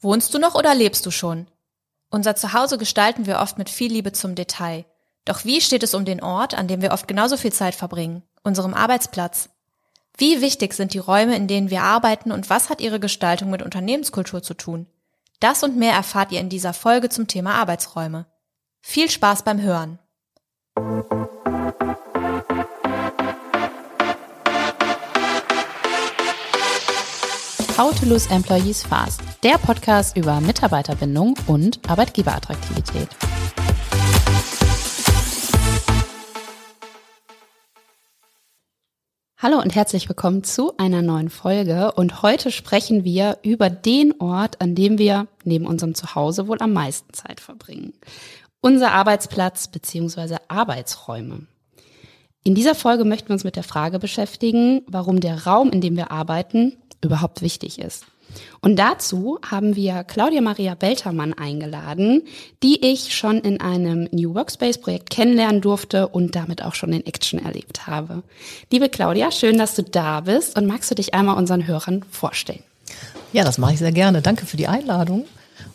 Wohnst 0.00 0.34
du 0.34 0.38
noch 0.38 0.54
oder 0.54 0.74
lebst 0.74 1.06
du 1.06 1.10
schon? 1.10 1.46
Unser 2.10 2.36
Zuhause 2.36 2.78
gestalten 2.78 3.26
wir 3.26 3.40
oft 3.40 3.58
mit 3.58 3.70
viel 3.70 3.92
Liebe 3.92 4.12
zum 4.12 4.34
Detail. 4.34 4.84
Doch 5.24 5.44
wie 5.44 5.60
steht 5.60 5.82
es 5.82 5.94
um 5.94 6.04
den 6.04 6.22
Ort, 6.22 6.54
an 6.54 6.68
dem 6.68 6.82
wir 6.82 6.92
oft 6.92 7.08
genauso 7.08 7.36
viel 7.36 7.52
Zeit 7.52 7.74
verbringen, 7.74 8.22
unserem 8.44 8.74
Arbeitsplatz? 8.74 9.48
Wie 10.16 10.40
wichtig 10.40 10.72
sind 10.72 10.94
die 10.94 10.98
Räume, 10.98 11.36
in 11.36 11.48
denen 11.48 11.70
wir 11.70 11.82
arbeiten 11.82 12.32
und 12.32 12.48
was 12.48 12.70
hat 12.70 12.80
ihre 12.80 13.00
Gestaltung 13.00 13.50
mit 13.50 13.62
Unternehmenskultur 13.62 14.42
zu 14.42 14.54
tun? 14.54 14.86
Das 15.40 15.62
und 15.62 15.76
mehr 15.76 15.92
erfahrt 15.92 16.32
ihr 16.32 16.40
in 16.40 16.48
dieser 16.48 16.72
Folge 16.72 17.08
zum 17.10 17.26
Thema 17.26 17.54
Arbeitsräume. 17.54 18.26
Viel 18.80 19.10
Spaß 19.10 19.42
beim 19.42 19.60
Hören! 19.60 19.98
How 27.78 27.94
to 27.94 28.06
Lose 28.06 28.30
Employees 28.30 28.82
Fast, 28.82 29.20
der 29.42 29.58
Podcast 29.58 30.16
über 30.16 30.40
Mitarbeiterbindung 30.40 31.34
und 31.46 31.78
Arbeitgeberattraktivität. 31.86 33.06
Hallo 39.36 39.60
und 39.60 39.74
herzlich 39.74 40.08
willkommen 40.08 40.42
zu 40.42 40.74
einer 40.78 41.02
neuen 41.02 41.28
Folge 41.28 41.92
und 41.92 42.22
heute 42.22 42.50
sprechen 42.50 43.04
wir 43.04 43.36
über 43.42 43.68
den 43.68 44.18
Ort, 44.22 44.62
an 44.62 44.74
dem 44.74 44.96
wir 44.96 45.26
neben 45.44 45.66
unserem 45.66 45.94
Zuhause 45.94 46.48
wohl 46.48 46.62
am 46.62 46.72
meisten 46.72 47.12
Zeit 47.12 47.40
verbringen. 47.40 47.92
Unser 48.62 48.92
Arbeitsplatz 48.92 49.68
bzw. 49.68 50.36
Arbeitsräume. 50.48 51.46
In 52.42 52.54
dieser 52.54 52.74
Folge 52.74 53.04
möchten 53.04 53.28
wir 53.28 53.34
uns 53.34 53.44
mit 53.44 53.56
der 53.56 53.64
Frage 53.64 53.98
beschäftigen, 53.98 54.82
warum 54.86 55.20
der 55.20 55.46
Raum, 55.46 55.68
in 55.70 55.80
dem 55.80 55.96
wir 55.96 56.12
arbeiten, 56.12 56.78
überhaupt 57.02 57.42
wichtig 57.42 57.78
ist. 57.78 58.06
Und 58.60 58.76
dazu 58.76 59.38
haben 59.48 59.76
wir 59.76 60.04
Claudia 60.04 60.40
Maria 60.40 60.74
Beltermann 60.74 61.32
eingeladen, 61.32 62.22
die 62.62 62.84
ich 62.84 63.14
schon 63.14 63.38
in 63.38 63.60
einem 63.60 64.08
New 64.10 64.34
Workspace 64.34 64.78
Projekt 64.78 65.10
kennenlernen 65.10 65.60
durfte 65.60 66.08
und 66.08 66.34
damit 66.34 66.62
auch 66.62 66.74
schon 66.74 66.92
in 66.92 67.06
Action 67.06 67.38
erlebt 67.38 67.86
habe. 67.86 68.22
Liebe 68.70 68.88
Claudia, 68.88 69.30
schön, 69.30 69.58
dass 69.58 69.74
du 69.74 69.82
da 69.82 70.20
bist 70.20 70.56
und 70.58 70.66
magst 70.66 70.90
du 70.90 70.94
dich 70.94 71.14
einmal 71.14 71.36
unseren 71.36 71.66
Hörern 71.66 72.04
vorstellen? 72.10 72.62
Ja, 73.32 73.44
das 73.44 73.58
mache 73.58 73.74
ich 73.74 73.78
sehr 73.78 73.92
gerne. 73.92 74.22
Danke 74.22 74.46
für 74.46 74.56
die 74.56 74.68
Einladung. 74.68 75.24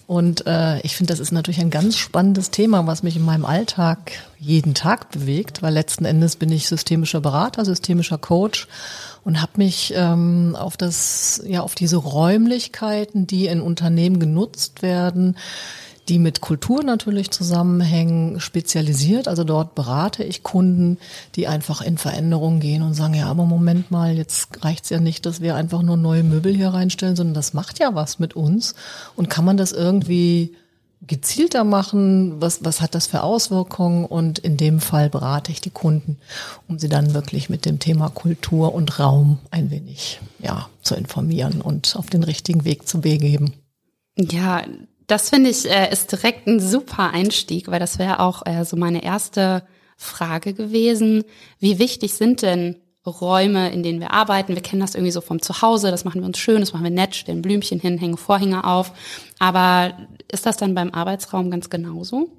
Und 0.08 0.46
äh, 0.46 0.80
ich 0.82 0.96
finde, 0.96 1.14
das 1.14 1.20
ist 1.20 1.32
natürlich 1.32 1.62
ein 1.62 1.70
ganz 1.70 1.98
spannendes 1.98 2.52
Thema, 2.52 2.86
was 2.88 3.04
mich 3.04 3.16
in 3.16 3.24
meinem 3.24 3.46
Alltag 3.46 4.12
jeden 4.40 4.74
Tag 4.74 5.12
bewegt, 5.12 5.62
weil 5.62 5.74
letzten 5.74 6.06
Endes 6.06 6.36
bin 6.36 6.52
ich 6.52 6.68
systemischer 6.68 7.22
Berater, 7.22 7.64
systemischer 7.66 8.18
Coach 8.18 8.68
und 9.24 9.42
habe 9.42 9.54
mich 9.56 9.94
ähm, 9.96 10.56
auf 10.60 10.78
das, 10.78 11.42
ja, 11.46 11.62
auf 11.62 11.76
diese 11.76 11.98
Räumlichkeiten, 11.98 13.28
die 13.28 13.48
in 13.48 13.62
Unternehmen 13.62 14.20
genutzt 14.20 14.82
werden, 14.82 15.38
die 16.12 16.20
mit 16.20 16.42
Kultur 16.42 16.84
natürlich 16.84 17.32
zusammenhängen, 17.32 18.42
spezialisiert. 18.42 19.30
Also 19.30 19.46
dort 19.46 19.76
berate 19.76 20.26
ich 20.26 20.44
Kunden, 20.44 20.98
die 21.36 21.48
einfach 21.48 21.82
in 21.82 21.98
Veränderungen 21.98 22.60
gehen 22.60 22.82
und 22.82 22.96
sagen, 22.96 23.14
ja, 23.14 23.28
aber 23.28 23.46
Moment 23.46 23.92
mal, 23.92 24.18
jetzt 24.18 24.64
reicht's 24.66 24.90
ja 24.90 25.00
nicht, 25.00 25.26
dass 25.26 25.40
wir 25.40 25.56
einfach 25.56 25.82
nur 25.82 25.96
neue 25.96 26.24
Möbel 26.24 26.54
hier 26.54 26.74
reinstellen, 26.74 27.16
sondern 27.16 27.34
das 27.34 27.54
macht 27.54 27.80
ja 27.80 27.96
was 27.96 28.20
mit 28.20 28.36
uns. 28.36 28.76
Und 29.16 29.30
kann 29.30 29.46
man 29.46 29.56
das 29.56 29.72
irgendwie 29.72 30.54
gezielter 31.08 31.64
machen? 31.64 32.42
Was, 32.42 32.66
was 32.66 32.82
hat 32.82 32.94
das 32.94 33.08
für 33.08 33.24
Auswirkungen? 33.24 34.04
Und 34.04 34.38
in 34.38 34.58
dem 34.58 34.82
Fall 34.82 35.10
berate 35.10 35.54
ich 35.54 35.62
die 35.62 35.70
Kunden, 35.70 36.18
um 36.68 36.78
sie 36.78 36.90
dann 36.90 37.14
wirklich 37.14 37.50
mit 37.50 37.66
dem 37.66 37.80
Thema 37.80 38.10
Kultur 38.10 38.76
und 38.76 39.00
Raum 39.00 39.40
ein 39.50 39.72
wenig, 39.72 40.20
ja, 40.40 40.68
zu 40.82 40.94
informieren 40.94 41.62
und 41.62 41.96
auf 41.96 42.08
den 42.08 42.24
richtigen 42.24 42.66
Weg 42.66 42.86
zu 42.86 43.00
begeben. 43.00 43.54
Ja, 44.18 44.64
das 45.12 45.30
finde 45.30 45.50
ich 45.50 45.70
äh, 45.70 45.92
ist 45.92 46.12
direkt 46.12 46.48
ein 46.48 46.60
super 46.60 47.12
Einstieg, 47.12 47.68
weil 47.68 47.80
das 47.80 48.00
wäre 48.00 48.22
auch 48.22 48.46
äh, 48.46 48.64
so 48.64 48.78
meine 48.78 49.04
erste 49.04 49.64
Frage 49.98 50.54
gewesen. 50.54 51.24
Wie 51.60 51.80
wichtig 51.80 52.14
sind 52.14 52.42
denn 52.42 52.78
Räume, 53.06 53.72
in 53.72 53.84
denen 53.84 54.00
wir 54.00 54.12
arbeiten. 54.12 54.56
Wir 54.56 54.62
kennen 54.62 54.82
das 54.82 54.96
irgendwie 54.96 55.12
so 55.12 55.22
vom 55.22 55.42
Zuhause, 55.42 55.90
das 55.92 56.06
machen 56.06 56.22
wir 56.22 56.28
uns 56.28 56.38
schön, 56.38 56.60
das 56.60 56.72
machen 56.72 56.84
wir 56.84 56.92
nett, 56.92 57.16
stellen 57.16 57.42
Blümchen 57.42 57.80
hin, 57.80 57.98
hängen 57.98 58.18
Vorhänge 58.18 58.64
auf. 58.64 58.94
Aber 59.40 59.94
ist 60.32 60.46
das 60.46 60.58
dann 60.58 60.76
beim 60.76 60.92
Arbeitsraum 60.92 61.50
ganz 61.50 61.70
genauso? 61.70 62.30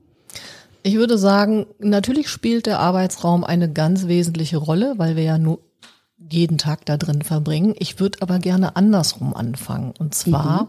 Ich 0.85 0.95
würde 0.95 1.19
sagen, 1.19 1.67
natürlich 1.79 2.29
spielt 2.29 2.67
der 2.67 2.79
Arbeitsraum 2.79 3.45
eine 3.45 3.73
ganz 3.73 4.07
wesentliche 4.07 4.57
Rolle, 4.57 4.95
weil 4.97 5.17
wir 5.17 5.25
ja 5.25 5.39
nur 5.39 5.61
jeden 6.33 6.59
Tag 6.59 6.85
da 6.87 6.97
drin 6.97 7.23
verbringen. 7.23 7.75
Ich 7.79 8.01
würde 8.01 8.19
aber 8.23 8.39
gerne 8.39 8.77
andersrum 8.77 9.35
anfangen. 9.35 9.93
Und 9.99 10.15
zwar, 10.15 10.65
mhm. 10.65 10.69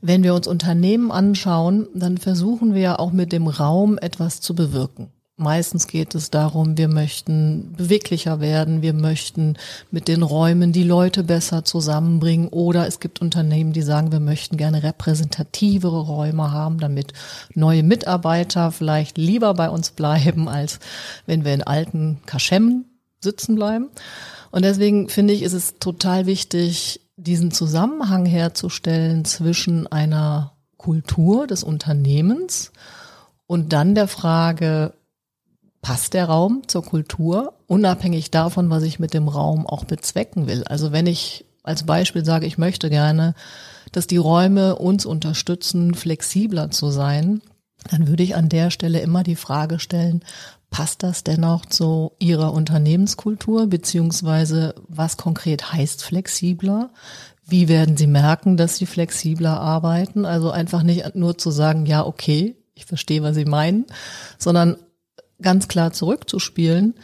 wenn 0.00 0.22
wir 0.22 0.34
uns 0.34 0.46
Unternehmen 0.46 1.10
anschauen, 1.10 1.88
dann 1.94 2.18
versuchen 2.18 2.74
wir 2.74 2.80
ja 2.80 2.98
auch 2.98 3.12
mit 3.12 3.32
dem 3.32 3.46
Raum 3.46 3.98
etwas 3.98 4.40
zu 4.40 4.54
bewirken. 4.54 5.10
Meistens 5.40 5.86
geht 5.86 6.14
es 6.14 6.28
darum, 6.30 6.76
wir 6.76 6.88
möchten 6.88 7.72
beweglicher 7.74 8.40
werden, 8.40 8.82
wir 8.82 8.92
möchten 8.92 9.56
mit 9.90 10.06
den 10.06 10.22
Räumen 10.22 10.70
die 10.70 10.82
Leute 10.82 11.24
besser 11.24 11.64
zusammenbringen 11.64 12.48
oder 12.48 12.86
es 12.86 13.00
gibt 13.00 13.22
Unternehmen, 13.22 13.72
die 13.72 13.80
sagen, 13.80 14.12
wir 14.12 14.20
möchten 14.20 14.58
gerne 14.58 14.82
repräsentativere 14.82 15.98
Räume 15.98 16.52
haben, 16.52 16.76
damit 16.76 17.14
neue 17.54 17.82
Mitarbeiter 17.82 18.70
vielleicht 18.70 19.16
lieber 19.16 19.54
bei 19.54 19.70
uns 19.70 19.92
bleiben, 19.92 20.46
als 20.46 20.78
wenn 21.24 21.42
wir 21.42 21.54
in 21.54 21.62
alten 21.62 22.18
Kaschemmen 22.26 22.84
sitzen 23.22 23.54
bleiben. 23.54 23.88
Und 24.50 24.64
deswegen 24.64 25.08
finde 25.08 25.34
ich, 25.34 25.42
ist 25.42 25.52
es 25.52 25.78
total 25.78 26.26
wichtig, 26.26 27.00
diesen 27.16 27.50
Zusammenhang 27.50 28.26
herzustellen 28.26 29.24
zwischen 29.24 29.86
einer 29.86 30.52
Kultur 30.76 31.46
des 31.46 31.62
Unternehmens 31.62 32.72
und 33.46 33.72
dann 33.72 33.94
der 33.94 34.08
Frage, 34.08 34.94
passt 35.82 36.14
der 36.14 36.26
Raum 36.26 36.62
zur 36.66 36.84
Kultur, 36.84 37.54
unabhängig 37.66 38.30
davon, 38.30 38.70
was 38.70 38.82
ich 38.82 38.98
mit 38.98 39.14
dem 39.14 39.28
Raum 39.28 39.66
auch 39.66 39.84
bezwecken 39.84 40.46
will. 40.46 40.64
Also 40.64 40.92
wenn 40.92 41.06
ich 41.06 41.44
als 41.62 41.84
Beispiel 41.84 42.24
sage, 42.24 42.46
ich 42.46 42.58
möchte 42.58 42.90
gerne, 42.90 43.34
dass 43.92 44.06
die 44.06 44.16
Räume 44.16 44.76
uns 44.76 45.06
unterstützen, 45.06 45.94
flexibler 45.94 46.70
zu 46.70 46.90
sein, 46.90 47.42
dann 47.90 48.08
würde 48.08 48.22
ich 48.22 48.36
an 48.36 48.48
der 48.48 48.70
Stelle 48.70 49.00
immer 49.00 49.22
die 49.22 49.36
Frage 49.36 49.78
stellen, 49.78 50.22
passt 50.70 51.02
das 51.02 51.24
dennoch 51.24 51.66
zu 51.66 52.12
Ihrer 52.18 52.52
Unternehmenskultur, 52.52 53.66
beziehungsweise 53.66 54.74
was 54.88 55.16
konkret 55.16 55.72
heißt 55.72 56.02
flexibler? 56.02 56.90
Wie 57.44 57.68
werden 57.68 57.96
Sie 57.96 58.06
merken, 58.06 58.56
dass 58.56 58.76
Sie 58.76 58.86
flexibler 58.86 59.60
arbeiten? 59.60 60.24
Also 60.24 60.50
einfach 60.50 60.82
nicht 60.82 61.16
nur 61.16 61.36
zu 61.36 61.50
sagen, 61.50 61.86
ja, 61.86 62.06
okay, 62.06 62.56
ich 62.74 62.86
verstehe, 62.86 63.22
was 63.22 63.34
Sie 63.34 63.44
meinen, 63.44 63.86
sondern 64.38 64.76
ganz 65.42 65.68
klar 65.68 65.92
zurückzuspielen, 65.92 66.94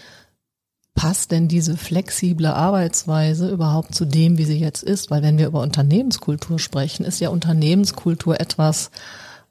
passt 0.95 1.31
denn 1.31 1.47
diese 1.47 1.77
flexible 1.77 2.47
Arbeitsweise 2.47 3.51
überhaupt 3.51 3.95
zu 3.95 4.05
dem, 4.05 4.39
wie 4.39 4.45
sie 4.45 4.59
jetzt 4.59 4.83
ist? 4.83 5.11
Weil 5.11 5.23
wenn 5.23 5.39
wir 5.39 5.47
über 5.47 5.61
Unternehmenskultur 5.61 6.59
sprechen, 6.59 7.05
ist 7.05 7.21
ja 7.21 7.29
Unternehmenskultur 7.29 8.41
etwas, 8.41 8.91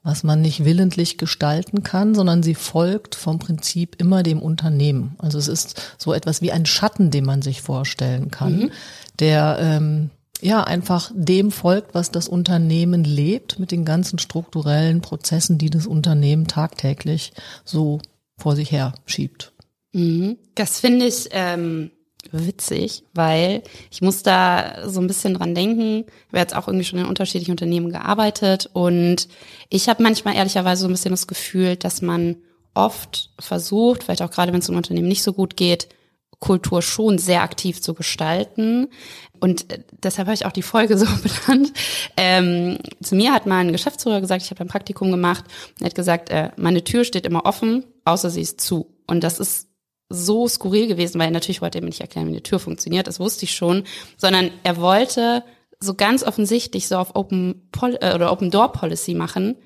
was 0.06 0.22
man 0.22 0.40
nicht 0.40 0.64
willentlich 0.64 1.18
gestalten 1.18 1.82
kann, 1.82 2.14
sondern 2.14 2.44
sie 2.44 2.54
folgt 2.54 3.16
vom 3.16 3.40
Prinzip 3.40 3.96
immer 4.00 4.22
dem 4.22 4.40
Unternehmen. 4.40 5.16
Also 5.18 5.36
es 5.36 5.48
ist 5.48 5.94
so 5.98 6.12
etwas 6.12 6.40
wie 6.40 6.52
ein 6.52 6.64
Schatten, 6.64 7.10
den 7.10 7.24
man 7.24 7.42
sich 7.42 7.60
vorstellen 7.60 8.30
kann, 8.30 8.56
mhm. 8.56 8.70
der 9.18 9.58
ähm, 9.60 10.10
ja 10.40 10.62
einfach 10.62 11.10
dem 11.12 11.50
folgt, 11.50 11.92
was 11.96 12.12
das 12.12 12.28
Unternehmen 12.28 13.02
lebt, 13.02 13.58
mit 13.58 13.72
den 13.72 13.84
ganzen 13.84 14.20
strukturellen 14.20 15.00
Prozessen, 15.00 15.58
die 15.58 15.70
das 15.70 15.88
Unternehmen 15.88 16.46
tagtäglich 16.46 17.32
so 17.64 18.00
vor 18.38 18.54
sich 18.54 18.70
her 18.70 18.94
schiebt. 19.06 19.54
Mhm. 19.92 20.36
Das 20.54 20.78
finde 20.78 21.06
ich 21.06 21.30
ähm, 21.32 21.90
witzig, 22.32 23.04
weil 23.14 23.62
ich 23.90 24.02
muss 24.02 24.22
da 24.22 24.88
so 24.88 25.00
ein 25.00 25.06
bisschen 25.06 25.34
dran 25.34 25.54
denken. 25.54 26.04
Ich 26.06 26.26
habe 26.28 26.38
jetzt 26.38 26.56
auch 26.56 26.68
irgendwie 26.68 26.84
schon 26.84 26.98
in 26.98 27.06
unterschiedlichen 27.06 27.52
Unternehmen 27.52 27.90
gearbeitet 27.90 28.68
und 28.72 29.28
ich 29.68 29.88
habe 29.88 30.02
manchmal 30.02 30.36
ehrlicherweise 30.36 30.82
so 30.82 30.88
ein 30.88 30.92
bisschen 30.92 31.12
das 31.12 31.26
Gefühl, 31.26 31.76
dass 31.76 32.02
man 32.02 32.36
oft 32.74 33.30
versucht, 33.38 34.04
vielleicht 34.04 34.22
auch 34.22 34.30
gerade 34.30 34.52
wenn 34.52 34.60
es 34.60 34.68
um 34.68 34.76
Unternehmen 34.76 35.08
nicht 35.08 35.22
so 35.22 35.32
gut 35.32 35.56
geht, 35.56 35.88
Kultur 36.38 36.82
schon 36.82 37.18
sehr 37.18 37.42
aktiv 37.42 37.80
zu 37.80 37.94
gestalten. 37.94 38.88
Und 39.40 39.72
äh, 39.72 39.80
deshalb 40.02 40.28
habe 40.28 40.34
ich 40.34 40.46
auch 40.46 40.52
die 40.52 40.62
Folge 40.62 40.98
so 40.98 41.06
benannt. 41.06 41.72
Ähm, 42.16 42.78
zu 43.02 43.14
mir 43.14 43.32
hat 43.32 43.46
mal 43.46 43.60
ein 43.60 43.72
Geschäftsführer 43.72 44.20
gesagt, 44.20 44.42
ich 44.42 44.50
habe 44.50 44.60
ein 44.60 44.68
Praktikum 44.68 45.10
gemacht, 45.10 45.44
er 45.80 45.86
hat 45.86 45.94
gesagt, 45.94 46.30
äh, 46.30 46.50
meine 46.56 46.84
Tür 46.84 47.04
steht 47.04 47.26
immer 47.26 47.46
offen, 47.46 47.84
außer 48.04 48.30
sie 48.30 48.42
ist 48.42 48.60
zu. 48.60 48.94
Und 49.06 49.24
das 49.24 49.40
ist 49.40 49.68
so 50.08 50.46
skurril 50.48 50.86
gewesen, 50.86 51.20
weil 51.20 51.30
natürlich 51.30 51.62
wollte 51.62 51.78
er 51.78 51.82
mir 51.82 51.88
nicht 51.88 52.00
erklären, 52.00 52.28
wie 52.28 52.32
eine 52.32 52.42
Tür 52.42 52.58
funktioniert, 52.58 53.06
das 53.06 53.20
wusste 53.20 53.44
ich 53.44 53.54
schon, 53.54 53.84
sondern 54.16 54.50
er 54.62 54.76
wollte 54.76 55.42
so 55.80 55.94
ganz 55.94 56.22
offensichtlich 56.22 56.88
so 56.88 56.96
auf 56.96 57.16
Open 57.16 57.68
Pol 57.72 57.98
äh, 58.00 58.14
oder 58.14 58.32
Open 58.32 58.50
Door 58.50 58.72
Policy 58.72 59.14
machen, 59.14 59.56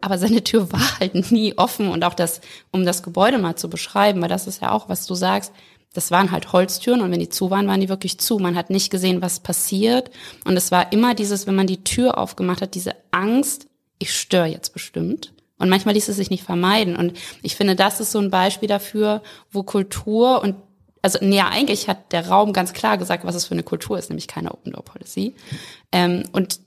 aber 0.00 0.18
seine 0.18 0.44
Tür 0.44 0.72
war 0.72 1.00
halt 1.00 1.30
nie 1.32 1.56
offen 1.58 1.88
und 1.88 2.04
auch 2.04 2.14
das, 2.14 2.40
um 2.70 2.84
das 2.84 3.02
Gebäude 3.02 3.38
mal 3.38 3.56
zu 3.56 3.68
beschreiben, 3.68 4.22
weil 4.22 4.28
das 4.28 4.46
ist 4.46 4.62
ja 4.62 4.70
auch, 4.72 4.88
was 4.88 5.06
du 5.06 5.14
sagst, 5.14 5.52
das 5.94 6.10
waren 6.10 6.30
halt 6.30 6.52
Holztüren 6.52 7.02
und 7.02 7.10
wenn 7.10 7.20
die 7.20 7.28
zu 7.28 7.50
waren, 7.50 7.68
waren 7.68 7.80
die 7.80 7.88
wirklich 7.88 8.18
zu. 8.18 8.38
Man 8.38 8.56
hat 8.56 8.70
nicht 8.70 8.90
gesehen, 8.90 9.20
was 9.20 9.40
passiert. 9.40 10.10
Und 10.44 10.56
es 10.56 10.70
war 10.72 10.90
immer 10.90 11.14
dieses, 11.14 11.46
wenn 11.46 11.54
man 11.54 11.66
die 11.66 11.84
Tür 11.84 12.16
aufgemacht 12.16 12.62
hat, 12.62 12.74
diese 12.74 12.94
Angst, 13.10 13.66
ich 13.98 14.14
störe 14.14 14.46
jetzt 14.46 14.72
bestimmt. 14.72 15.34
Und 15.62 15.68
manchmal 15.68 15.94
ließ 15.94 16.08
es 16.08 16.16
sich 16.16 16.28
nicht 16.28 16.42
vermeiden. 16.42 16.96
Und 16.96 17.14
ich 17.42 17.56
finde, 17.56 17.76
das 17.76 18.00
ist 18.00 18.10
so 18.10 18.18
ein 18.18 18.30
Beispiel 18.30 18.68
dafür, 18.68 19.22
wo 19.50 19.62
Kultur 19.62 20.42
und 20.42 20.56
also 21.04 21.18
nee, 21.20 21.40
eigentlich 21.40 21.88
hat 21.88 22.12
der 22.12 22.28
Raum 22.28 22.52
ganz 22.52 22.72
klar 22.72 22.96
gesagt, 22.96 23.24
was 23.24 23.34
es 23.34 23.46
für 23.46 23.54
eine 23.54 23.64
Kultur 23.64 23.98
ist, 23.98 24.08
nämlich 24.08 24.28
keine 24.28 24.52
Open 24.52 24.72
Door 24.72 24.84
Policy. 24.84 25.34
Ähm, 25.90 26.22
und 26.32 26.60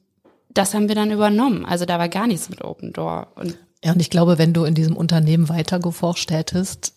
das 0.49 0.73
haben 0.73 0.89
wir 0.89 0.95
dann 0.95 1.11
übernommen. 1.11 1.65
Also 1.65 1.85
da 1.85 1.99
war 1.99 2.09
gar 2.09 2.27
nichts 2.27 2.49
mit 2.49 2.61
Open 2.61 2.91
Door. 2.91 3.27
Und 3.35 3.57
ja, 3.83 3.93
und 3.93 4.01
ich 4.01 4.09
glaube, 4.09 4.37
wenn 4.37 4.51
du 4.51 4.65
in 4.65 4.75
diesem 4.75 4.97
Unternehmen 4.97 5.47
weiter 5.47 5.79
geforscht 5.79 6.31
hättest, 6.31 6.94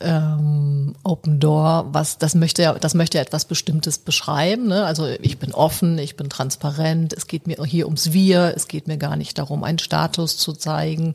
ähm, 0.00 0.94
Open 1.04 1.38
Door, 1.38 1.86
was 1.92 2.18
das 2.18 2.34
möchte 2.34 2.62
ja, 2.62 2.74
das 2.74 2.94
möchte 2.94 3.18
ja 3.18 3.22
etwas 3.22 3.44
Bestimmtes 3.44 3.98
beschreiben. 3.98 4.66
Ne? 4.66 4.84
Also 4.84 5.06
ich 5.06 5.38
bin 5.38 5.52
offen, 5.52 5.98
ich 5.98 6.16
bin 6.16 6.28
transparent. 6.28 7.12
Es 7.12 7.26
geht 7.26 7.46
mir 7.46 7.62
hier 7.64 7.86
ums 7.86 8.12
Wir. 8.12 8.52
Es 8.56 8.66
geht 8.66 8.88
mir 8.88 8.96
gar 8.96 9.16
nicht 9.16 9.38
darum, 9.38 9.62
einen 9.62 9.78
Status 9.78 10.36
zu 10.36 10.52
zeigen. 10.52 11.14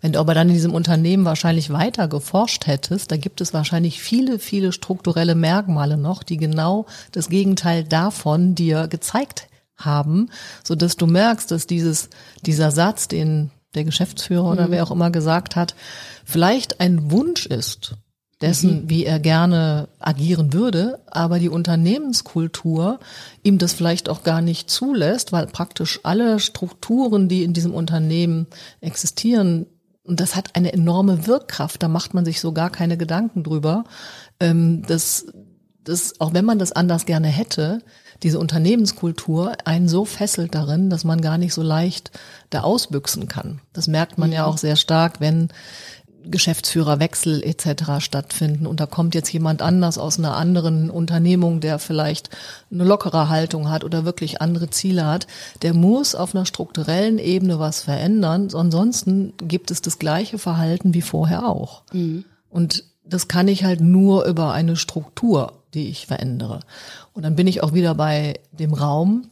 Wenn 0.00 0.12
du 0.12 0.18
aber 0.18 0.34
dann 0.34 0.48
in 0.48 0.54
diesem 0.54 0.74
Unternehmen 0.74 1.24
wahrscheinlich 1.24 1.70
weiter 1.70 2.08
geforscht 2.08 2.66
hättest, 2.66 3.12
da 3.12 3.16
gibt 3.16 3.40
es 3.40 3.54
wahrscheinlich 3.54 4.00
viele, 4.00 4.38
viele 4.38 4.72
strukturelle 4.72 5.34
Merkmale 5.34 5.96
noch, 5.96 6.22
die 6.22 6.36
genau 6.38 6.86
das 7.12 7.28
Gegenteil 7.28 7.84
davon 7.84 8.54
dir 8.54 8.88
gezeigt 8.88 9.48
haben, 9.76 10.30
so 10.64 10.74
dass 10.74 10.96
du 10.96 11.06
merkst, 11.06 11.50
dass 11.52 11.68
dieses 11.68 12.10
dieser 12.44 12.72
Satz, 12.72 13.06
den 13.06 13.52
der 13.74 13.84
Geschäftsführer 13.84 14.50
oder 14.50 14.66
mhm. 14.66 14.72
wer 14.72 14.82
auch 14.82 14.90
immer 14.90 15.10
gesagt 15.10 15.54
hat, 15.54 15.74
vielleicht 16.24 16.80
ein 16.80 17.10
Wunsch 17.12 17.46
ist, 17.46 17.94
dessen, 18.40 18.82
mhm. 18.82 18.90
wie 18.90 19.04
er 19.04 19.18
gerne 19.18 19.88
agieren 19.98 20.52
würde, 20.52 21.00
aber 21.06 21.38
die 21.38 21.48
Unternehmenskultur 21.48 23.00
ihm 23.42 23.58
das 23.58 23.72
vielleicht 23.72 24.08
auch 24.08 24.22
gar 24.22 24.40
nicht 24.40 24.70
zulässt, 24.70 25.32
weil 25.32 25.46
praktisch 25.46 26.00
alle 26.04 26.38
Strukturen, 26.38 27.28
die 27.28 27.42
in 27.42 27.52
diesem 27.52 27.74
Unternehmen 27.74 28.46
existieren, 28.80 29.66
und 30.04 30.20
das 30.20 30.36
hat 30.36 30.56
eine 30.56 30.72
enorme 30.72 31.26
Wirkkraft, 31.26 31.82
da 31.82 31.88
macht 31.88 32.14
man 32.14 32.24
sich 32.24 32.40
so 32.40 32.52
gar 32.52 32.70
keine 32.70 32.96
Gedanken 32.96 33.42
drüber, 33.42 33.84
ähm, 34.40 34.82
dass, 34.86 35.26
dass 35.84 36.18
auch 36.18 36.32
wenn 36.32 36.46
man 36.46 36.58
das 36.58 36.72
anders 36.72 37.04
gerne 37.04 37.28
hätte, 37.28 37.80
diese 38.22 38.38
Unternehmenskultur 38.38 39.52
einen 39.64 39.88
so 39.88 40.04
fesselt 40.04 40.54
darin, 40.54 40.90
dass 40.90 41.04
man 41.04 41.20
gar 41.20 41.38
nicht 41.38 41.54
so 41.54 41.62
leicht 41.62 42.10
da 42.50 42.62
ausbüchsen 42.62 43.28
kann. 43.28 43.60
Das 43.72 43.86
merkt 43.86 44.18
man 44.18 44.32
ja 44.32 44.46
mhm. 44.46 44.48
auch 44.48 44.58
sehr 44.58 44.76
stark, 44.76 45.20
wenn 45.20 45.48
Geschäftsführerwechsel 46.24 47.42
etc. 47.42 48.00
stattfinden 48.00 48.66
und 48.66 48.80
da 48.80 48.86
kommt 48.86 49.14
jetzt 49.14 49.32
jemand 49.32 49.62
anders 49.62 49.98
aus 49.98 50.18
einer 50.18 50.36
anderen 50.36 50.90
Unternehmung, 50.90 51.60
der 51.60 51.78
vielleicht 51.78 52.30
eine 52.70 52.84
lockere 52.84 53.28
Haltung 53.28 53.70
hat 53.70 53.84
oder 53.84 54.04
wirklich 54.04 54.40
andere 54.40 54.70
Ziele 54.70 55.06
hat, 55.06 55.26
der 55.62 55.74
muss 55.74 56.14
auf 56.14 56.34
einer 56.34 56.46
strukturellen 56.46 57.18
Ebene 57.18 57.58
was 57.58 57.82
verändern, 57.82 58.48
ansonsten 58.52 59.34
gibt 59.38 59.70
es 59.70 59.80
das 59.80 59.98
gleiche 59.98 60.38
Verhalten 60.38 60.94
wie 60.94 61.02
vorher 61.02 61.48
auch. 61.48 61.82
Mhm. 61.92 62.24
Und 62.50 62.84
das 63.04 63.28
kann 63.28 63.48
ich 63.48 63.64
halt 63.64 63.80
nur 63.80 64.24
über 64.26 64.52
eine 64.52 64.76
Struktur, 64.76 65.62
die 65.74 65.88
ich 65.88 66.06
verändere. 66.06 66.60
Und 67.12 67.22
dann 67.22 67.36
bin 67.36 67.46
ich 67.46 67.62
auch 67.62 67.72
wieder 67.72 67.94
bei 67.94 68.40
dem 68.52 68.74
Raum, 68.74 69.30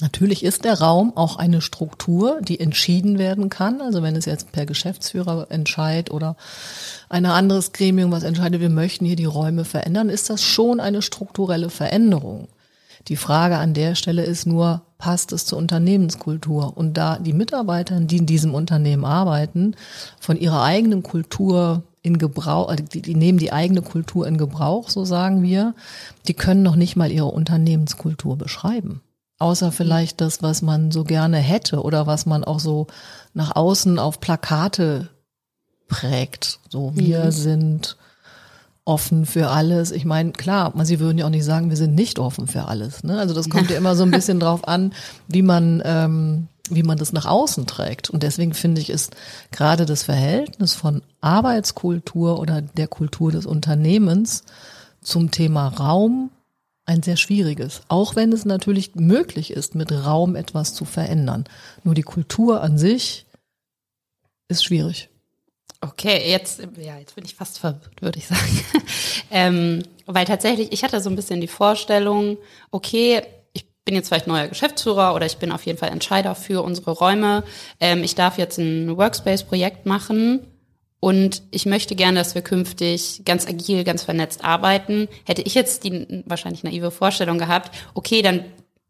Natürlich 0.00 0.44
ist 0.44 0.64
der 0.64 0.80
Raum 0.80 1.14
auch 1.14 1.36
eine 1.36 1.60
Struktur, 1.60 2.40
die 2.40 2.58
entschieden 2.58 3.18
werden 3.18 3.50
kann. 3.50 3.82
Also 3.82 4.02
wenn 4.02 4.16
es 4.16 4.24
jetzt 4.24 4.50
per 4.50 4.64
Geschäftsführer 4.64 5.48
entscheidet 5.50 6.10
oder 6.10 6.36
ein 7.10 7.26
anderes 7.26 7.72
Gremium 7.72 8.10
was 8.10 8.22
entscheidet, 8.22 8.60
wir 8.60 8.70
möchten 8.70 9.04
hier 9.04 9.16
die 9.16 9.26
Räume 9.26 9.66
verändern, 9.66 10.08
ist 10.08 10.30
das 10.30 10.42
schon 10.42 10.80
eine 10.80 11.02
strukturelle 11.02 11.68
Veränderung. 11.68 12.48
Die 13.08 13.16
Frage 13.16 13.56
an 13.56 13.74
der 13.74 13.94
Stelle 13.94 14.24
ist 14.24 14.46
nur, 14.46 14.82
passt 14.98 15.32
es 15.32 15.46
zur 15.46 15.58
Unternehmenskultur? 15.58 16.76
Und 16.76 16.94
da 16.94 17.18
die 17.18 17.32
Mitarbeiter, 17.32 18.00
die 18.00 18.18
in 18.18 18.26
diesem 18.26 18.54
Unternehmen 18.54 19.04
arbeiten, 19.04 19.74
von 20.18 20.38
ihrer 20.38 20.62
eigenen 20.62 21.02
Kultur 21.02 21.82
in 22.02 22.18
Gebrauch, 22.18 22.68
also 22.68 22.84
die, 22.84 23.02
die 23.02 23.14
nehmen 23.14 23.38
die 23.38 23.52
eigene 23.52 23.82
Kultur 23.82 24.26
in 24.26 24.38
Gebrauch, 24.38 24.88
so 24.88 25.04
sagen 25.04 25.42
wir, 25.42 25.74
die 26.26 26.34
können 26.34 26.62
noch 26.62 26.76
nicht 26.76 26.96
mal 26.96 27.10
ihre 27.10 27.26
Unternehmenskultur 27.26 28.36
beschreiben. 28.36 29.02
Außer 29.40 29.72
vielleicht 29.72 30.20
das, 30.20 30.42
was 30.42 30.60
man 30.60 30.90
so 30.90 31.02
gerne 31.02 31.38
hätte 31.38 31.82
oder 31.82 32.06
was 32.06 32.26
man 32.26 32.44
auch 32.44 32.60
so 32.60 32.86
nach 33.32 33.56
außen 33.56 33.98
auf 33.98 34.20
Plakate 34.20 35.08
prägt. 35.88 36.60
So, 36.68 36.92
wir 36.94 37.24
mhm. 37.24 37.30
sind 37.30 37.96
offen 38.84 39.24
für 39.24 39.48
alles. 39.48 39.92
Ich 39.92 40.04
meine, 40.04 40.32
klar, 40.32 40.74
sie 40.84 41.00
würden 41.00 41.16
ja 41.16 41.24
auch 41.24 41.30
nicht 41.30 41.44
sagen, 41.44 41.70
wir 41.70 41.78
sind 41.78 41.94
nicht 41.94 42.18
offen 42.18 42.48
für 42.48 42.66
alles. 42.66 43.02
Ne? 43.02 43.18
Also 43.18 43.32
das 43.32 43.48
kommt 43.48 43.70
ja 43.70 43.78
immer 43.78 43.96
so 43.96 44.02
ein 44.02 44.10
bisschen 44.10 44.40
drauf 44.40 44.68
an, 44.68 44.92
wie 45.26 45.42
man, 45.42 45.80
ähm, 45.86 46.48
wie 46.68 46.82
man 46.82 46.98
das 46.98 47.14
nach 47.14 47.24
außen 47.24 47.66
trägt. 47.66 48.10
Und 48.10 48.22
deswegen 48.22 48.52
finde 48.52 48.82
ich, 48.82 48.90
ist 48.90 49.16
gerade 49.52 49.86
das 49.86 50.02
Verhältnis 50.02 50.74
von 50.74 51.00
Arbeitskultur 51.22 52.38
oder 52.38 52.60
der 52.60 52.88
Kultur 52.88 53.32
des 53.32 53.46
Unternehmens 53.46 54.44
zum 55.02 55.30
Thema 55.30 55.68
Raum 55.68 56.30
ein 56.86 57.02
sehr 57.02 57.16
schwieriges, 57.16 57.82
auch 57.88 58.16
wenn 58.16 58.32
es 58.32 58.44
natürlich 58.44 58.94
möglich 58.94 59.52
ist, 59.52 59.74
mit 59.74 59.92
Raum 59.92 60.34
etwas 60.34 60.74
zu 60.74 60.84
verändern. 60.84 61.44
Nur 61.84 61.94
die 61.94 62.02
Kultur 62.02 62.62
an 62.62 62.78
sich 62.78 63.26
ist 64.48 64.64
schwierig. 64.64 65.08
Okay, 65.82 66.30
jetzt, 66.30 66.60
ja, 66.76 66.98
jetzt 66.98 67.14
bin 67.14 67.24
ich 67.24 67.34
fast 67.34 67.58
verwirrt, 67.58 68.02
würde 68.02 68.18
ich 68.18 68.26
sagen. 68.26 68.64
ähm, 69.30 69.82
weil 70.06 70.26
tatsächlich, 70.26 70.72
ich 70.72 70.84
hatte 70.84 71.00
so 71.00 71.08
ein 71.08 71.16
bisschen 71.16 71.40
die 71.40 71.48
Vorstellung, 71.48 72.36
okay, 72.70 73.22
ich 73.54 73.66
bin 73.84 73.94
jetzt 73.94 74.08
vielleicht 74.08 74.26
neuer 74.26 74.48
Geschäftsführer 74.48 75.14
oder 75.14 75.24
ich 75.24 75.38
bin 75.38 75.52
auf 75.52 75.64
jeden 75.64 75.78
Fall 75.78 75.88
Entscheider 75.88 76.34
für 76.34 76.62
unsere 76.62 76.90
Räume. 76.90 77.44
Ähm, 77.78 78.04
ich 78.04 78.14
darf 78.14 78.36
jetzt 78.36 78.58
ein 78.58 78.94
Workspace-Projekt 78.96 79.86
machen 79.86 80.46
und 81.00 81.42
ich 81.50 81.64
möchte 81.64 81.96
gerne, 81.96 82.18
dass 82.18 82.34
wir 82.34 82.42
künftig 82.42 83.22
ganz 83.24 83.46
agil, 83.48 83.84
ganz 83.84 84.02
vernetzt 84.04 84.44
arbeiten. 84.44 85.08
Hätte 85.24 85.42
ich 85.42 85.54
jetzt 85.54 85.84
die 85.84 86.22
wahrscheinlich 86.26 86.62
naive 86.62 86.90
Vorstellung 86.90 87.38
gehabt, 87.38 87.74
okay, 87.94 88.20
dann 88.20 88.44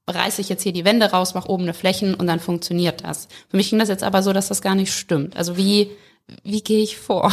reiße 0.09 0.41
ich 0.41 0.49
jetzt 0.49 0.65
hier 0.65 0.73
die 0.73 0.85
Wände 0.85 1.07
raus, 1.07 1.35
mache 1.35 1.49
oben 1.49 1.63
eine 1.63 1.75
Flächen 1.75 2.15
und 2.15 2.27
dann 2.27 2.41
funktioniert 2.41 3.05
das. 3.05 3.29
Für 3.49 3.57
mich 3.57 3.71
ging 3.71 3.79
das 3.79 3.89
jetzt 3.89 4.03
aber 4.03 4.25
so, 4.25 4.33
dass 4.33 4.49
das 4.49 4.61
gar 4.61 4.75
nicht 4.75 4.93
stimmt. 4.93 5.37
Also 5.37 5.57
wie, 5.57 5.93
wie 6.43 6.63
gehe 6.63 6.83
ich 6.83 6.97
vor? 6.97 7.33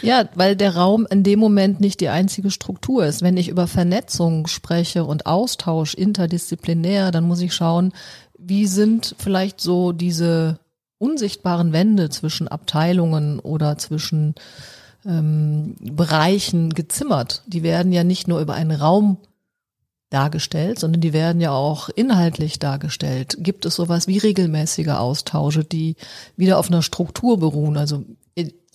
Ja, 0.00 0.28
weil 0.34 0.56
der 0.56 0.76
Raum 0.76 1.06
in 1.10 1.22
dem 1.22 1.38
Moment 1.38 1.80
nicht 1.80 2.00
die 2.00 2.08
einzige 2.08 2.50
Struktur 2.50 3.04
ist. 3.04 3.20
Wenn 3.20 3.36
ich 3.36 3.48
über 3.48 3.66
Vernetzung 3.66 4.46
spreche 4.46 5.04
und 5.04 5.26
Austausch 5.26 5.94
interdisziplinär, 5.94 7.10
dann 7.10 7.24
muss 7.24 7.40
ich 7.40 7.54
schauen, 7.54 7.92
wie 8.38 8.66
sind 8.66 9.14
vielleicht 9.18 9.60
so 9.60 9.92
diese 9.92 10.58
unsichtbaren 10.98 11.72
Wände 11.72 12.10
zwischen 12.10 12.48
Abteilungen 12.48 13.38
oder 13.38 13.78
zwischen 13.78 14.34
ähm, 15.04 15.76
Bereichen 15.80 16.70
gezimmert. 16.70 17.42
Die 17.46 17.62
werden 17.62 17.92
ja 17.92 18.04
nicht 18.04 18.28
nur 18.28 18.40
über 18.40 18.54
einen 18.54 18.72
Raum 18.72 19.18
dargestellt, 20.10 20.78
sondern 20.78 21.00
die 21.00 21.12
werden 21.12 21.40
ja 21.40 21.50
auch 21.52 21.88
inhaltlich 21.88 22.58
dargestellt. 22.58 23.36
Gibt 23.40 23.66
es 23.66 23.74
sowas 23.74 24.06
wie 24.06 24.18
regelmäßige 24.18 24.88
Austausche, 24.88 25.64
die 25.64 25.96
wieder 26.36 26.58
auf 26.58 26.68
einer 26.68 26.82
Struktur 26.82 27.38
beruhen, 27.38 27.76
also 27.76 28.04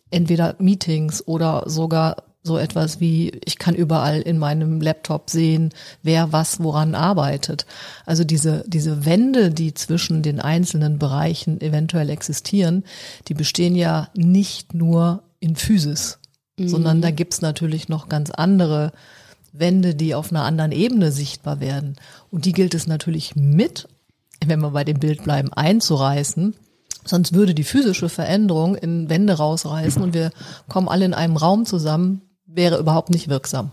entweder 0.10 0.56
Meetings 0.60 1.26
oder 1.26 1.64
sogar 1.68 2.31
so 2.44 2.58
etwas 2.58 3.00
wie, 3.00 3.40
ich 3.46 3.60
kann 3.60 3.76
überall 3.76 4.22
in 4.22 4.38
meinem 4.40 4.82
Laptop 4.82 5.30
sehen, 5.30 5.70
wer 6.02 6.32
was 6.32 6.60
woran 6.60 6.96
arbeitet. 6.96 7.66
Also 8.06 8.24
diese, 8.24 8.64
diese 8.68 9.06
Wände, 9.06 9.52
die 9.52 9.74
zwischen 9.76 10.24
den 10.24 10.40
einzelnen 10.40 10.98
Bereichen 10.98 11.62
eventuell 11.62 12.10
existieren, 12.10 12.84
die 13.28 13.36
bestehen 13.36 13.76
ja 13.76 14.10
nicht 14.16 14.74
nur 14.74 15.24
in 15.40 15.56
Physis, 15.56 16.20
mhm. 16.58 16.68
sondern 16.68 17.02
da 17.02 17.12
gibt's 17.12 17.42
natürlich 17.42 17.90
noch 17.90 18.10
ganz 18.10 18.32
andere 18.32 18.92
Wände, 19.54 19.94
die 19.94 20.16
auf 20.16 20.32
einer 20.32 20.44
anderen 20.44 20.72
Ebene 20.72 21.12
sichtbar 21.12 21.60
werden. 21.60 21.98
Und 22.32 22.46
die 22.46 22.54
gilt 22.54 22.74
es 22.74 22.88
natürlich 22.88 23.36
mit, 23.36 23.88
wenn 24.44 24.62
wir 24.62 24.72
bei 24.72 24.84
dem 24.84 25.00
Bild 25.00 25.24
bleiben, 25.24 25.54
einzureißen. 25.54 26.56
Sonst 27.04 27.34
würde 27.34 27.54
die 27.54 27.64
physische 27.64 28.10
Veränderung 28.10 28.76
in 28.76 29.10
Wände 29.10 29.34
rausreißen 29.34 30.02
und 30.02 30.14
wir 30.14 30.32
kommen 30.70 30.88
alle 30.88 31.06
in 31.06 31.14
einem 31.14 31.36
Raum 31.36 31.66
zusammen, 31.66 32.22
wäre 32.54 32.78
überhaupt 32.80 33.10
nicht 33.10 33.30
wirksam. 33.30 33.72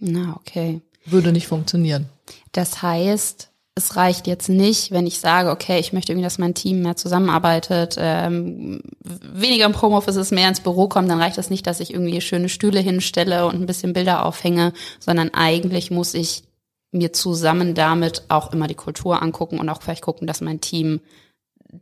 Na, 0.00 0.36
okay. 0.36 0.80
Würde 1.06 1.32
nicht 1.32 1.46
funktionieren. 1.46 2.08
Das 2.52 2.82
heißt, 2.82 3.50
es 3.76 3.96
reicht 3.96 4.26
jetzt 4.26 4.48
nicht, 4.48 4.92
wenn 4.92 5.06
ich 5.06 5.18
sage, 5.18 5.50
okay, 5.50 5.80
ich 5.80 5.92
möchte 5.92 6.12
irgendwie, 6.12 6.24
dass 6.24 6.38
mein 6.38 6.54
Team 6.54 6.82
mehr 6.82 6.96
zusammenarbeitet, 6.96 7.96
ähm, 7.98 8.80
weniger 9.00 9.66
im 9.66 9.80
Homeoffice 9.80 10.16
ist, 10.16 10.30
mehr 10.30 10.48
ins 10.48 10.60
Büro 10.60 10.88
kommt, 10.88 11.10
dann 11.10 11.20
reicht 11.20 11.38
das 11.38 11.50
nicht, 11.50 11.66
dass 11.66 11.80
ich 11.80 11.92
irgendwie 11.92 12.20
schöne 12.20 12.48
Stühle 12.48 12.80
hinstelle 12.80 13.46
und 13.46 13.56
ein 13.56 13.66
bisschen 13.66 13.92
Bilder 13.92 14.24
aufhänge, 14.24 14.72
sondern 15.00 15.34
eigentlich 15.34 15.90
muss 15.90 16.14
ich 16.14 16.44
mir 16.92 17.12
zusammen 17.12 17.74
damit 17.74 18.22
auch 18.28 18.52
immer 18.52 18.68
die 18.68 18.76
Kultur 18.76 19.20
angucken 19.20 19.58
und 19.58 19.68
auch 19.68 19.82
vielleicht 19.82 20.02
gucken, 20.02 20.28
dass 20.28 20.40
mein 20.40 20.60
Team 20.60 21.00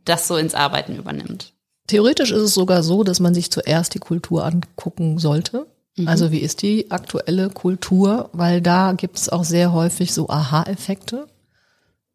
das 0.05 0.27
so 0.27 0.35
ins 0.35 0.55
Arbeiten 0.55 0.95
übernimmt. 0.95 1.53
Theoretisch 1.85 2.31
ist 2.31 2.41
es 2.41 2.53
sogar 2.55 2.81
so, 2.81 3.03
dass 3.03 3.19
man 3.19 3.35
sich 3.35 3.51
zuerst 3.51 3.93
die 3.93 3.99
Kultur 3.99 4.43
angucken 4.43 5.19
sollte 5.19 5.67
Also 6.05 6.31
wie 6.31 6.39
ist 6.39 6.61
die 6.61 6.89
aktuelle 6.91 7.49
Kultur? 7.49 8.29
Weil 8.33 8.61
da 8.61 8.93
gibt 8.93 9.17
es 9.17 9.29
auch 9.29 9.43
sehr 9.43 9.73
häufig 9.73 10.13
so 10.13 10.27
Aha-Effekte. 10.29 11.27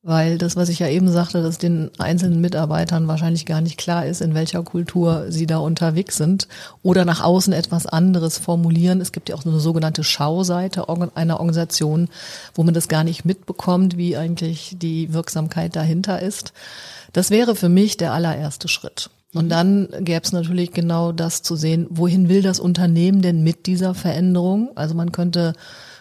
Weil 0.03 0.39
das, 0.39 0.57
was 0.57 0.69
ich 0.69 0.79
ja 0.79 0.89
eben 0.89 1.11
sagte, 1.11 1.43
dass 1.43 1.59
den 1.59 1.91
einzelnen 1.99 2.41
Mitarbeitern 2.41 3.09
wahrscheinlich 3.09 3.47
gar 3.47 3.61
nicht 3.61 3.79
klar 3.79 4.07
ist, 4.07 4.21
in 4.21 4.33
welcher 4.33 4.63
Kultur 4.63 5.27
sie 5.29 5.47
da 5.47 5.59
unterwegs 5.59 6.17
sind 6.17 6.49
oder 6.83 7.05
nach 7.05 7.23
außen 7.23 7.53
etwas 7.53 7.87
anderes 7.87 8.39
formulieren. 8.39 9.01
Es 9.01 9.13
gibt 9.13 9.29
ja 9.29 9.35
auch 9.35 9.43
so 9.43 9.51
eine 9.51 9.61
sogenannte 9.61 10.05
Schauseite 10.05 10.89
einer 10.89 11.41
Organisation, 11.41 12.09
wo 12.55 12.63
man 12.63 12.75
das 12.75 12.89
gar 12.89 13.05
nicht 13.05 13.25
mitbekommt, 13.25 13.97
wie 13.97 14.17
eigentlich 14.17 14.77
die 14.79 15.13
Wirksamkeit 15.13 15.75
dahinter 15.75 16.23
ist. 16.23 16.53
Das 17.13 17.31
wäre 17.31 17.57
für 17.57 17.69
mich 17.69 17.97
der 17.97 18.13
allererste 18.13 18.69
Schritt. 18.69 19.11
Und 19.35 19.47
mhm. 19.47 19.51
dann 19.51 19.89
gäbe 20.01 20.23
es 20.23 20.33
natürlich 20.33 20.73
genau 20.73 21.13
das 21.13 21.43
zu 21.43 21.57
sehen, 21.57 21.87
wohin 21.91 22.29
will 22.29 22.43
das 22.43 22.61
Unternehmen 22.61 23.23
denn 23.23 23.43
mit 23.43 23.67
dieser 23.67 23.95
Veränderung? 23.95 24.71
Also 24.75 24.95
man 24.95 25.13
könnte 25.13 25.53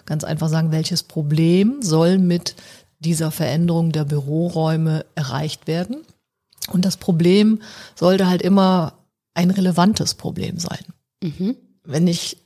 ganz 0.05 0.23
einfach 0.23 0.49
sagen, 0.49 0.71
welches 0.71 1.03
Problem 1.03 1.81
soll 1.81 2.17
mit 2.17 2.55
dieser 2.99 3.31
Veränderung 3.31 3.91
der 3.91 4.05
Büroräume 4.05 5.05
erreicht 5.15 5.67
werden? 5.67 5.97
Und 6.71 6.85
das 6.85 6.97
Problem 6.97 7.61
sollte 7.95 8.27
halt 8.27 8.41
immer 8.41 8.93
ein 9.33 9.51
relevantes 9.51 10.15
Problem 10.15 10.57
sein. 10.57 10.85
Mhm. 11.21 11.55
Wenn 11.83 12.07
ich 12.07 12.37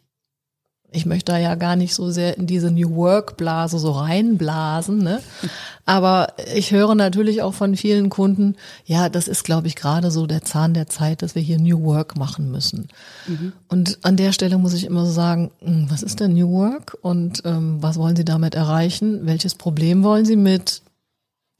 ich 0.91 1.05
möchte 1.05 1.31
da 1.31 1.37
ja 1.37 1.55
gar 1.55 1.77
nicht 1.77 1.93
so 1.93 2.11
sehr 2.11 2.37
in 2.37 2.47
diese 2.47 2.69
New 2.69 2.95
Work 2.95 3.37
Blase 3.37 3.79
so 3.79 3.91
reinblasen, 3.91 4.97
ne? 4.97 5.21
Aber 5.85 6.33
ich 6.53 6.71
höre 6.71 6.95
natürlich 6.95 7.41
auch 7.41 7.53
von 7.53 7.75
vielen 7.75 8.09
Kunden, 8.09 8.55
ja, 8.85 9.09
das 9.09 9.27
ist, 9.27 9.43
glaube 9.43 9.67
ich, 9.67 9.75
gerade 9.75 10.11
so 10.11 10.27
der 10.27 10.43
Zahn 10.43 10.73
der 10.73 10.87
Zeit, 10.87 11.21
dass 11.21 11.33
wir 11.33 11.41
hier 11.41 11.59
New 11.59 11.81
Work 11.83 12.17
machen 12.17 12.51
müssen. 12.51 12.89
Mhm. 13.27 13.53
Und 13.67 13.97
an 14.03 14.15
der 14.15 14.31
Stelle 14.31 14.57
muss 14.57 14.73
ich 14.73 14.85
immer 14.85 15.05
so 15.05 15.11
sagen, 15.11 15.51
hm, 15.59 15.87
was 15.89 16.03
ist 16.03 16.19
denn 16.19 16.33
New 16.33 16.51
Work 16.51 16.97
und 17.01 17.41
ähm, 17.45 17.77
was 17.81 17.97
wollen 17.97 18.15
Sie 18.15 18.25
damit 18.25 18.53
erreichen? 18.53 19.21
Welches 19.23 19.55
Problem 19.55 20.03
wollen 20.03 20.25
Sie 20.25 20.35
mit 20.35 20.81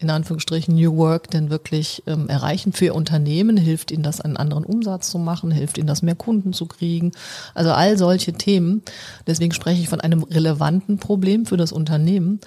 in 0.02 0.10
Anführungsstrichen 0.10 0.76
New 0.76 0.98
Work 0.98 1.30
denn 1.30 1.52
wirklich 1.52 2.02
ähm, 2.08 2.28
erreichen 2.28 2.74
für 2.74 2.86
Ihr 2.86 2.96
Unternehmen? 2.96 3.56
Hilft 3.56 3.92
Ihnen 3.92 4.02
das, 4.02 4.20
einen 4.20 4.36
anderen 4.36 4.66
Umsatz 4.66 5.12
zu 5.12 5.20
machen? 5.20 5.52
Hilft 5.52 5.78
Ihnen 5.78 5.88
das, 5.88 6.02
mehr 6.02 6.16
Kunden 6.16 6.54
zu 6.54 6.66
kriegen? 6.66 7.12
Also 7.54 7.72
all 7.72 7.98
solche 7.98 8.34
Themen. 8.34 8.82
Deswegen 9.28 9.54
spreche 9.54 9.82
ich 9.82 9.90
von 9.90 10.02
einem 10.02 10.24
relevanten 10.24 10.98
Problem 10.98 11.46
für 11.46 11.58
das 11.58 11.72
Unternehmen. 11.72 12.40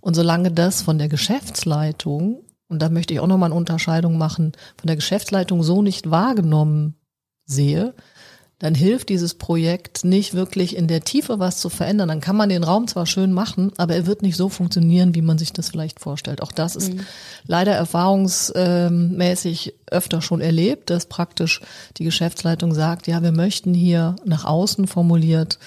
Und 0.00 0.14
solange 0.14 0.52
das 0.52 0.82
von 0.82 0.98
der 0.98 1.08
Geschäftsleitung, 1.08 2.42
und 2.68 2.80
da 2.80 2.88
möchte 2.88 3.12
ich 3.12 3.20
auch 3.20 3.26
nochmal 3.26 3.48
eine 3.48 3.58
Unterscheidung 3.58 4.16
machen, 4.16 4.52
von 4.78 4.86
der 4.86 4.96
Geschäftsleitung 4.96 5.64
so 5.64 5.82
nicht 5.82 6.10
wahrgenommen 6.10 6.94
sehe, 7.44 7.94
dann 8.60 8.74
hilft 8.74 9.08
dieses 9.08 9.34
Projekt 9.34 10.04
nicht 10.04 10.34
wirklich 10.34 10.76
in 10.76 10.86
der 10.86 11.00
Tiefe 11.00 11.38
was 11.38 11.58
zu 11.58 11.70
verändern. 11.70 12.08
Dann 12.08 12.20
kann 12.20 12.36
man 12.36 12.50
den 12.50 12.62
Raum 12.62 12.86
zwar 12.86 13.06
schön 13.06 13.32
machen, 13.32 13.72
aber 13.78 13.94
er 13.94 14.06
wird 14.06 14.20
nicht 14.20 14.36
so 14.36 14.50
funktionieren, 14.50 15.14
wie 15.14 15.22
man 15.22 15.38
sich 15.38 15.54
das 15.54 15.70
vielleicht 15.70 15.98
vorstellt. 15.98 16.42
Auch 16.42 16.52
das 16.52 16.76
ist 16.76 16.92
mhm. 16.92 17.06
leider 17.46 17.72
erfahrungsmäßig 17.72 19.74
öfter 19.90 20.20
schon 20.20 20.42
erlebt, 20.42 20.90
dass 20.90 21.06
praktisch 21.06 21.62
die 21.96 22.04
Geschäftsleitung 22.04 22.74
sagt, 22.74 23.06
ja, 23.06 23.22
wir 23.22 23.32
möchten 23.32 23.72
hier 23.72 24.16
nach 24.26 24.44
außen 24.44 24.86
formuliert 24.86 25.58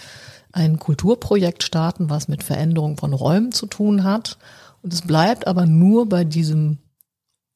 ein 0.52 0.78
Kulturprojekt 0.78 1.64
starten, 1.64 2.12
was 2.12 2.28
mit 2.28 2.44
Veränderung 2.44 2.98
von 2.98 3.14
Räumen 3.14 3.52
zu 3.52 3.66
tun 3.66 4.04
hat. 4.04 4.38
Und 4.84 4.94
es 4.94 5.02
bleibt 5.02 5.48
aber 5.48 5.66
nur 5.66 6.08
bei 6.08 6.26
diesem 6.26 6.78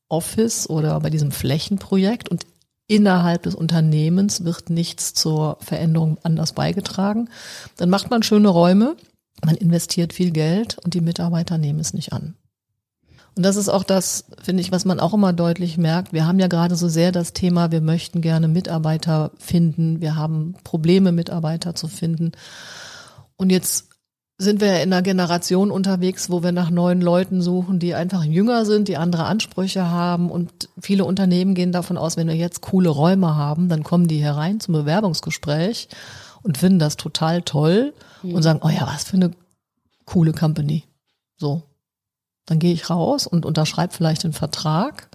Office 0.10 0.67
oder 0.67 1.00
bei 1.00 1.12
diesem 1.12 1.32
Flächenprojekt 1.32 2.27
und 2.27 2.44
innerhalb 2.88 3.44
des 3.44 3.56
Unternehmens 3.56 4.44
wird 4.44 4.70
nichts 4.70 5.13
zur 5.13 5.58
Veränderung 5.62 6.17
anders 6.24 6.53
beigetragen. 6.53 7.29
Dann 7.75 7.89
macht 7.89 8.10
man 8.10 8.24
schöne 8.24 8.48
Räume, 8.48 8.96
man 9.44 9.56
investiert 9.56 10.13
viel 10.13 10.32
Geld 10.32 10.77
und 10.84 10.94
die 10.94 11.01
Mitarbeiter 11.01 11.58
nehmen 11.58 11.79
es 11.79 11.94
nicht 11.94 12.13
an. 12.13 12.36
Und 13.36 13.44
das 13.44 13.56
ist 13.56 13.70
auch 13.70 13.84
das, 13.84 14.25
finde 14.41 14.62
ich, 14.62 14.72
was 14.72 14.84
man 14.84 15.00
auch 15.00 15.13
immer 15.13 15.32
deutlich 15.32 15.77
merkt. 15.77 16.12
Wir 16.12 16.25
haben 16.25 16.39
ja 16.39 16.48
gerade 16.48 16.75
so 16.75 16.88
sehr 16.88 17.12
das 17.12 17.34
Thema, 17.34 17.72
wir 17.72 17.82
möchten 17.82 18.22
gerne 18.22 18.48
Mitarbeiter 18.48 19.29
finden. 19.38 20.01
Wir 20.01 20.15
haben 20.15 20.56
Probleme, 20.63 21.12
Mitarbeiter 21.12 21.75
zu 21.75 21.88
finden. 21.88 22.32
Und 23.36 23.51
jetzt 23.51 23.89
sind 24.39 24.62
wir 24.62 24.82
in 24.84 24.94
einer 24.94 25.01
Generation 25.01 25.72
unterwegs, 25.72 26.29
wo 26.29 26.44
wir 26.44 26.51
nach 26.51 26.70
neuen 26.70 27.01
Leuten 27.01 27.41
suchen, 27.41 27.79
die 27.79 27.96
einfach 27.96 28.24
jünger 28.24 28.65
sind, 28.65 28.88
die 28.88 28.98
andere 28.98 29.24
Ansprüche 29.25 29.89
haben. 29.89 30.29
Und 30.29 30.70
viele 30.79 31.06
Unternehmen 31.06 31.56
gehen 31.56 31.72
davon 31.72 31.98
aus, 31.98 32.17
wenn 32.17 32.27
wir 32.27 32.36
jetzt 32.36 32.62
coole 32.62 32.89
Räume 32.89 33.36
haben, 33.36 33.67
dann 33.67 33.84
kommen 33.84 34.08
die 34.08 34.20
herein 34.20 34.60
zum 34.60 34.75
Bewerbungsgespräch 34.75 35.89
und 36.44 36.60
finden 36.60 36.77
das 36.77 36.98
total 36.98 37.41
toll 37.41 37.94
mhm. 38.22 38.36
und 38.36 38.44
sagen, 38.44 38.60
oh 38.63 38.70
ja, 38.70 38.86
was 38.86 39.06
für 39.06 39.15
eine 39.15 39.32
coole 40.06 40.34
Company. 40.34 40.84
So. 41.38 41.63
Dann 42.46 42.60
gehe 42.60 42.74
ich 42.74 42.89
raus 42.91 43.25
und 43.25 43.46
unterschreibe 43.46 43.94
vielleicht 43.94 44.24
einen 44.24 44.34
Vertrag. 44.34 45.10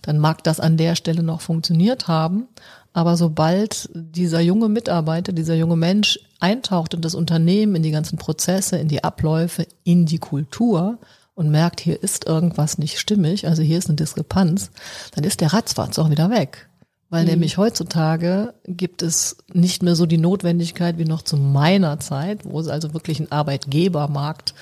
Dann 0.00 0.18
mag 0.18 0.42
das 0.44 0.60
an 0.60 0.78
der 0.78 0.96
Stelle 0.96 1.22
noch 1.22 1.42
funktioniert 1.42 2.08
haben. 2.08 2.48
Aber 2.94 3.16
sobald 3.16 3.88
dieser 3.94 4.40
junge 4.40 4.68
Mitarbeiter, 4.68 5.32
dieser 5.32 5.54
junge 5.54 5.76
Mensch 5.76 6.18
eintaucht 6.42 6.94
in 6.94 7.00
das 7.00 7.14
Unternehmen, 7.14 7.76
in 7.76 7.82
die 7.82 7.90
ganzen 7.90 8.18
Prozesse, 8.18 8.76
in 8.76 8.88
die 8.88 9.04
Abläufe, 9.04 9.66
in 9.84 10.06
die 10.06 10.18
Kultur 10.18 10.98
und 11.34 11.50
merkt, 11.50 11.80
hier 11.80 12.02
ist 12.02 12.26
irgendwas 12.26 12.78
nicht 12.78 12.98
stimmig, 12.98 13.46
also 13.46 13.62
hier 13.62 13.78
ist 13.78 13.88
eine 13.88 13.96
Diskrepanz, 13.96 14.70
dann 15.14 15.24
ist 15.24 15.40
der 15.40 15.52
ratzfatz 15.52 15.98
auch 15.98 16.10
wieder 16.10 16.30
weg. 16.30 16.68
Weil 17.08 17.24
mhm. 17.24 17.30
nämlich 17.30 17.58
heutzutage 17.58 18.54
gibt 18.66 19.02
es 19.02 19.36
nicht 19.52 19.82
mehr 19.82 19.94
so 19.94 20.06
die 20.06 20.18
Notwendigkeit 20.18 20.98
wie 20.98 21.04
noch 21.04 21.22
zu 21.22 21.36
meiner 21.36 22.00
Zeit, 22.00 22.40
wo 22.44 22.58
es 22.58 22.68
also 22.68 22.94
wirklich 22.94 23.20
einen 23.20 23.30
Arbeitgebermarkt 23.30 24.54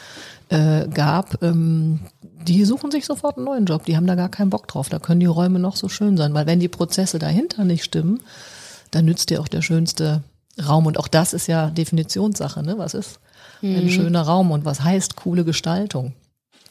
äh, 0.48 0.88
gab. 0.88 1.42
Ähm, 1.42 2.00
die 2.22 2.64
suchen 2.64 2.90
sich 2.90 3.06
sofort 3.06 3.36
einen 3.36 3.46
neuen 3.46 3.66
Job, 3.66 3.84
die 3.84 3.96
haben 3.96 4.06
da 4.06 4.16
gar 4.16 4.28
keinen 4.28 4.50
Bock 4.50 4.66
drauf. 4.66 4.88
Da 4.88 4.98
können 4.98 5.20
die 5.20 5.26
Räume 5.26 5.60
noch 5.60 5.76
so 5.76 5.88
schön 5.88 6.16
sein, 6.16 6.34
weil 6.34 6.46
wenn 6.46 6.60
die 6.60 6.68
Prozesse 6.68 7.18
dahinter 7.18 7.64
nicht 7.64 7.84
stimmen, 7.84 8.20
dann 8.90 9.04
nützt 9.04 9.30
dir 9.30 9.40
auch 9.40 9.48
der 9.48 9.62
schönste 9.62 10.22
Raum. 10.58 10.86
Und 10.86 10.98
auch 10.98 11.08
das 11.08 11.32
ist 11.32 11.46
ja 11.46 11.70
Definitionssache, 11.70 12.62
ne? 12.62 12.78
Was 12.78 12.94
ist 12.94 13.20
ein 13.62 13.84
mhm. 13.84 13.90
schöner 13.90 14.22
Raum 14.22 14.50
und 14.50 14.64
was 14.64 14.82
heißt 14.82 15.16
coole 15.16 15.44
Gestaltung? 15.44 16.14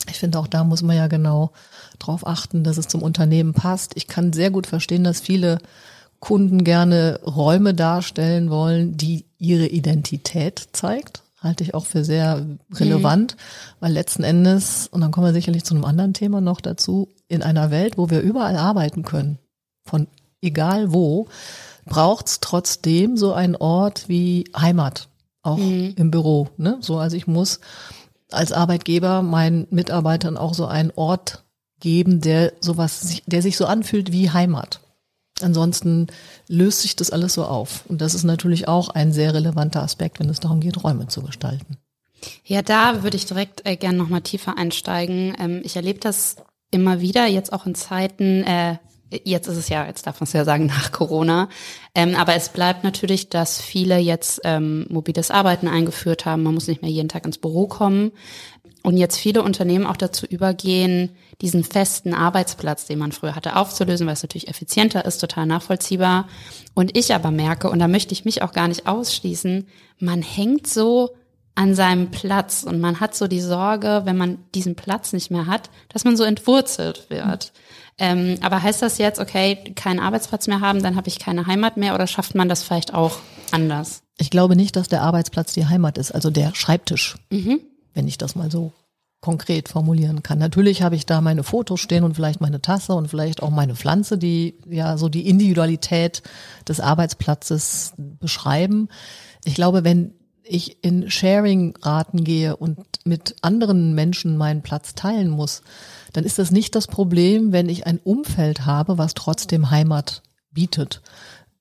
Ich 0.09 0.17
finde 0.17 0.39
auch 0.39 0.47
da 0.47 0.63
muss 0.63 0.81
man 0.81 0.95
ja 0.95 1.07
genau 1.07 1.51
drauf 1.99 2.25
achten, 2.25 2.63
dass 2.63 2.77
es 2.77 2.87
zum 2.87 3.01
Unternehmen 3.01 3.53
passt. 3.53 3.91
Ich 3.95 4.07
kann 4.07 4.33
sehr 4.33 4.49
gut 4.49 4.65
verstehen, 4.65 5.03
dass 5.03 5.19
viele 5.19 5.59
Kunden 6.19 6.63
gerne 6.63 7.19
Räume 7.25 7.73
darstellen 7.73 8.49
wollen, 8.49 8.97
die 8.97 9.25
ihre 9.37 9.67
Identität 9.67 10.69
zeigt. 10.73 11.23
Halte 11.41 11.63
ich 11.63 11.73
auch 11.73 11.85
für 11.85 12.03
sehr 12.03 12.45
relevant, 12.73 13.35
mhm. 13.35 13.75
weil 13.79 13.93
letzten 13.93 14.23
Endes, 14.23 14.87
und 14.87 15.01
dann 15.01 15.11
kommen 15.11 15.27
wir 15.27 15.33
sicherlich 15.33 15.63
zu 15.63 15.73
einem 15.73 15.85
anderen 15.85 16.13
Thema 16.13 16.41
noch 16.41 16.59
dazu, 16.59 17.07
in 17.29 17.43
einer 17.43 17.71
Welt, 17.71 17.97
wo 17.97 18.09
wir 18.09 18.19
überall 18.21 18.57
arbeiten 18.57 19.03
können, 19.03 19.39
von 19.85 20.07
egal 20.41 20.91
wo, 20.91 21.27
braucht 21.85 22.27
es 22.27 22.39
trotzdem 22.39 23.17
so 23.17 23.33
einen 23.33 23.55
Ort 23.55 24.07
wie 24.07 24.45
Heimat, 24.55 25.09
auch 25.41 25.57
mhm. 25.57 25.93
im 25.95 26.11
Büro. 26.11 26.49
Ne? 26.57 26.77
So, 26.81 26.97
also 26.97 27.17
ich 27.17 27.27
muss 27.27 27.59
als 28.31 28.51
Arbeitgeber 28.51 29.21
meinen 29.21 29.67
Mitarbeitern 29.69 30.37
auch 30.37 30.53
so 30.53 30.65
einen 30.65 30.91
Ort 30.95 31.43
geben, 31.79 32.21
der 32.21 32.53
sowas, 32.59 33.21
der 33.25 33.41
sich 33.41 33.57
so 33.57 33.65
anfühlt 33.65 34.11
wie 34.11 34.29
Heimat. 34.29 34.81
Ansonsten 35.41 36.07
löst 36.47 36.81
sich 36.81 36.95
das 36.95 37.11
alles 37.11 37.33
so 37.33 37.45
auf. 37.45 37.85
Und 37.87 38.01
das 38.01 38.13
ist 38.13 38.23
natürlich 38.23 38.67
auch 38.67 38.89
ein 38.89 39.13
sehr 39.13 39.33
relevanter 39.33 39.81
Aspekt, 39.81 40.19
wenn 40.19 40.29
es 40.29 40.39
darum 40.39 40.59
geht, 40.59 40.83
Räume 40.83 41.07
zu 41.07 41.21
gestalten. 41.21 41.77
Ja, 42.43 42.61
da 42.61 43.03
würde 43.03 43.15
ich 43.15 43.25
direkt 43.25 43.65
äh, 43.65 43.77
gerne 43.77 43.97
nochmal 43.97 44.21
tiefer 44.21 44.57
einsteigen. 44.57 45.33
Ähm, 45.39 45.61
ich 45.63 45.77
erlebe 45.77 45.99
das 45.99 46.35
immer 46.71 46.99
wieder, 46.99 47.25
jetzt 47.27 47.53
auch 47.53 47.65
in 47.65 47.75
Zeiten, 47.75 48.43
äh, 48.43 48.77
Jetzt 49.11 49.47
ist 49.47 49.57
es 49.57 49.69
ja, 49.69 49.85
jetzt 49.85 50.05
darf 50.05 50.19
man 50.19 50.25
es 50.25 50.33
ja 50.33 50.45
sagen, 50.45 50.65
nach 50.67 50.91
Corona. 50.91 51.49
Ähm, 51.95 52.15
aber 52.15 52.35
es 52.35 52.49
bleibt 52.49 52.83
natürlich, 52.83 53.29
dass 53.29 53.61
viele 53.61 53.97
jetzt 53.97 54.41
ähm, 54.43 54.85
mobiles 54.89 55.31
Arbeiten 55.31 55.67
eingeführt 55.67 56.25
haben. 56.25 56.43
Man 56.43 56.53
muss 56.53 56.67
nicht 56.67 56.81
mehr 56.81 56.91
jeden 56.91 57.09
Tag 57.09 57.25
ins 57.25 57.37
Büro 57.37 57.67
kommen. 57.67 58.11
Und 58.81 58.97
jetzt 58.97 59.17
viele 59.17 59.43
Unternehmen 59.43 59.85
auch 59.85 59.97
dazu 59.97 60.25
übergehen, 60.25 61.09
diesen 61.41 61.63
festen 61.63 62.13
Arbeitsplatz, 62.13 62.85
den 62.85 62.99
man 62.99 63.11
früher 63.11 63.35
hatte, 63.35 63.55
aufzulösen, 63.55 64.07
weil 64.07 64.13
es 64.13 64.23
natürlich 64.23 64.47
effizienter 64.47 65.05
ist, 65.05 65.19
total 65.19 65.45
nachvollziehbar. 65.45 66.27
Und 66.75 66.97
ich 66.97 67.13
aber 67.13 67.31
merke, 67.31 67.69
und 67.69 67.79
da 67.79 67.87
möchte 67.87 68.13
ich 68.13 68.25
mich 68.25 68.41
auch 68.41 68.53
gar 68.53 68.67
nicht 68.67 68.87
ausschließen, 68.87 69.67
man 69.99 70.21
hängt 70.21 70.65
so 70.67 71.09
an 71.55 71.75
seinem 71.75 72.11
Platz 72.11 72.63
und 72.63 72.79
man 72.79 72.99
hat 72.99 73.15
so 73.15 73.27
die 73.27 73.41
Sorge, 73.41 74.01
wenn 74.05 74.17
man 74.17 74.39
diesen 74.55 74.75
Platz 74.75 75.13
nicht 75.13 75.29
mehr 75.29 75.45
hat, 75.45 75.69
dass 75.89 76.05
man 76.05 76.15
so 76.15 76.23
entwurzelt 76.23 77.09
wird. 77.09 77.51
Ähm, 77.97 78.37
aber 78.41 78.63
heißt 78.63 78.81
das 78.81 78.97
jetzt, 78.97 79.19
okay, 79.19 79.55
keinen 79.75 79.99
Arbeitsplatz 79.99 80.47
mehr 80.47 80.61
haben, 80.61 80.81
dann 80.81 80.95
habe 80.95 81.09
ich 81.09 81.19
keine 81.19 81.47
Heimat 81.47 81.75
mehr 81.75 81.95
oder 81.95 82.07
schafft 82.07 82.33
man 82.33 82.47
das 82.47 82.63
vielleicht 82.63 82.93
auch 82.93 83.19
anders? 83.51 84.03
Ich 84.17 84.29
glaube 84.29 84.55
nicht, 84.55 84.75
dass 84.75 84.87
der 84.87 85.01
Arbeitsplatz 85.01 85.53
die 85.53 85.65
Heimat 85.65 85.97
ist, 85.97 86.11
also 86.11 86.29
der 86.29 86.55
Schreibtisch, 86.55 87.17
mhm. 87.29 87.59
wenn 87.93 88.07
ich 88.07 88.17
das 88.17 88.35
mal 88.35 88.49
so 88.49 88.73
konkret 89.21 89.67
formulieren 89.67 90.23
kann. 90.23 90.39
Natürlich 90.39 90.81
habe 90.81 90.95
ich 90.95 91.05
da 91.05 91.19
meine 91.19 91.43
Fotos 91.43 91.81
stehen 91.81 92.05
und 92.05 92.15
vielleicht 92.15 92.39
meine 92.39 92.61
Tasse 92.61 92.93
und 92.93 93.09
vielleicht 93.09 93.43
auch 93.43 93.49
meine 93.49 93.75
Pflanze, 93.75 94.17
die 94.17 94.57
ja 94.65 94.97
so 94.97 95.09
die 95.09 95.27
Individualität 95.27 96.23
des 96.67 96.79
Arbeitsplatzes 96.79 97.93
beschreiben. 97.97 98.87
Ich 99.43 99.55
glaube, 99.55 99.83
wenn 99.83 100.13
ich 100.49 100.83
in 100.83 101.09
Sharing-Raten 101.09 102.23
gehe 102.23 102.55
und 102.55 102.79
mit 103.05 103.35
anderen 103.41 103.93
Menschen 103.93 104.37
meinen 104.37 104.61
Platz 104.61 104.95
teilen 104.95 105.29
muss, 105.29 105.61
dann 106.13 106.23
ist 106.23 106.39
das 106.39 106.51
nicht 106.51 106.75
das 106.75 106.87
Problem, 106.87 107.51
wenn 107.51 107.69
ich 107.69 107.85
ein 107.85 107.99
Umfeld 107.99 108.65
habe, 108.65 108.97
was 108.97 109.13
trotzdem 109.13 109.69
Heimat 109.69 110.23
bietet. 110.51 111.01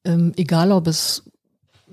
Ähm, 0.04 0.32
egal 0.36 0.72
ob 0.72 0.86
es 0.86 1.24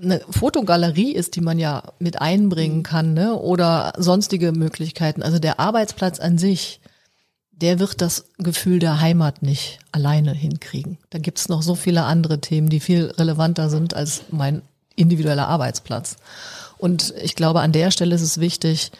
eine 0.00 0.20
Fotogalerie 0.28 1.12
ist, 1.12 1.36
die 1.36 1.40
man 1.40 1.58
ja 1.58 1.82
mit 1.98 2.20
einbringen 2.20 2.82
kann, 2.82 3.14
ne? 3.14 3.34
oder 3.34 3.92
sonstige 3.96 4.52
Möglichkeiten. 4.52 5.22
Also 5.22 5.38
der 5.38 5.58
Arbeitsplatz 5.60 6.20
an 6.20 6.38
sich, 6.38 6.80
der 7.50 7.78
wird 7.78 8.00
das 8.00 8.26
Gefühl 8.38 8.78
der 8.78 9.00
Heimat 9.00 9.42
nicht 9.42 9.78
alleine 9.92 10.32
hinkriegen. 10.32 10.98
Da 11.10 11.18
gibt's 11.18 11.48
noch 11.48 11.62
so 11.62 11.74
viele 11.74 12.04
andere 12.04 12.40
Themen, 12.40 12.68
die 12.68 12.80
viel 12.80 13.06
relevanter 13.06 13.70
sind 13.70 13.94
als 13.94 14.22
mein 14.30 14.62
individueller 14.96 15.48
Arbeitsplatz. 15.48 16.16
Und 16.78 17.14
ich 17.22 17.34
glaube, 17.34 17.60
an 17.60 17.72
der 17.72 17.90
Stelle 17.90 18.14
ist 18.14 18.22
es 18.22 18.38
wichtig, 18.38 18.92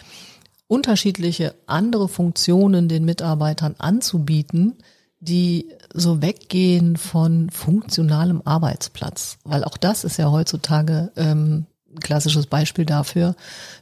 unterschiedliche 0.68 1.54
andere 1.66 2.08
Funktionen 2.08 2.88
den 2.88 3.04
Mitarbeitern 3.04 3.76
anzubieten, 3.78 4.74
die 5.20 5.70
so 5.92 6.22
weggehen 6.22 6.96
von 6.96 7.50
funktionalem 7.50 8.42
Arbeitsplatz. 8.44 9.38
Weil 9.44 9.64
auch 9.64 9.76
das 9.76 10.04
ist 10.04 10.18
ja 10.18 10.30
heutzutage 10.30 11.12
ähm, 11.16 11.66
ein 11.96 12.00
klassisches 12.00 12.46
Beispiel 12.46 12.84
dafür. 12.84 13.34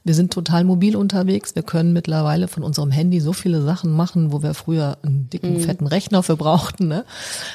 Wir 0.05 0.15
sind 0.15 0.33
total 0.33 0.65
mobil 0.65 0.95
unterwegs. 0.95 1.55
Wir 1.55 1.63
können 1.63 1.93
mittlerweile 1.93 2.49
von 2.49 2.63
unserem 2.63 2.91
Handy 2.91 3.21
so 3.21 3.33
viele 3.33 3.63
Sachen 3.63 3.91
machen, 3.91 4.33
wo 4.33 4.43
wir 4.43 4.55
früher 4.55 4.99
einen 5.03 5.29
dicken, 5.31 5.55
mhm. 5.55 5.61
fetten 5.61 5.87
Rechner 5.87 6.23
für 6.23 6.37
brauchten. 6.37 6.87
Ne? 6.87 7.05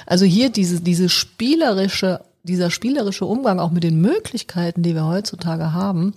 Also 0.05 0.25
hier 0.25 0.49
diese, 0.49 0.81
diese 0.81 1.07
spielerische, 1.07 2.21
dieser 2.43 2.71
spielerische 2.71 3.25
Umgang 3.25 3.59
auch 3.59 3.71
mit 3.71 3.83
den 3.83 4.01
Möglichkeiten, 4.01 4.83
die 4.83 4.95
wir 4.95 5.05
heutzutage 5.05 5.71
haben, 5.73 6.13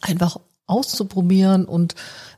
einfach 0.00 0.38
auszuprobieren 0.66 1.64
und 1.64 1.94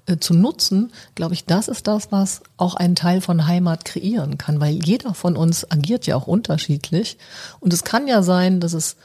äh, 0.06 0.16
zu 0.16 0.34
nutzen, 0.34 0.92
glaube 1.14 1.34
ich, 1.34 1.44
das 1.44 1.68
ist 1.68 1.86
das, 1.86 2.10
was 2.10 2.42
auch 2.56 2.74
einen 2.74 2.96
Teil 2.96 3.20
von 3.20 3.46
Heimat 3.46 3.84
kreieren 3.84 4.38
kann, 4.38 4.60
weil 4.60 4.84
jeder 4.84 5.14
von 5.14 5.36
uns 5.36 5.70
agiert 5.70 6.06
ja 6.06 6.16
auch 6.16 6.26
unterschiedlich. 6.26 7.18
Und 7.60 7.72
es 7.72 7.84
kann 7.84 8.08
ja 8.08 8.22
sein, 8.22 8.58
dass 8.58 8.72
es 8.72 8.96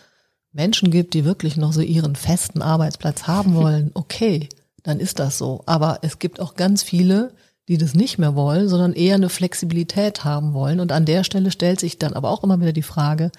Menschen 0.54 0.90
gibt, 0.90 1.14
die 1.14 1.26
wirklich 1.26 1.58
noch 1.58 1.74
so 1.74 1.82
ihren 1.82 2.16
festen 2.16 2.62
Arbeitsplatz 2.62 3.24
haben 3.28 3.54
wollen. 3.56 3.92
Okay, 3.94 4.50
dann 4.84 5.00
ist 5.00 5.20
das 5.20 5.38
so. 5.38 5.62
Aber 5.66 6.00
es 6.02 6.20
gibt 6.20 6.40
auch 6.40 6.56
ganz 6.56 6.82
viele, 6.82 7.34
die 7.68 7.78
das 7.78 7.94
nicht 7.94 8.18
mehr 8.18 8.36
wollen, 8.36 8.70
sondern 8.70 8.94
eher 8.94 9.16
eine 9.16 9.30
Flexibilität 9.30 10.24
haben 10.24 10.54
wollen. 10.54 10.80
Und 10.80 10.92
an 10.94 11.06
der 11.06 11.26
Stelle 11.26 11.52
stellt 11.52 11.82
sich 11.82 12.00
dann 12.00 12.14
aber 12.14 12.30
auch 12.30 12.44
immer 12.44 12.62
wieder 12.62 12.72
die 12.72 12.82
Frage, 12.82 13.32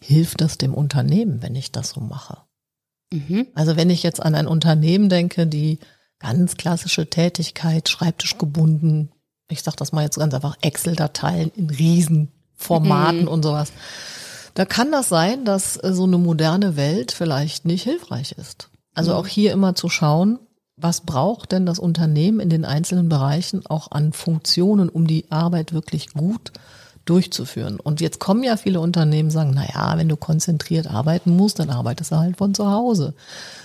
hilft 0.00 0.40
das 0.40 0.56
dem 0.56 0.72
Unternehmen, 0.72 1.42
wenn 1.42 1.56
ich 1.56 1.72
das 1.72 1.90
so 1.90 2.00
mache? 2.00 2.38
Mhm. 3.12 3.46
Also 3.54 3.76
wenn 3.76 3.90
ich 3.90 4.02
jetzt 4.02 4.22
an 4.22 4.34
ein 4.34 4.46
Unternehmen 4.46 5.08
denke, 5.08 5.46
die 5.46 5.78
ganz 6.18 6.56
klassische 6.56 7.08
Tätigkeit, 7.08 7.88
Schreibtisch 7.88 8.38
gebunden, 8.38 9.10
ich 9.48 9.62
sage 9.62 9.76
das 9.76 9.92
mal 9.92 10.02
jetzt 10.02 10.18
ganz 10.18 10.34
einfach, 10.34 10.56
Excel-Dateien 10.60 11.50
in 11.54 11.70
Riesenformaten 11.70 13.22
mhm. 13.22 13.28
und 13.28 13.42
sowas. 13.42 13.72
Da 14.54 14.64
kann 14.64 14.92
das 14.92 15.08
sein, 15.08 15.44
dass 15.44 15.74
so 15.74 16.04
eine 16.04 16.18
moderne 16.18 16.76
Welt 16.76 17.12
vielleicht 17.12 17.64
nicht 17.64 17.84
hilfreich 17.84 18.32
ist. 18.32 18.70
Also 18.94 19.12
mhm. 19.12 19.16
auch 19.18 19.26
hier 19.26 19.52
immer 19.52 19.74
zu 19.74 19.88
schauen, 19.88 20.38
was 20.76 21.02
braucht 21.02 21.52
denn 21.52 21.66
das 21.66 21.78
Unternehmen 21.78 22.40
in 22.40 22.50
den 22.50 22.64
einzelnen 22.64 23.08
Bereichen 23.08 23.66
auch 23.66 23.90
an 23.90 24.12
Funktionen, 24.12 24.88
um 24.88 25.06
die 25.06 25.30
Arbeit 25.30 25.72
wirklich 25.72 26.10
gut 26.10 26.52
durchzuführen. 27.04 27.80
Und 27.80 28.00
jetzt 28.00 28.20
kommen 28.20 28.44
ja 28.44 28.56
viele 28.56 28.80
Unternehmen 28.80 29.30
sagen, 29.30 29.52
na 29.54 29.64
ja, 29.68 29.98
wenn 29.98 30.08
du 30.08 30.16
konzentriert 30.16 30.86
arbeiten 30.86 31.36
musst, 31.36 31.58
dann 31.58 31.70
arbeitest 31.70 32.12
du 32.12 32.16
halt 32.16 32.36
von 32.36 32.54
zu 32.54 32.70
Hause. 32.70 33.14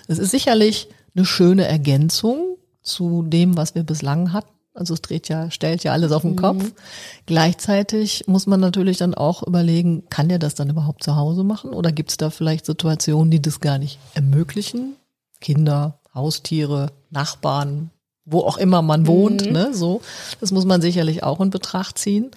Das 0.07 0.17
ist 0.17 0.31
sicherlich 0.31 0.89
eine 1.15 1.25
schöne 1.25 1.67
Ergänzung 1.67 2.57
zu 2.81 3.23
dem, 3.23 3.57
was 3.57 3.75
wir 3.75 3.83
bislang 3.83 4.33
hatten. 4.33 4.49
Also 4.73 4.93
es 4.93 5.01
dreht 5.01 5.27
ja, 5.27 5.49
stellt 5.49 5.83
ja 5.83 5.91
alles 5.91 6.11
auf 6.11 6.21
den 6.21 6.31
mhm. 6.31 6.37
Kopf. 6.37 6.71
Gleichzeitig 7.25 8.25
muss 8.27 8.45
man 8.45 8.59
natürlich 8.59 8.97
dann 8.97 9.15
auch 9.15 9.41
überlegen, 9.41 10.03
kann 10.09 10.29
der 10.29 10.37
das 10.37 10.53
dann 10.53 10.69
überhaupt 10.69 11.03
zu 11.03 11.15
Hause 11.15 11.43
machen? 11.43 11.71
Oder 11.71 11.91
gibt 11.91 12.11
es 12.11 12.17
da 12.17 12.29
vielleicht 12.29 12.65
Situationen, 12.67 13.31
die 13.31 13.41
das 13.41 13.59
gar 13.59 13.79
nicht 13.79 13.97
ermöglichen? 14.13 14.95
Kinder, 15.41 15.99
Haustiere, 16.13 16.91
Nachbarn, 17.09 17.89
wo 18.29 18.41
auch 18.41 18.57
immer 18.57 18.81
man 18.81 19.07
wohnt, 19.07 19.45
mhm. 19.45 19.53
ne, 19.53 19.73
so. 19.73 20.01
Das 20.41 20.51
muss 20.51 20.65
man 20.65 20.81
sicherlich 20.81 21.23
auch 21.23 21.39
in 21.39 21.49
Betracht 21.49 21.97
ziehen. 21.97 22.29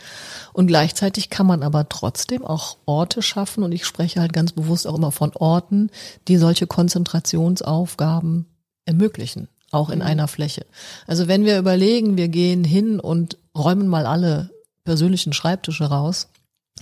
Und 0.53 0.69
gleichzeitig 0.69 1.31
kann 1.31 1.47
man 1.47 1.63
aber 1.63 1.89
trotzdem 1.89 2.45
auch 2.45 2.77
Orte 2.87 3.23
schaffen 3.23 3.65
und 3.65 3.73
ich 3.73 3.85
spreche 3.85 4.21
halt 4.21 4.33
ganz 4.33 4.53
bewusst 4.53 4.87
auch 4.87 4.97
immer 4.97 5.13
von 5.13 5.33
Orten, 5.35 5.91
die 6.29 6.37
solche 6.37 6.67
Konzentrationsaufgaben 6.67 8.47
ermöglichen, 8.85 9.49
auch 9.73 9.91
in 9.91 9.99
mhm. 9.99 10.07
einer 10.07 10.29
Fläche. 10.29 10.65
Also 11.09 11.27
wenn 11.27 11.45
wir 11.45 11.59
überlegen, 11.59 12.17
wir 12.17 12.29
gehen 12.29 12.63
hin 12.63 13.01
und 13.01 13.37
räumen 13.57 13.89
mal 13.89 14.07
alle 14.07 14.51
persönlichen 14.85 15.33
Schreibtische 15.33 15.85
raus, 15.85 16.29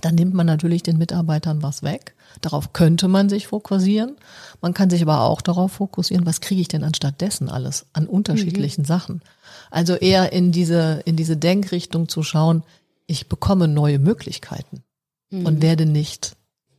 dann 0.01 0.15
nimmt 0.15 0.35
man 0.35 0.47
natürlich 0.47 0.83
den 0.83 0.99
Mitarbeitern 0.99 1.63
was 1.63 1.83
weg. 1.83 2.15
Darauf 2.41 2.73
könnte 2.73 3.09
man 3.09 3.29
sich 3.29 3.49
fokussieren. 3.49 4.17
Man 4.61 4.75
kann 4.75 4.91
sich 4.91 5.03
aber 5.03 5.23
auch 5.23 5.41
darauf 5.41 5.73
fokussieren, 5.73 6.27
was 6.27 6.41
kriege 6.41 6.61
ich 6.61 6.69
denn 6.69 6.85
anstatt 6.85 7.21
dessen 7.21 7.49
alles 7.49 7.87
an 7.93 8.07
unterschiedlichen 8.07 8.83
mhm. 8.83 8.87
Sachen. 8.87 9.23
Also 9.71 9.95
eher 9.95 10.33
in 10.33 10.53
diese, 10.53 11.03
in 11.05 11.17
diese 11.17 11.37
Denkrichtung 11.37 12.09
zu 12.09 12.23
schauen, 12.23 12.63
ich 13.07 13.29
bekomme 13.29 13.69
neue 13.69 13.99
Möglichkeiten 13.99 14.83
mhm. 15.31 15.47
und 15.47 15.63
werde 15.63 15.87
nicht 15.87 16.37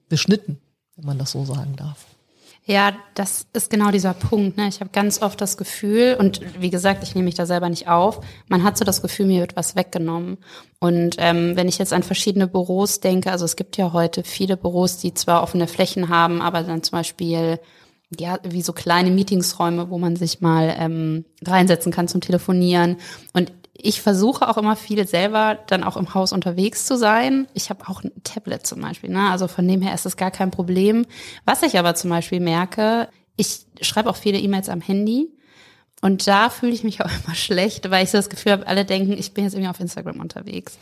beschnitten, 0.07 0.59
wenn 0.95 1.05
man 1.05 1.17
das 1.17 1.31
so 1.31 1.45
sagen 1.45 1.75
darf. 1.75 2.05
Ja, 2.69 2.93
das 3.15 3.47
ist 3.51 3.71
genau 3.71 3.89
dieser 3.89 4.13
Punkt. 4.13 4.55
Ne? 4.55 4.67
Ich 4.67 4.79
habe 4.79 4.91
ganz 4.91 5.23
oft 5.23 5.41
das 5.41 5.57
Gefühl, 5.57 6.15
und 6.19 6.41
wie 6.61 6.69
gesagt, 6.69 7.01
ich 7.01 7.15
nehme 7.15 7.25
mich 7.25 7.33
da 7.33 7.47
selber 7.47 7.67
nicht 7.67 7.87
auf, 7.87 8.21
man 8.47 8.63
hat 8.63 8.77
so 8.77 8.85
das 8.85 9.01
Gefühl, 9.01 9.25
mir 9.25 9.39
wird 9.39 9.55
was 9.55 9.75
weggenommen. 9.75 10.37
Und 10.79 11.15
ähm, 11.17 11.55
wenn 11.55 11.67
ich 11.67 11.79
jetzt 11.79 11.93
an 11.93 12.03
verschiedene 12.03 12.45
Büros 12.45 12.99
denke, 12.99 13.31
also 13.31 13.43
es 13.43 13.55
gibt 13.55 13.75
ja 13.77 13.91
heute 13.91 14.23
viele 14.23 14.55
Büros, 14.55 14.97
die 14.97 15.15
zwar 15.15 15.41
offene 15.41 15.65
Flächen 15.65 16.09
haben, 16.09 16.43
aber 16.43 16.61
dann 16.61 16.83
zum 16.83 16.99
Beispiel 16.99 17.59
ja, 18.15 18.37
wie 18.43 18.61
so 18.61 18.73
kleine 18.73 19.09
Meetingsräume, 19.09 19.89
wo 19.89 19.97
man 19.97 20.15
sich 20.15 20.39
mal 20.39 20.75
ähm, 20.77 21.25
reinsetzen 21.43 21.91
kann 21.91 22.07
zum 22.07 22.21
Telefonieren. 22.21 22.97
Und 23.33 23.51
ich 23.81 24.01
versuche 24.01 24.47
auch 24.47 24.57
immer 24.57 24.75
viel 24.75 25.07
selber 25.07 25.57
dann 25.67 25.83
auch 25.83 25.97
im 25.97 26.13
Haus 26.13 26.33
unterwegs 26.33 26.85
zu 26.85 26.97
sein. 26.97 27.47
Ich 27.53 27.69
habe 27.69 27.87
auch 27.87 28.03
ein 28.03 28.11
Tablet 28.23 28.67
zum 28.67 28.81
Beispiel, 28.81 29.09
ne? 29.09 29.29
Also 29.29 29.47
von 29.47 29.67
dem 29.67 29.81
her 29.81 29.93
ist 29.93 30.05
das 30.05 30.17
gar 30.17 30.31
kein 30.31 30.51
Problem. 30.51 31.05
Was 31.45 31.63
ich 31.63 31.79
aber 31.79 31.95
zum 31.95 32.09
Beispiel 32.09 32.39
merke, 32.39 33.07
ich 33.37 33.65
schreibe 33.81 34.09
auch 34.09 34.17
viele 34.17 34.37
E-Mails 34.37 34.69
am 34.69 34.81
Handy 34.81 35.29
und 36.01 36.27
da 36.27 36.49
fühle 36.49 36.73
ich 36.73 36.83
mich 36.83 37.01
auch 37.01 37.09
immer 37.25 37.35
schlecht, 37.35 37.89
weil 37.89 38.03
ich 38.03 38.11
so 38.11 38.17
das 38.17 38.29
Gefühl 38.29 38.53
habe, 38.53 38.67
alle 38.67 38.85
denken, 38.85 39.13
ich 39.13 39.33
bin 39.33 39.45
jetzt 39.45 39.53
irgendwie 39.53 39.69
auf 39.69 39.79
Instagram 39.79 40.19
unterwegs. 40.19 40.77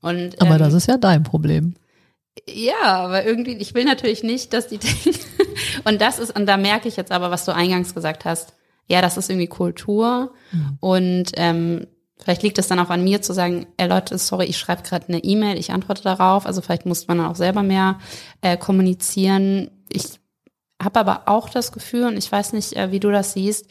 Und, 0.00 0.40
aber 0.40 0.52
ähm, 0.52 0.58
das 0.58 0.74
ist 0.74 0.88
ja 0.88 0.96
dein 0.96 1.22
Problem. 1.22 1.74
Ja, 2.48 2.82
aber 2.82 3.24
irgendwie, 3.24 3.56
ich 3.56 3.74
will 3.74 3.84
natürlich 3.84 4.22
nicht, 4.22 4.52
dass 4.52 4.68
die 4.68 4.78
denken. 5.04 5.18
und 5.84 6.00
das 6.00 6.18
ist, 6.18 6.36
und 6.36 6.46
da 6.46 6.56
merke 6.56 6.88
ich 6.88 6.96
jetzt 6.96 7.12
aber, 7.12 7.30
was 7.30 7.44
du 7.44 7.54
eingangs 7.54 7.94
gesagt 7.94 8.24
hast, 8.24 8.54
ja, 8.86 9.00
das 9.00 9.16
ist 9.16 9.30
irgendwie 9.30 9.46
Kultur. 9.46 10.32
Mhm. 10.50 10.78
Und 10.80 11.30
ähm, 11.34 11.86
Vielleicht 12.22 12.42
liegt 12.42 12.58
es 12.58 12.68
dann 12.68 12.78
auch 12.78 12.90
an 12.90 13.04
mir 13.04 13.22
zu 13.22 13.32
sagen, 13.32 13.66
ey 13.76 13.88
Leute, 13.88 14.18
sorry, 14.18 14.44
ich 14.44 14.58
schreibe 14.58 14.82
gerade 14.82 15.08
eine 15.08 15.24
E-Mail, 15.24 15.58
ich 15.58 15.72
antworte 15.72 16.02
darauf. 16.02 16.46
Also 16.46 16.60
vielleicht 16.60 16.86
muss 16.86 17.08
man 17.08 17.18
dann 17.18 17.26
auch 17.28 17.36
selber 17.36 17.62
mehr 17.62 17.98
äh, 18.42 18.56
kommunizieren. 18.56 19.70
Ich 19.88 20.20
habe 20.82 21.00
aber 21.00 21.22
auch 21.26 21.48
das 21.48 21.72
Gefühl, 21.72 22.04
und 22.04 22.16
ich 22.16 22.30
weiß 22.30 22.52
nicht, 22.52 22.74
äh, 22.76 22.92
wie 22.92 23.00
du 23.00 23.10
das 23.10 23.32
siehst, 23.32 23.66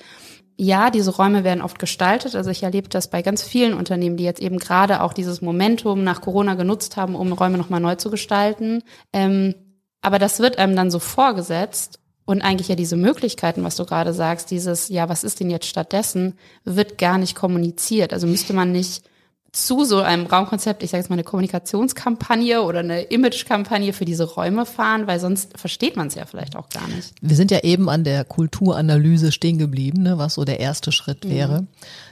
ja, 0.62 0.90
diese 0.90 1.16
Räume 1.16 1.46
werden 1.46 1.62
oft 1.62 1.80
gestaltet. 1.80 2.36
Also 2.36 2.50
ich 2.50 2.64
erlebe 2.64 2.90
das 2.90 3.10
bei 3.10 3.22
ganz 3.22 3.44
vielen 3.44 3.74
Unternehmen, 3.74 4.18
die 4.18 4.26
jetzt 4.26 4.42
eben 4.42 4.60
gerade 4.60 5.02
auch 5.02 5.14
dieses 5.14 5.42
Momentum 5.42 6.04
nach 6.04 6.20
Corona 6.20 6.56
genutzt 6.56 6.98
haben, 6.98 7.16
um 7.16 7.32
Räume 7.32 7.58
nochmal 7.58 7.80
neu 7.80 7.96
zu 7.96 8.12
gestalten. 8.12 8.84
Ähm, 9.14 9.56
aber 10.02 10.20
das 10.20 10.40
wird 10.40 10.58
einem 10.58 10.76
dann 10.76 10.92
so 10.92 11.00
vorgesetzt 11.00 12.00
und 12.30 12.44
eigentlich 12.44 12.68
ja 12.68 12.76
diese 12.76 12.96
Möglichkeiten, 12.96 13.64
was 13.64 13.76
du 13.76 13.86
gerade 13.86 14.14
sagst, 14.14 14.52
dieses, 14.52 14.90
ja, 14.90 15.10
was 15.10 15.24
ist 15.24 15.40
denn 15.40 15.50
jetzt 15.50 15.66
stattdessen, 15.66 16.36
wird 16.64 17.00
gar 17.00 17.18
nicht 17.18 17.34
kommuniziert. 17.34 18.14
Also 18.14 18.28
müsste 18.28 18.54
man 18.54 18.72
nicht 18.72 19.04
zu 19.52 19.84
so 19.84 20.02
einem 20.02 20.28
Raumkonzept, 20.28 20.84
ich 20.84 20.92
sage 20.92 21.02
jetzt 21.02 21.10
mal 21.10 21.16
eine 21.16 21.24
Kommunikationskampagne 21.24 22.62
oder 22.62 22.82
eine 22.82 23.02
Imagekampagne 23.02 23.94
für 23.94 24.06
diese 24.06 24.26
Räume 24.26 24.68
fahren, 24.68 25.08
weil 25.08 25.20
sonst 25.20 25.58
versteht 25.58 25.96
man 25.98 26.06
es 26.06 26.14
ja 26.14 26.28
vielleicht 26.28 26.56
auch 26.56 26.70
gar 26.70 26.88
nicht. 26.90 27.16
Wir 27.20 27.36
sind 27.36 27.50
ja 27.50 27.62
eben 27.62 27.90
an 27.90 28.04
der 28.04 28.26
Kulturanalyse 28.26 29.32
stehen 29.32 29.58
geblieben, 29.58 30.04
ne, 30.04 30.20
was 30.20 30.36
so 30.36 30.46
der 30.46 30.60
erste 30.60 30.92
Schritt 30.92 31.26
mhm. 31.26 31.30
wäre. 31.32 31.62
Mhm. 31.62 31.68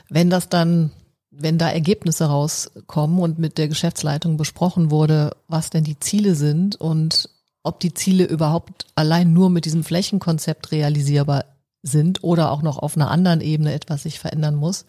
Wenn 0.09 0.29
das 0.31 0.49
dann, 0.49 0.89
wenn 1.29 1.59
da 1.59 1.69
Ergebnisse 1.69 2.25
rauskommen 2.25 3.19
und 3.19 3.37
mit 3.37 3.59
der 3.59 3.67
Geschäftsleitung 3.67 4.35
besprochen 4.35 4.89
wurde, 4.89 5.35
was 5.47 5.69
denn 5.69 5.83
die 5.83 5.99
Ziele 5.99 6.33
sind 6.33 6.75
und 6.75 7.29
ob 7.67 7.79
die 7.79 7.93
Ziele 7.93 8.25
überhaupt 8.25 8.85
allein 8.95 9.33
nur 9.33 9.49
mit 9.49 9.65
diesem 9.65 9.83
Flächenkonzept 9.83 10.71
realisierbar 10.71 11.45
sind 11.83 12.23
oder 12.23 12.51
auch 12.51 12.61
noch 12.61 12.77
auf 12.77 12.95
einer 12.95 13.11
anderen 13.11 13.41
Ebene 13.41 13.73
etwas 13.73 14.03
sich 14.03 14.19
verändern 14.19 14.55
muss. 14.55 14.85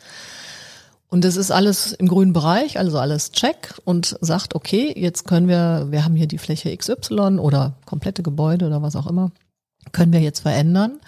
Und 1.08 1.24
das 1.24 1.36
ist 1.36 1.50
alles 1.50 1.92
im 1.92 2.06
grünen 2.06 2.34
Bereich, 2.34 2.78
also 2.78 2.98
alles 2.98 3.32
check 3.32 3.74
und 3.84 4.18
sagt, 4.20 4.54
okay, 4.54 4.92
jetzt 4.94 5.26
können 5.26 5.48
wir, 5.48 5.86
wir 5.90 6.04
haben 6.04 6.16
hier 6.16 6.26
die 6.26 6.38
Fläche 6.38 6.76
XY 6.76 7.38
oder 7.38 7.74
komplette 7.86 8.22
Gebäude 8.22 8.66
oder 8.66 8.82
was 8.82 8.94
auch 8.94 9.06
immer, 9.06 9.30
können 9.92 10.12
wir 10.12 10.20
jetzt 10.20 10.40
verändern. 10.40 11.00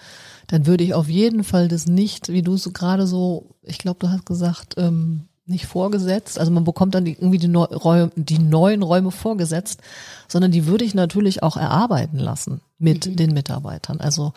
dann 0.47 0.65
würde 0.65 0.83
ich 0.83 0.93
auf 0.93 1.07
jeden 1.07 1.43
Fall 1.43 1.67
das 1.67 1.85
nicht, 1.85 2.29
wie 2.29 2.41
du 2.41 2.57
so 2.57 2.71
gerade 2.71 3.05
so, 3.07 3.55
ich 3.61 3.77
glaube, 3.77 3.99
du 3.99 4.09
hast 4.09 4.25
gesagt, 4.25 4.73
ähm, 4.77 5.27
nicht 5.51 5.67
vorgesetzt. 5.67 6.39
Also 6.39 6.51
man 6.51 6.63
bekommt 6.63 6.95
dann 6.95 7.05
irgendwie 7.05 7.37
die, 7.37 7.47
Neu 7.47 7.65
Räume, 7.65 8.11
die 8.15 8.39
neuen 8.39 8.81
Räume 8.81 9.11
vorgesetzt, 9.11 9.81
sondern 10.27 10.51
die 10.51 10.65
würde 10.65 10.85
ich 10.85 10.95
natürlich 10.95 11.43
auch 11.43 11.57
erarbeiten 11.57 12.17
lassen 12.17 12.61
mit 12.79 13.05
mhm. 13.05 13.15
den 13.15 13.33
Mitarbeitern. 13.33 13.99
Also 13.99 14.33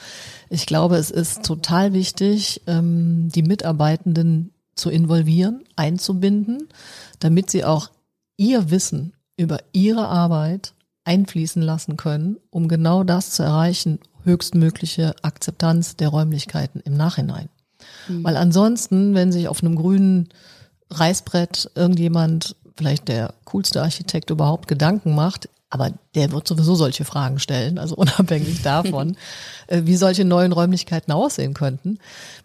ich 0.50 0.66
glaube, 0.66 0.96
es 0.96 1.10
ist 1.10 1.44
total 1.44 1.92
wichtig, 1.92 2.62
ähm, 2.66 3.30
die 3.34 3.42
Mitarbeitenden 3.42 4.52
zu 4.74 4.90
involvieren, 4.90 5.64
einzubinden, 5.76 6.68
damit 7.20 7.50
sie 7.50 7.64
auch 7.64 7.90
ihr 8.36 8.70
Wissen 8.70 9.12
über 9.36 9.58
ihre 9.72 10.08
Arbeit 10.08 10.74
einfließen 11.04 11.62
lassen 11.62 11.96
können, 11.96 12.38
um 12.50 12.68
genau 12.68 13.04
das 13.04 13.30
zu 13.30 13.42
erreichen, 13.42 14.00
höchstmögliche 14.24 15.14
Akzeptanz 15.22 15.96
der 15.96 16.08
Räumlichkeiten 16.08 16.80
im 16.84 16.96
Nachhinein. 16.96 17.48
Mhm. 18.08 18.24
Weil 18.24 18.36
ansonsten, 18.36 19.14
wenn 19.14 19.32
sich 19.32 19.48
auf 19.48 19.62
einem 19.62 19.76
grünen 19.76 20.28
Reißbrett 20.90 21.70
irgendjemand, 21.74 22.56
vielleicht 22.76 23.08
der 23.08 23.34
coolste 23.44 23.82
Architekt 23.82 24.30
überhaupt, 24.30 24.68
Gedanken 24.68 25.14
macht, 25.14 25.48
aber 25.74 25.90
der 26.14 26.30
wird 26.30 26.46
sowieso 26.46 26.76
solche 26.76 27.04
Fragen 27.04 27.40
stellen, 27.40 27.78
also 27.78 27.96
unabhängig 27.96 28.62
davon, 28.62 29.16
äh, 29.66 29.82
wie 29.84 29.96
solche 29.96 30.24
neuen 30.24 30.52
Räumlichkeiten 30.52 31.12
aussehen 31.12 31.52
könnten, 31.52 31.98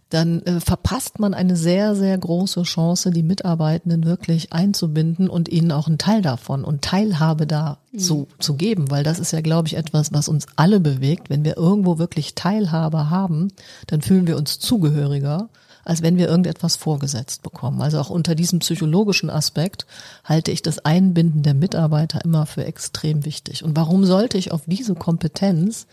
dann 0.10 0.42
äh, 0.42 0.60
verpasst 0.60 1.20
man 1.20 1.36
eine 1.36 1.56
sehr, 1.56 1.96
sehr 1.96 2.18
große 2.18 2.64
Chance, 2.64 3.12
die 3.12 3.22
Mitarbeitenden 3.22 4.06
wirklich 4.06 4.52
einzubinden 4.52 5.30
und 5.30 5.48
ihnen 5.48 5.72
auch 5.72 5.88
einen 5.88 6.00
Teil 6.00 6.24
davon 6.24 6.64
und 6.64 6.82
Teilhabe 6.82 7.46
da 7.46 7.78
mhm. 7.92 8.00
zu, 8.00 8.28
zu 8.40 8.56
geben, 8.56 8.90
weil 8.90 9.04
das 9.04 9.20
ist 9.20 9.32
ja, 9.32 9.42
glaube 9.42 9.68
ich, 9.68 9.76
etwas, 9.76 10.12
was 10.12 10.28
uns 10.28 10.48
alle 10.56 10.80
bewegt. 10.80 11.30
Wenn 11.30 11.44
wir 11.44 11.58
irgendwo 11.58 12.00
wirklich 12.00 12.34
Teilhabe 12.34 13.12
haben, 13.12 13.50
dann 13.86 14.02
fühlen 14.02 14.26
wir 14.26 14.38
uns 14.38 14.58
zugehöriger 14.58 15.50
als 15.84 16.02
wenn 16.02 16.18
wir 16.18 16.28
irgendetwas 16.28 16.76
vorgesetzt 16.76 17.42
bekommen. 17.42 17.82
Also 17.82 18.00
auch 18.00 18.10
unter 18.10 18.36
diesem 18.36 18.60
psychologischen 18.60 19.30
Aspekt 19.30 19.86
halte 20.24 20.52
ich 20.52 20.62
das 20.62 20.80
Einbinden 20.80 21.44
der 21.44 21.54
Mitarbeiter 21.54 22.24
immer 22.24 22.46
für 22.46 22.66
extrem 22.66 23.26
wichtig. 23.26 23.64
Und 23.64 23.76
warum 23.76 24.06
sollte 24.06 24.38
ich 24.38 24.52
auf 24.52 24.62
diese 24.66 24.96
Kompetenz, 24.96 25.88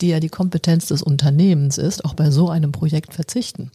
die 0.00 0.08
ja 0.08 0.20
die 0.20 0.28
Kompetenz 0.28 0.86
des 0.86 1.02
Unternehmens 1.02 1.78
ist, 1.78 2.04
auch 2.04 2.14
bei 2.14 2.30
so 2.30 2.48
einem 2.48 2.72
Projekt 2.72 3.14
verzichten? 3.14 3.70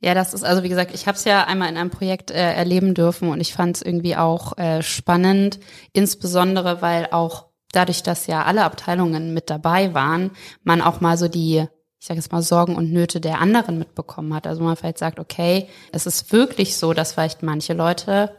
Ja, 0.00 0.12
das 0.12 0.34
ist 0.34 0.44
also 0.44 0.62
wie 0.62 0.68
gesagt, 0.68 0.94
ich 0.94 1.06
habe 1.06 1.16
es 1.16 1.24
ja 1.24 1.44
einmal 1.44 1.70
in 1.70 1.76
einem 1.76 1.90
Projekt 1.90 2.30
äh, 2.30 2.52
erleben 2.52 2.94
dürfen 2.94 3.30
und 3.30 3.40
ich 3.40 3.54
fand 3.54 3.76
es 3.76 3.82
irgendwie 3.82 4.16
auch 4.16 4.56
äh, 4.58 4.82
spannend, 4.82 5.58
insbesondere 5.94 6.82
weil 6.82 7.08
auch 7.12 7.46
dadurch, 7.72 8.02
dass 8.02 8.26
ja 8.26 8.44
alle 8.44 8.64
Abteilungen 8.64 9.32
mit 9.32 9.50
dabei 9.50 9.94
waren, 9.94 10.30
man 10.64 10.82
auch 10.82 11.00
mal 11.00 11.16
so 11.16 11.28
die 11.28 11.66
ich 11.98 12.06
sage 12.06 12.18
jetzt 12.18 12.32
mal, 12.32 12.42
Sorgen 12.42 12.76
und 12.76 12.92
Nöte 12.92 13.20
der 13.20 13.40
anderen 13.40 13.78
mitbekommen 13.78 14.34
hat. 14.34 14.46
Also 14.46 14.62
man 14.62 14.76
vielleicht 14.76 14.98
sagt, 14.98 15.18
okay, 15.18 15.68
es 15.92 16.06
ist 16.06 16.32
wirklich 16.32 16.76
so, 16.76 16.92
dass 16.92 17.12
vielleicht 17.12 17.42
manche 17.42 17.72
Leute 17.72 18.30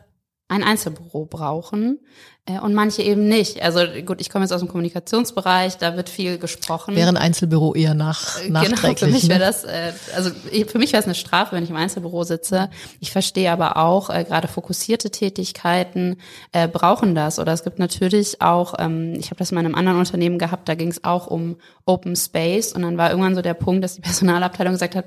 ein 0.49 0.63
Einzelbüro 0.63 1.25
brauchen 1.25 1.99
äh, 2.45 2.59
und 2.59 2.73
manche 2.73 3.01
eben 3.01 3.27
nicht. 3.27 3.61
Also 3.61 3.81
gut, 4.05 4.21
ich 4.21 4.29
komme 4.29 4.45
jetzt 4.45 4.53
aus 4.53 4.61
dem 4.61 4.69
Kommunikationsbereich, 4.69 5.77
da 5.77 5.97
wird 5.97 6.09
viel 6.09 6.37
gesprochen. 6.37 6.95
Wäre 6.95 7.09
ein 7.09 7.17
Einzelbüro 7.17 7.73
eher 7.75 7.93
nach, 7.93 8.41
äh, 8.41 8.49
nachträglich. 8.49 8.81
Genau, 8.81 8.95
für 8.95 9.07
mich 9.07 9.27
wäre 9.27 9.39
ne? 9.39 9.45
das, 9.45 9.63
äh, 9.65 9.91
also 10.15 10.31
für 10.67 10.77
mich 10.77 10.93
wäre 10.93 11.01
es 11.01 11.05
eine 11.05 11.15
Strafe, 11.15 11.55
wenn 11.55 11.63
ich 11.63 11.69
im 11.69 11.75
Einzelbüro 11.75 12.23
sitze. 12.23 12.69
Ich 13.01 13.11
verstehe 13.11 13.51
aber 13.51 13.75
auch, 13.75 14.09
äh, 14.09 14.23
gerade 14.23 14.47
fokussierte 14.47 15.11
Tätigkeiten 15.11 16.17
äh, 16.53 16.69
brauchen 16.69 17.13
das. 17.13 17.39
Oder 17.39 17.51
es 17.51 17.63
gibt 17.65 17.79
natürlich 17.79 18.41
auch, 18.41 18.75
ähm, 18.79 19.15
ich 19.19 19.27
habe 19.27 19.37
das 19.37 19.51
in 19.51 19.57
einem 19.57 19.75
anderen 19.75 19.99
Unternehmen 19.99 20.39
gehabt, 20.39 20.69
da 20.69 20.75
ging 20.75 20.89
es 20.89 21.03
auch 21.03 21.27
um 21.27 21.57
Open 21.85 22.15
Space 22.15 22.71
und 22.71 22.83
dann 22.83 22.97
war 22.97 23.09
irgendwann 23.09 23.35
so 23.35 23.41
der 23.41 23.53
Punkt, 23.53 23.83
dass 23.83 23.95
die 23.95 24.01
Personalabteilung 24.07 24.73
gesagt 24.73 24.95
hat, 24.95 25.05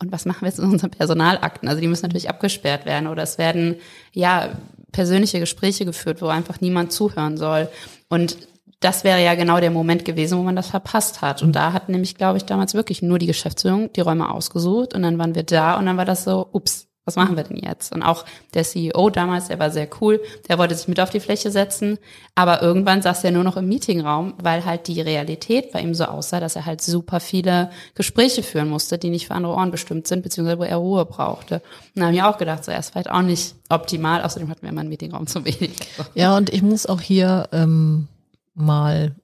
und 0.00 0.12
was 0.12 0.24
machen 0.26 0.42
wir 0.42 0.48
jetzt 0.48 0.58
in 0.58 0.70
unseren 0.70 0.90
Personalakten? 0.90 1.68
Also 1.68 1.80
die 1.80 1.86
müssen 1.86 2.02
natürlich 2.02 2.28
abgesperrt 2.28 2.84
werden 2.84 3.06
oder 3.06 3.22
es 3.22 3.38
werden 3.38 3.76
ja 4.12 4.50
persönliche 4.94 5.40
Gespräche 5.40 5.84
geführt, 5.84 6.22
wo 6.22 6.28
einfach 6.28 6.60
niemand 6.60 6.92
zuhören 6.92 7.36
soll. 7.36 7.68
Und 8.08 8.38
das 8.78 9.02
wäre 9.02 9.22
ja 9.22 9.34
genau 9.34 9.58
der 9.60 9.70
Moment 9.70 10.04
gewesen, 10.04 10.38
wo 10.38 10.42
man 10.42 10.56
das 10.56 10.68
verpasst 10.68 11.20
hat. 11.20 11.42
Und 11.42 11.52
da 11.52 11.72
hat 11.72 11.88
nämlich, 11.88 12.14
glaube 12.14 12.38
ich, 12.38 12.44
damals 12.44 12.74
wirklich 12.74 13.02
nur 13.02 13.18
die 13.18 13.26
Geschäftsführung 13.26 13.92
die 13.92 14.02
Räume 14.02 14.30
ausgesucht 14.30 14.94
und 14.94 15.02
dann 15.02 15.18
waren 15.18 15.34
wir 15.34 15.42
da 15.42 15.76
und 15.78 15.86
dann 15.86 15.96
war 15.96 16.04
das 16.04 16.24
so, 16.24 16.48
ups, 16.52 16.86
was 17.04 17.16
machen 17.16 17.36
wir 17.36 17.44
denn 17.44 17.58
jetzt? 17.58 17.92
Und 17.92 18.02
auch 18.02 18.24
der 18.54 18.64
CEO 18.64 19.10
damals, 19.10 19.48
der 19.48 19.58
war 19.58 19.70
sehr 19.70 19.88
cool, 20.00 20.20
der 20.48 20.58
wollte 20.58 20.74
sich 20.74 20.88
mit 20.88 21.00
auf 21.00 21.10
die 21.10 21.20
Fläche 21.20 21.50
setzen, 21.50 21.98
aber 22.34 22.62
irgendwann 22.62 23.02
saß 23.02 23.24
er 23.24 23.30
nur 23.30 23.44
noch 23.44 23.56
im 23.56 23.68
Meetingraum, 23.68 24.34
weil 24.42 24.64
halt 24.64 24.88
die 24.88 25.00
Realität 25.00 25.72
bei 25.72 25.80
ihm 25.80 25.94
so 25.94 26.04
aussah, 26.04 26.40
dass 26.40 26.56
er 26.56 26.64
halt 26.64 26.80
super 26.80 27.20
viele 27.20 27.70
Gespräche 27.94 28.42
führen 28.42 28.68
musste, 28.68 28.96
die 28.96 29.10
nicht 29.10 29.26
für 29.26 29.34
andere 29.34 29.54
Ohren 29.54 29.70
bestimmt 29.70 30.06
sind, 30.06 30.22
beziehungsweise 30.22 30.58
wo 30.58 30.64
er 30.64 30.76
Ruhe 30.76 31.04
brauchte. 31.04 31.56
Und 31.94 32.00
da 32.00 32.06
habe 32.06 32.14
ich 32.14 32.22
auch 32.22 32.38
gedacht, 32.38 32.64
so 32.64 32.72
er 32.72 32.78
ist 32.78 32.90
vielleicht 32.90 33.10
auch 33.10 33.22
nicht 33.22 33.54
optimal, 33.68 34.22
außerdem 34.22 34.48
hatten 34.48 34.62
wir 34.62 34.70
immer 34.70 34.80
einen 34.80 34.90
Meetingraum 34.90 35.26
zu 35.26 35.44
wenig. 35.44 35.76
Ja, 36.14 36.36
und 36.36 36.50
ich 36.50 36.62
muss 36.62 36.86
auch 36.86 37.00
hier 37.00 37.48
ähm, 37.52 38.08
mal 38.54 39.14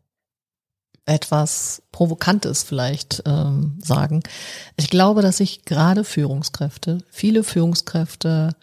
etwas 1.11 1.83
Provokantes 1.91 2.63
vielleicht 2.63 3.25
ähm, 3.27 3.79
sagen. 3.83 4.23
Ich 4.77 4.91
glaube, 4.91 5.23
dass 5.23 5.39
sich 5.39 5.65
gerade 5.65 6.05
Führungskräfte, 6.05 6.99
viele 7.11 7.43
Führungskräfte, 7.43 8.55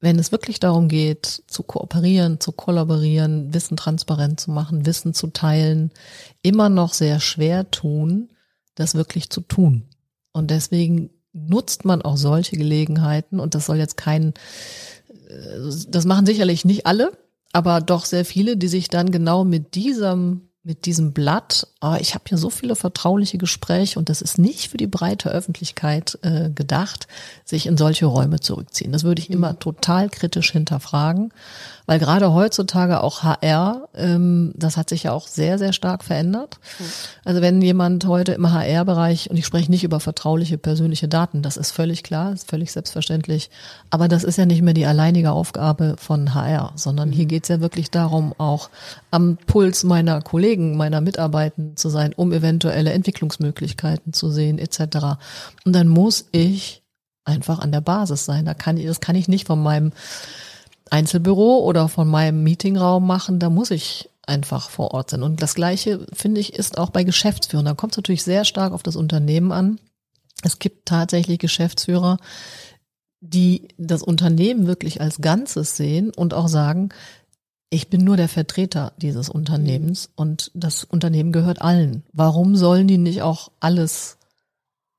wenn 0.00 0.18
es 0.18 0.32
wirklich 0.32 0.60
darum 0.60 0.88
geht, 0.88 1.42
zu 1.46 1.62
kooperieren, 1.62 2.40
zu 2.40 2.52
kollaborieren, 2.52 3.54
Wissen 3.54 3.78
transparent 3.78 4.38
zu 4.38 4.50
machen, 4.50 4.84
Wissen 4.84 5.14
zu 5.14 5.28
teilen, 5.28 5.92
immer 6.42 6.68
noch 6.68 6.92
sehr 6.92 7.20
schwer 7.20 7.70
tun, 7.70 8.28
das 8.74 8.94
wirklich 8.94 9.30
zu 9.30 9.40
tun. 9.40 9.84
Und 10.32 10.50
deswegen 10.50 11.08
nutzt 11.32 11.86
man 11.86 12.02
auch 12.02 12.18
solche 12.18 12.58
Gelegenheiten 12.58 13.40
und 13.40 13.54
das 13.54 13.64
soll 13.64 13.78
jetzt 13.78 13.96
kein, 13.96 14.34
äh, 15.28 15.70
das 15.88 16.04
machen 16.04 16.26
sicherlich 16.26 16.66
nicht 16.66 16.84
alle, 16.84 17.12
aber 17.52 17.80
doch 17.80 18.04
sehr 18.04 18.26
viele, 18.26 18.58
die 18.58 18.68
sich 18.68 18.88
dann 18.88 19.10
genau 19.10 19.44
mit 19.44 19.74
diesem 19.74 20.50
mit 20.66 20.84
diesem 20.84 21.12
Blatt, 21.12 21.68
oh, 21.80 21.94
ich 22.00 22.14
habe 22.14 22.24
hier 22.26 22.38
so 22.38 22.50
viele 22.50 22.74
vertrauliche 22.74 23.38
Gespräche 23.38 24.00
und 24.00 24.08
das 24.08 24.20
ist 24.20 24.36
nicht 24.36 24.68
für 24.68 24.76
die 24.76 24.88
breite 24.88 25.30
Öffentlichkeit 25.30 26.18
äh, 26.22 26.50
gedacht, 26.50 27.06
sich 27.44 27.66
in 27.66 27.76
solche 27.76 28.06
Räume 28.06 28.40
zurückziehen. 28.40 28.90
Das 28.90 29.04
würde 29.04 29.22
ich 29.22 29.30
immer 29.30 29.52
mhm. 29.52 29.60
total 29.60 30.08
kritisch 30.08 30.50
hinterfragen, 30.50 31.32
weil 31.86 32.00
gerade 32.00 32.32
heutzutage 32.32 33.00
auch 33.00 33.22
HR, 33.22 33.88
ähm, 33.94 34.52
das 34.56 34.76
hat 34.76 34.88
sich 34.88 35.04
ja 35.04 35.12
auch 35.12 35.28
sehr, 35.28 35.56
sehr 35.58 35.72
stark 35.72 36.02
verändert. 36.02 36.58
Also 37.24 37.40
wenn 37.42 37.62
jemand 37.62 38.04
heute 38.06 38.32
im 38.32 38.50
HR-Bereich, 38.50 39.30
und 39.30 39.36
ich 39.36 39.46
spreche 39.46 39.70
nicht 39.70 39.84
über 39.84 40.00
vertrauliche 40.00 40.58
persönliche 40.58 41.06
Daten, 41.06 41.42
das 41.42 41.56
ist 41.56 41.70
völlig 41.70 42.02
klar, 42.02 42.32
ist 42.32 42.50
völlig 42.50 42.72
selbstverständlich, 42.72 43.50
aber 43.90 44.08
das 44.08 44.24
ist 44.24 44.36
ja 44.36 44.46
nicht 44.46 44.62
mehr 44.62 44.74
die 44.74 44.86
alleinige 44.86 45.30
Aufgabe 45.30 45.94
von 45.96 46.34
HR, 46.34 46.72
sondern 46.74 47.12
hier 47.12 47.26
mhm. 47.26 47.28
geht 47.28 47.44
es 47.44 47.50
ja 47.50 47.60
wirklich 47.60 47.92
darum, 47.92 48.34
auch 48.36 48.68
am 49.12 49.38
Puls 49.46 49.84
meiner 49.84 50.20
Kollegen, 50.22 50.55
meiner 50.56 51.00
Mitarbeitenden 51.00 51.76
zu 51.76 51.88
sein, 51.88 52.12
um 52.14 52.32
eventuelle 52.32 52.92
Entwicklungsmöglichkeiten 52.92 54.12
zu 54.12 54.30
sehen, 54.30 54.58
etc. 54.58 55.18
Und 55.64 55.74
dann 55.74 55.88
muss 55.88 56.26
ich 56.32 56.82
einfach 57.24 57.58
an 57.58 57.72
der 57.72 57.80
Basis 57.80 58.24
sein. 58.24 58.44
Da 58.44 58.54
kann 58.54 58.76
ich, 58.76 58.86
das 58.86 59.00
kann 59.00 59.16
ich 59.16 59.28
nicht 59.28 59.46
von 59.46 59.62
meinem 59.62 59.92
Einzelbüro 60.90 61.58
oder 61.64 61.88
von 61.88 62.08
meinem 62.08 62.42
Meetingraum 62.42 63.06
machen, 63.06 63.38
da 63.38 63.50
muss 63.50 63.70
ich 63.70 64.08
einfach 64.26 64.70
vor 64.70 64.92
Ort 64.92 65.10
sein. 65.10 65.22
Und 65.22 65.42
das 65.42 65.54
Gleiche, 65.54 66.06
finde 66.12 66.40
ich, 66.40 66.54
ist 66.54 66.78
auch 66.78 66.90
bei 66.90 67.04
Geschäftsführern. 67.04 67.66
Da 67.66 67.74
kommt 67.74 67.92
es 67.92 67.98
natürlich 67.98 68.24
sehr 68.24 68.44
stark 68.44 68.72
auf 68.72 68.82
das 68.82 68.96
Unternehmen 68.96 69.52
an. 69.52 69.78
Es 70.42 70.58
gibt 70.58 70.86
tatsächlich 70.86 71.38
Geschäftsführer, 71.38 72.18
die 73.20 73.68
das 73.78 74.02
Unternehmen 74.02 74.66
wirklich 74.66 75.00
als 75.00 75.20
Ganzes 75.20 75.76
sehen 75.76 76.10
und 76.10 76.34
auch 76.34 76.48
sagen, 76.48 76.90
ich 77.70 77.88
bin 77.88 78.04
nur 78.04 78.16
der 78.16 78.28
Vertreter 78.28 78.92
dieses 78.96 79.28
Unternehmens 79.28 80.10
und 80.14 80.50
das 80.54 80.84
Unternehmen 80.84 81.32
gehört 81.32 81.60
allen. 81.60 82.04
Warum 82.12 82.56
sollen 82.56 82.86
die 82.86 82.98
nicht 82.98 83.22
auch 83.22 83.50
alles 83.58 84.18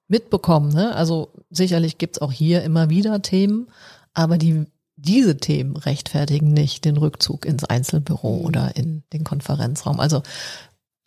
mitbekommen? 0.07 0.73
Ne? 0.73 0.93
Also 0.95 1.29
sicherlich 1.49 1.97
gibt's 1.97 2.19
auch 2.19 2.31
hier 2.31 2.63
immer 2.63 2.89
wieder 2.89 3.21
Themen, 3.21 3.67
aber 4.13 4.37
die 4.37 4.65
diese 4.97 5.37
Themen 5.37 5.77
rechtfertigen 5.77 6.51
nicht 6.51 6.83
den 6.83 6.97
Rückzug 6.97 7.45
ins 7.45 7.63
Einzelbüro 7.63 8.39
mhm. 8.39 8.45
oder 8.45 8.75
in 8.75 9.03
den 9.13 9.23
Konferenzraum. 9.23 9.99
Also 9.99 10.23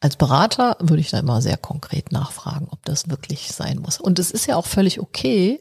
als 0.00 0.16
Berater 0.16 0.76
würde 0.80 1.00
ich 1.00 1.10
da 1.10 1.18
immer 1.18 1.42
sehr 1.42 1.58
konkret 1.58 2.12
nachfragen, 2.12 2.68
ob 2.70 2.84
das 2.84 3.10
wirklich 3.10 3.52
sein 3.52 3.80
muss. 3.80 4.00
Und 4.00 4.18
es 4.18 4.30
ist 4.30 4.46
ja 4.46 4.56
auch 4.56 4.66
völlig 4.66 5.00
okay, 5.00 5.60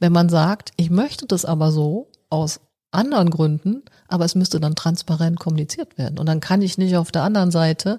wenn 0.00 0.12
man 0.12 0.28
sagt, 0.28 0.72
ich 0.76 0.90
möchte 0.90 1.26
das 1.26 1.44
aber 1.44 1.70
so 1.72 2.10
aus 2.28 2.60
anderen 2.90 3.30
Gründen, 3.30 3.82
aber 4.08 4.24
es 4.24 4.34
müsste 4.34 4.60
dann 4.60 4.74
transparent 4.74 5.38
kommuniziert 5.38 5.98
werden. 5.98 6.18
Und 6.18 6.26
dann 6.26 6.40
kann 6.40 6.62
ich 6.62 6.78
nicht 6.78 6.96
auf 6.96 7.12
der 7.12 7.22
anderen 7.22 7.50
Seite 7.50 7.98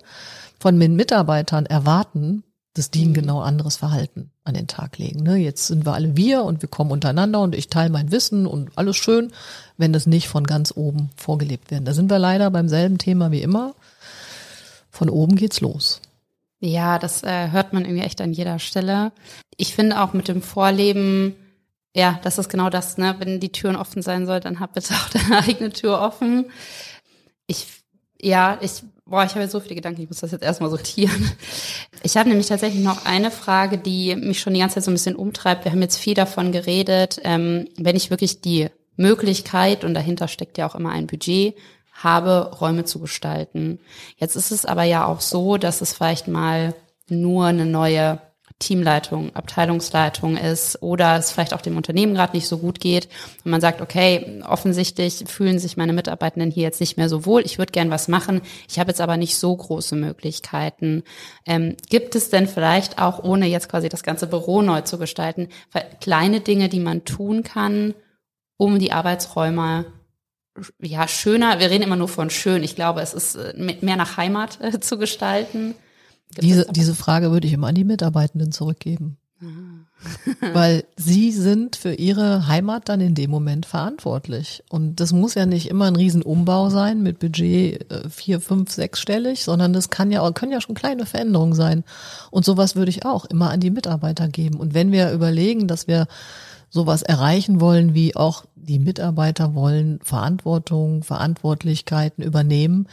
von 0.60 0.80
den 0.80 0.96
Mitarbeitern 0.96 1.66
erwarten, 1.66 2.44
das 2.74 2.90
die 2.92 3.04
ein 3.04 3.10
mhm. 3.10 3.16
genau 3.16 3.42
anderes 3.42 3.78
Verhalten 3.78 4.32
an 4.44 4.54
den 4.54 4.68
Tag 4.68 4.98
legen. 4.98 5.24
Ne? 5.24 5.36
Jetzt 5.38 5.68
sind 5.68 5.86
wir 5.86 5.94
alle 5.94 6.16
wir 6.16 6.44
und 6.44 6.62
wir 6.62 6.70
kommen 6.70 6.92
untereinander 6.92 7.42
und 7.42 7.56
ich 7.56 7.68
teile 7.68 7.90
mein 7.90 8.12
Wissen 8.12 8.46
und 8.46 8.70
alles 8.76 8.96
schön, 8.96 9.32
wenn 9.78 9.94
das 9.94 10.08
nicht 10.08 10.28
von 10.28 10.46
ganz 10.46 10.74
oben 10.76 11.10
vorgelebt 11.16 11.72
wird. 11.72 11.88
Da 11.88 11.94
sind 11.94 12.10
wir 12.10 12.20
leider 12.20 12.50
beim 12.50 12.70
selben 12.70 12.98
Thema 12.98 13.32
wie 13.32 13.42
immer. 13.42 13.76
Von 14.90 15.10
oben 15.10 15.36
geht's 15.36 15.62
los. 15.62 16.02
Ja, 16.60 17.00
das 17.00 17.24
äh, 17.24 17.50
hört 17.50 17.74
man 17.74 17.86
irgendwie 17.86 18.04
echt 18.04 18.22
an 18.22 18.34
jeder 18.34 18.60
Stelle. 18.60 19.12
Ich 19.58 19.74
finde 19.74 20.02
auch 20.02 20.14
mit 20.14 20.28
dem 20.28 20.42
Vorleben, 20.42 21.36
ja, 21.94 22.20
das 22.24 22.38
ist 22.38 22.50
genau 22.50 22.70
das, 22.70 22.98
ne? 22.98 23.16
Wenn 23.20 23.40
die 23.40 23.52
Türen 23.52 23.76
offen 23.76 24.02
sein 24.02 24.26
soll, 24.26 24.40
dann 24.40 24.60
hab 24.60 24.74
bitte 24.74 24.94
auch 24.96 25.10
deine 25.10 25.40
eigene 25.44 25.72
Tür 25.72 26.02
offen. 26.02 26.52
Ich, 27.48 27.68
ja, 28.22 28.58
ich, 28.62 28.84
boah, 29.06 29.26
ich 29.26 29.36
habe 29.36 29.48
so 29.48 29.60
viele 29.60 29.76
Gedanken, 29.76 30.02
ich 30.02 30.10
muss 30.10 30.22
das 30.22 30.32
jetzt 30.32 30.44
erstmal 30.44 30.70
sortieren. 30.70 31.32
Ich 32.04 32.18
habe 32.18 32.30
nämlich 32.30 32.48
tatsächlich 32.48 32.84
noch 32.84 33.06
eine 33.06 33.30
Frage, 33.30 33.78
die 33.78 34.16
mich 34.16 34.40
schon 34.40 34.54
die 34.54 34.60
ganze 34.60 34.76
Zeit 34.76 34.86
so 34.86 34.92
ein 34.92 34.96
bisschen 34.96 35.16
umtreibt. 35.16 35.66
Wir 35.66 35.72
haben 35.72 35.82
jetzt 35.82 35.98
viel 35.98 36.14
davon 36.14 36.52
geredet, 36.52 37.20
ähm, 37.24 37.68
wenn 37.78 37.96
ich 37.96 38.10
wirklich 38.10 38.42
die 38.42 38.70
Möglichkeit, 38.96 39.84
und 39.84 39.94
dahinter 39.94 40.28
steckt 40.28 40.58
ja 40.58 40.68
auch 40.68 40.76
immer 40.76 40.92
ein 40.92 41.08
Budget, 41.08 41.56
habe, 41.94 42.52
Räume 42.60 42.86
zu 42.86 43.00
gestalten. 43.00 43.80
Jetzt 44.18 44.36
ist 44.36 44.52
es 44.52 44.66
aber 44.66 44.84
ja 44.84 45.06
auch 45.06 45.22
so, 45.22 45.58
dass 45.58 45.82
es 45.82 45.94
vielleicht 45.94 46.28
mal 46.28 46.74
nur 47.10 47.46
eine 47.48 47.66
neue 47.66 48.20
Teamleitung, 48.62 49.36
Abteilungsleitung 49.36 50.38
ist 50.38 50.82
oder 50.82 51.18
es 51.18 51.32
vielleicht 51.32 51.54
auch 51.54 51.62
dem 51.62 51.76
Unternehmen 51.76 52.14
gerade 52.14 52.36
nicht 52.36 52.48
so 52.48 52.60
gut 52.60 52.80
geht 52.80 53.10
und 53.44 53.52
man 53.52 53.60
sagt, 53.60 53.82
okay, 53.82 54.42
offensichtlich 54.48 55.26
fühlen 55.28 55.60
sich 55.60 55.76
meine 55.76 55.92
Mitarbeitenden 55.92 56.52
hier 56.52 56.64
jetzt 56.64 56.80
nicht 56.80 56.96
mehr 56.96 57.10
so 57.10 57.26
wohl, 57.26 57.42
ich 57.46 57.58
würde 57.58 57.74
gern 57.74 57.90
was 57.90 58.08
machen, 58.08 58.42
ich 58.70 58.80
habe 58.80 58.92
jetzt 58.92 59.02
aber 59.02 59.18
nicht 59.18 59.38
so 59.38 59.56
große 59.56 59.96
Möglichkeiten. 59.96 61.04
Ähm, 61.46 61.76
gibt 61.90 62.16
es 62.16 62.30
denn 62.30 62.48
vielleicht 62.48 63.00
auch, 63.00 63.24
ohne 63.24 63.48
jetzt 63.48 63.68
quasi 63.68 63.90
das 63.90 64.04
ganze 64.04 64.28
Büro 64.28 64.62
neu 64.62 64.82
zu 64.82 64.98
gestalten, 64.98 65.50
kleine 66.00 66.40
Dinge, 66.40 66.70
die 66.70 66.80
man 66.80 67.04
tun 67.04 67.44
kann, 67.44 67.96
um 68.58 68.80
die 68.80 68.94
Arbeitsräume 68.94 69.86
ja, 70.82 71.08
schöner, 71.08 71.60
wir 71.60 71.70
reden 71.70 71.84
immer 71.84 71.96
nur 71.96 72.10
von 72.10 72.30
schön. 72.30 72.64
Ich 72.64 72.76
glaube, 72.76 73.02
es 73.02 73.14
ist 73.14 73.36
äh, 73.36 73.54
mehr 73.82 73.96
nach 73.96 74.18
Heimat 74.18 74.60
äh, 74.62 74.80
zu 74.80 74.98
gestalten. 74.98 75.76
Diese, 76.40 76.68
diese 76.72 76.96
Frage 76.96 77.32
würde 77.32 77.48
ich 77.48 77.54
immer 77.54 77.68
an 77.68 77.76
die 77.76 77.84
Mitarbeitenden 77.84 78.52
zurückgeben. 78.52 79.18
Weil 80.54 80.84
sie 80.98 81.32
sind 81.32 81.76
für 81.76 81.94
ihre 81.94 82.48
Heimat 82.48 82.90
dann 82.90 83.02
in 83.02 83.16
dem 83.16 83.32
Moment 83.32 83.66
verantwortlich. 83.66 84.64
Und 84.70 85.00
das 85.00 85.14
muss 85.14 85.36
ja 85.36 85.46
nicht 85.46 85.70
immer 85.70 85.86
ein 85.86 85.96
Riesenumbau 85.96 86.70
sein 86.70 87.02
mit 87.02 87.20
Budget 87.20 87.92
äh, 87.92 88.10
vier, 88.10 88.40
fünf, 88.40 88.72
sechsstellig, 88.72 89.44
sondern 89.44 89.74
das 89.74 89.90
kann 89.90 90.12
ja, 90.12 90.30
können 90.32 90.52
ja 90.52 90.62
schon 90.62 90.76
kleine 90.76 91.06
Veränderungen 91.06 91.54
sein. 91.54 91.84
Und 92.30 92.46
sowas 92.46 92.76
würde 92.76 92.90
ich 92.90 93.06
auch 93.06 93.26
immer 93.26 93.50
an 93.50 93.60
die 93.60 93.72
Mitarbeiter 93.72 94.28
geben. 94.28 94.60
Und 94.60 94.74
wenn 94.74 94.92
wir 94.92 95.12
überlegen, 95.12 95.68
dass 95.68 95.88
wir 95.88 96.08
sowas 96.72 97.04
erreichen 97.04 97.60
wollen, 97.60 97.94
wie 97.94 98.16
auch 98.16 98.46
die 98.56 98.80
Mitarbeiter 98.80 99.54
wollen 99.54 100.00
Verantwortung, 100.02 101.04
Verantwortlichkeiten 101.04 102.24
übernehmen, 102.24 102.88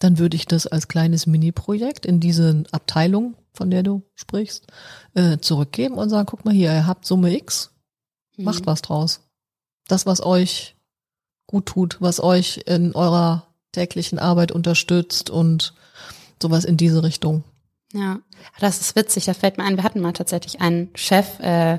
dann 0.00 0.18
würde 0.18 0.36
ich 0.36 0.46
das 0.46 0.66
als 0.66 0.88
kleines 0.88 1.26
Mini-Projekt 1.26 2.04
in 2.04 2.20
diese 2.20 2.64
Abteilung, 2.72 3.36
von 3.52 3.70
der 3.70 3.82
du 3.82 4.02
sprichst, 4.14 4.66
äh, 5.14 5.38
zurückgeben 5.38 5.94
und 5.94 6.10
sagen, 6.10 6.26
guck 6.26 6.44
mal 6.44 6.54
hier, 6.54 6.72
ihr 6.72 6.86
habt 6.86 7.06
Summe 7.06 7.34
X, 7.34 7.70
macht 8.36 8.62
mhm. 8.62 8.66
was 8.66 8.82
draus. 8.82 9.20
Das, 9.86 10.06
was 10.06 10.22
euch 10.22 10.76
gut 11.46 11.66
tut, 11.66 11.98
was 12.00 12.20
euch 12.20 12.62
in 12.66 12.94
eurer 12.94 13.46
täglichen 13.72 14.18
Arbeit 14.18 14.52
unterstützt 14.52 15.30
und 15.30 15.74
sowas 16.42 16.64
in 16.64 16.76
diese 16.76 17.02
Richtung. 17.02 17.44
Ja, 17.92 18.20
das 18.60 18.80
ist 18.80 18.96
witzig. 18.96 19.24
Da 19.24 19.34
fällt 19.34 19.58
mir 19.58 19.64
ein, 19.64 19.76
wir 19.76 19.84
hatten 19.84 20.00
mal 20.00 20.12
tatsächlich 20.12 20.60
einen 20.60 20.90
Chef, 20.94 21.38
äh, 21.40 21.78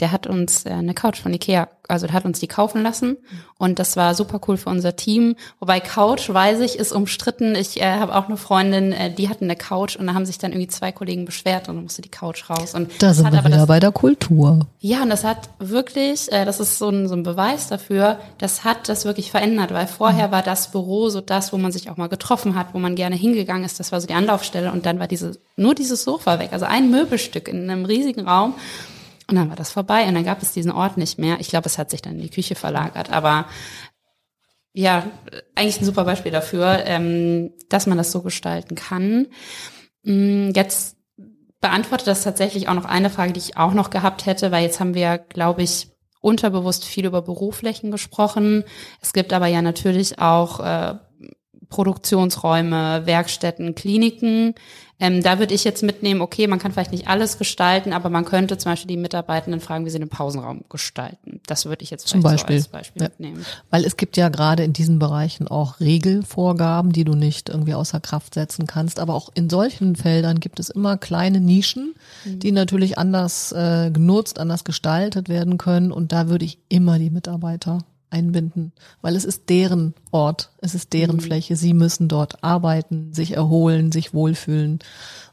der 0.00 0.12
hat 0.12 0.26
uns 0.26 0.66
äh, 0.66 0.70
eine 0.70 0.94
Couch 0.94 1.20
von 1.20 1.32
Ikea, 1.32 1.68
also 1.88 2.06
der 2.06 2.14
hat 2.14 2.24
uns 2.24 2.40
die 2.40 2.48
kaufen 2.48 2.82
lassen 2.82 3.16
und 3.58 3.78
das 3.78 3.96
war 3.96 4.14
super 4.14 4.40
cool 4.46 4.56
für 4.56 4.68
unser 4.68 4.96
Team. 4.96 5.36
Wobei 5.60 5.80
Couch, 5.80 6.28
weiß 6.28 6.60
ich, 6.60 6.78
ist 6.78 6.92
umstritten. 6.92 7.54
Ich 7.54 7.80
äh, 7.80 7.94
habe 7.94 8.14
auch 8.14 8.26
eine 8.26 8.36
Freundin, 8.36 8.92
äh, 8.92 9.12
die 9.12 9.28
hatten 9.28 9.44
eine 9.44 9.56
Couch 9.56 9.96
und 9.96 10.06
da 10.06 10.14
haben 10.14 10.26
sich 10.26 10.38
dann 10.38 10.52
irgendwie 10.52 10.68
zwei 10.68 10.92
Kollegen 10.92 11.24
beschwert 11.24 11.68
und 11.68 11.76
dann 11.76 11.84
musste 11.84 12.02
die 12.02 12.10
Couch 12.10 12.50
raus. 12.50 12.74
Und 12.74 12.90
da 12.98 13.14
sind 13.14 13.32
wir 13.32 13.44
wieder 13.44 13.58
das, 13.58 13.66
bei 13.66 13.80
der 13.80 13.92
Kultur. 13.92 14.66
Ja, 14.80 15.02
und 15.02 15.10
das 15.10 15.24
hat 15.24 15.48
wirklich, 15.58 16.30
äh, 16.30 16.44
das 16.44 16.60
ist 16.60 16.78
so 16.78 16.90
ein, 16.90 17.08
so 17.08 17.14
ein 17.14 17.22
Beweis 17.22 17.68
dafür, 17.68 18.18
das 18.38 18.64
hat 18.64 18.88
das 18.88 19.04
wirklich 19.06 19.30
verändert, 19.30 19.72
weil 19.72 19.86
vorher 19.86 20.28
mhm. 20.28 20.32
war 20.32 20.42
das 20.42 20.70
Büro 20.70 21.08
so 21.08 21.20
das, 21.20 21.52
wo 21.52 21.56
man 21.56 21.72
sich 21.72 21.88
auch 21.88 21.96
mal 21.96 22.08
getroffen 22.08 22.54
hat, 22.54 22.68
wo 22.74 22.78
man 22.78 22.96
gerne 22.96 23.16
hingegangen 23.16 23.64
ist. 23.64 23.80
Das 23.80 23.92
war 23.92 24.00
so 24.00 24.06
die 24.06 24.14
Anlaufstelle 24.14 24.72
und 24.72 24.84
dann 24.84 24.98
war 24.98 25.06
diese 25.06 25.38
nur 25.56 25.74
dieses 25.74 26.04
Sofa 26.04 26.38
weg, 26.38 26.50
also 26.52 26.66
ein 26.66 26.90
Möbelstück 26.90 27.48
in 27.48 27.70
einem 27.70 27.86
riesigen 27.86 28.28
Raum. 28.28 28.54
Und 29.28 29.36
dann 29.36 29.48
war 29.48 29.56
das 29.56 29.72
vorbei 29.72 30.06
und 30.06 30.14
dann 30.14 30.24
gab 30.24 30.40
es 30.40 30.52
diesen 30.52 30.70
Ort 30.70 30.96
nicht 30.96 31.18
mehr. 31.18 31.40
Ich 31.40 31.48
glaube, 31.48 31.66
es 31.66 31.78
hat 31.78 31.90
sich 31.90 32.02
dann 32.02 32.14
in 32.14 32.22
die 32.22 32.30
Küche 32.30 32.54
verlagert, 32.54 33.10
aber 33.10 33.46
ja, 34.72 35.04
eigentlich 35.54 35.80
ein 35.80 35.86
super 35.86 36.04
Beispiel 36.04 36.32
dafür, 36.32 36.84
ähm, 36.84 37.52
dass 37.68 37.86
man 37.86 37.96
das 37.98 38.12
so 38.12 38.22
gestalten 38.22 38.74
kann. 38.74 39.26
Mm, 40.02 40.50
jetzt 40.54 40.96
beantwortet 41.60 42.06
das 42.06 42.22
tatsächlich 42.22 42.68
auch 42.68 42.74
noch 42.74 42.84
eine 42.84 43.10
Frage, 43.10 43.32
die 43.32 43.40
ich 43.40 43.56
auch 43.56 43.72
noch 43.72 43.90
gehabt 43.90 44.26
hätte, 44.26 44.52
weil 44.52 44.62
jetzt 44.62 44.78
haben 44.78 44.94
wir, 44.94 45.18
glaube 45.18 45.62
ich, 45.62 45.88
unterbewusst 46.20 46.84
viel 46.84 47.06
über 47.06 47.22
Büroflächen 47.22 47.90
gesprochen. 47.90 48.64
Es 49.00 49.12
gibt 49.12 49.32
aber 49.32 49.46
ja 49.46 49.62
natürlich 49.62 50.18
auch 50.18 50.60
äh, 50.60 50.94
Produktionsräume, 51.68 53.06
Werkstätten, 53.06 53.74
Kliniken. 53.74 54.54
Ähm, 54.98 55.22
da 55.22 55.38
würde 55.38 55.52
ich 55.52 55.64
jetzt 55.64 55.82
mitnehmen, 55.82 56.22
okay, 56.22 56.46
man 56.46 56.58
kann 56.58 56.72
vielleicht 56.72 56.92
nicht 56.92 57.06
alles 57.06 57.36
gestalten, 57.38 57.92
aber 57.92 58.08
man 58.08 58.24
könnte 58.24 58.56
zum 58.56 58.72
Beispiel 58.72 58.88
die 58.88 58.96
Mitarbeitenden 58.96 59.60
fragen, 59.60 59.84
wie 59.84 59.90
sie 59.90 59.98
den 59.98 60.08
Pausenraum 60.08 60.64
gestalten. 60.70 61.40
Das 61.46 61.66
würde 61.66 61.82
ich 61.82 61.90
jetzt 61.90 62.08
zum 62.08 62.22
Beispiel, 62.22 62.60
so 62.60 62.64
als 62.64 62.68
Beispiel 62.68 63.02
ja. 63.02 63.08
mitnehmen. 63.08 63.44
Weil 63.70 63.84
es 63.84 63.98
gibt 63.98 64.16
ja 64.16 64.30
gerade 64.30 64.64
in 64.64 64.72
diesen 64.72 64.98
Bereichen 64.98 65.48
auch 65.48 65.80
Regelvorgaben, 65.80 66.92
die 66.92 67.04
du 67.04 67.14
nicht 67.14 67.50
irgendwie 67.50 67.74
außer 67.74 68.00
Kraft 68.00 68.32
setzen 68.34 68.66
kannst. 68.66 68.98
Aber 68.98 69.14
auch 69.14 69.30
in 69.34 69.50
solchen 69.50 69.96
Feldern 69.96 70.40
gibt 70.40 70.60
es 70.60 70.70
immer 70.70 70.96
kleine 70.96 71.40
Nischen, 71.40 71.94
mhm. 72.24 72.38
die 72.38 72.52
natürlich 72.52 72.96
anders 72.96 73.52
äh, 73.52 73.90
genutzt, 73.92 74.38
anders 74.38 74.64
gestaltet 74.64 75.28
werden 75.28 75.58
können. 75.58 75.92
Und 75.92 76.12
da 76.12 76.28
würde 76.28 76.46
ich 76.46 76.58
immer 76.70 76.98
die 76.98 77.10
Mitarbeiter 77.10 77.84
einbinden, 78.10 78.72
weil 79.02 79.16
es 79.16 79.24
ist 79.24 79.48
deren 79.48 79.94
Ort, 80.10 80.50
es 80.58 80.74
ist 80.74 80.92
deren 80.92 81.16
mhm. 81.16 81.20
Fläche. 81.20 81.56
Sie 81.56 81.74
müssen 81.74 82.08
dort 82.08 82.42
arbeiten, 82.42 83.12
sich 83.12 83.32
erholen, 83.32 83.92
sich 83.92 84.14
wohlfühlen. 84.14 84.78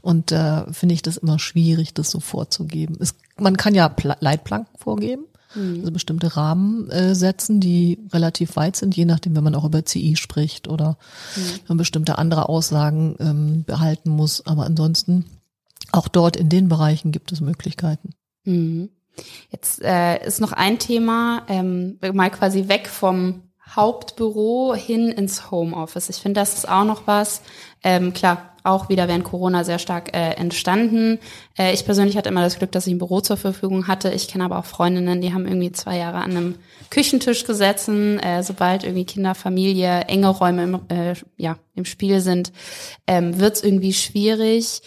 Und 0.01 0.31
da 0.31 0.63
äh, 0.63 0.73
finde 0.73 0.95
ich 0.95 1.01
das 1.01 1.17
immer 1.17 1.39
schwierig, 1.39 1.93
das 1.93 2.09
so 2.09 2.19
vorzugeben. 2.19 2.97
Es, 2.99 3.15
man 3.37 3.57
kann 3.57 3.75
ja 3.75 3.89
Pla 3.89 4.17
Leitplanken 4.19 4.77
vorgeben, 4.77 5.25
mhm. 5.55 5.79
also 5.81 5.91
bestimmte 5.91 6.35
Rahmen 6.35 6.89
äh, 6.89 7.15
setzen, 7.15 7.59
die 7.59 7.99
relativ 8.11 8.55
weit 8.55 8.75
sind, 8.75 8.95
je 8.95 9.05
nachdem, 9.05 9.35
wenn 9.35 9.43
man 9.43 9.55
auch 9.55 9.65
über 9.65 9.85
CI 9.85 10.15
spricht 10.15 10.67
oder 10.67 10.97
mhm. 11.35 11.59
man 11.67 11.77
bestimmte 11.77 12.17
andere 12.17 12.49
Aussagen 12.49 13.15
ähm, 13.19 13.63
behalten 13.63 14.09
muss. 14.09 14.45
Aber 14.45 14.65
ansonsten, 14.65 15.25
auch 15.91 16.07
dort 16.07 16.35
in 16.35 16.49
den 16.49 16.69
Bereichen 16.69 17.11
gibt 17.11 17.31
es 17.31 17.39
Möglichkeiten. 17.39 18.13
Mhm. 18.45 18.89
Jetzt 19.49 19.81
äh, 19.81 20.25
ist 20.25 20.41
noch 20.41 20.51
ein 20.51 20.79
Thema, 20.79 21.43
ähm, 21.47 21.99
mal 22.13 22.31
quasi 22.31 22.67
weg 22.67 22.87
vom 22.87 23.43
Hauptbüro 23.75 24.75
hin 24.75 25.09
ins 25.09 25.51
Homeoffice. 25.51 26.09
Ich 26.09 26.17
finde, 26.17 26.39
das 26.39 26.53
ist 26.53 26.69
auch 26.69 26.83
noch 26.83 27.07
was. 27.07 27.41
Ähm, 27.83 28.13
klar, 28.13 28.53
auch 28.63 28.87
wieder 28.89 29.07
während 29.07 29.23
Corona 29.23 29.63
sehr 29.63 29.79
stark 29.79 30.15
äh, 30.15 30.31
entstanden. 30.31 31.19
Äh, 31.57 31.73
ich 31.73 31.85
persönlich 31.85 32.15
hatte 32.15 32.29
immer 32.29 32.41
das 32.41 32.57
Glück, 32.57 32.71
dass 32.71 32.87
ich 32.87 32.93
ein 32.93 32.99
Büro 32.99 33.19
zur 33.21 33.37
Verfügung 33.37 33.87
hatte. 33.87 34.11
Ich 34.11 34.27
kenne 34.27 34.45
aber 34.45 34.57
auch 34.57 34.65
Freundinnen, 34.65 35.21
die 35.21 35.33
haben 35.33 35.45
irgendwie 35.45 35.71
zwei 35.71 35.97
Jahre 35.97 36.17
an 36.17 36.31
einem 36.31 36.55
Küchentisch 36.89 37.45
gesessen. 37.45 38.19
Äh, 38.19 38.43
sobald 38.43 38.83
irgendwie 38.83 39.05
Kinder, 39.05 39.35
Familie, 39.35 40.01
enge 40.01 40.29
Räume 40.29 40.63
im, 40.63 40.79
äh, 40.89 41.15
ja, 41.37 41.57
im 41.75 41.85
Spiel 41.85 42.21
sind, 42.21 42.53
ähm, 43.07 43.39
wird 43.39 43.55
es 43.55 43.63
irgendwie 43.63 43.93
schwierig. 43.93 44.81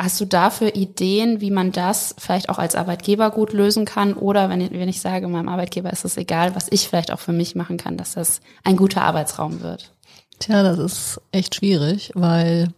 Hast 0.00 0.20
du 0.20 0.26
dafür 0.26 0.76
Ideen, 0.76 1.40
wie 1.40 1.50
man 1.50 1.72
das 1.72 2.14
vielleicht 2.18 2.48
auch 2.50 2.58
als 2.58 2.76
Arbeitgeber 2.76 3.30
gut 3.30 3.52
lösen 3.52 3.84
kann? 3.84 4.14
Oder 4.14 4.48
wenn 4.48 4.60
ich, 4.60 4.70
wenn 4.70 4.88
ich 4.88 5.00
sage, 5.00 5.26
meinem 5.26 5.48
Arbeitgeber 5.48 5.92
ist 5.92 6.04
es 6.04 6.16
egal, 6.16 6.54
was 6.54 6.68
ich 6.70 6.88
vielleicht 6.88 7.10
auch 7.10 7.18
für 7.18 7.32
mich 7.32 7.56
machen 7.56 7.78
kann, 7.78 7.96
dass 7.96 8.12
das 8.12 8.40
ein 8.62 8.76
guter 8.76 9.02
Arbeitsraum 9.02 9.60
wird? 9.60 9.92
Tja, 10.38 10.62
das 10.62 10.78
ist 10.78 11.20
echt 11.32 11.56
schwierig, 11.56 12.12
weil 12.14 12.72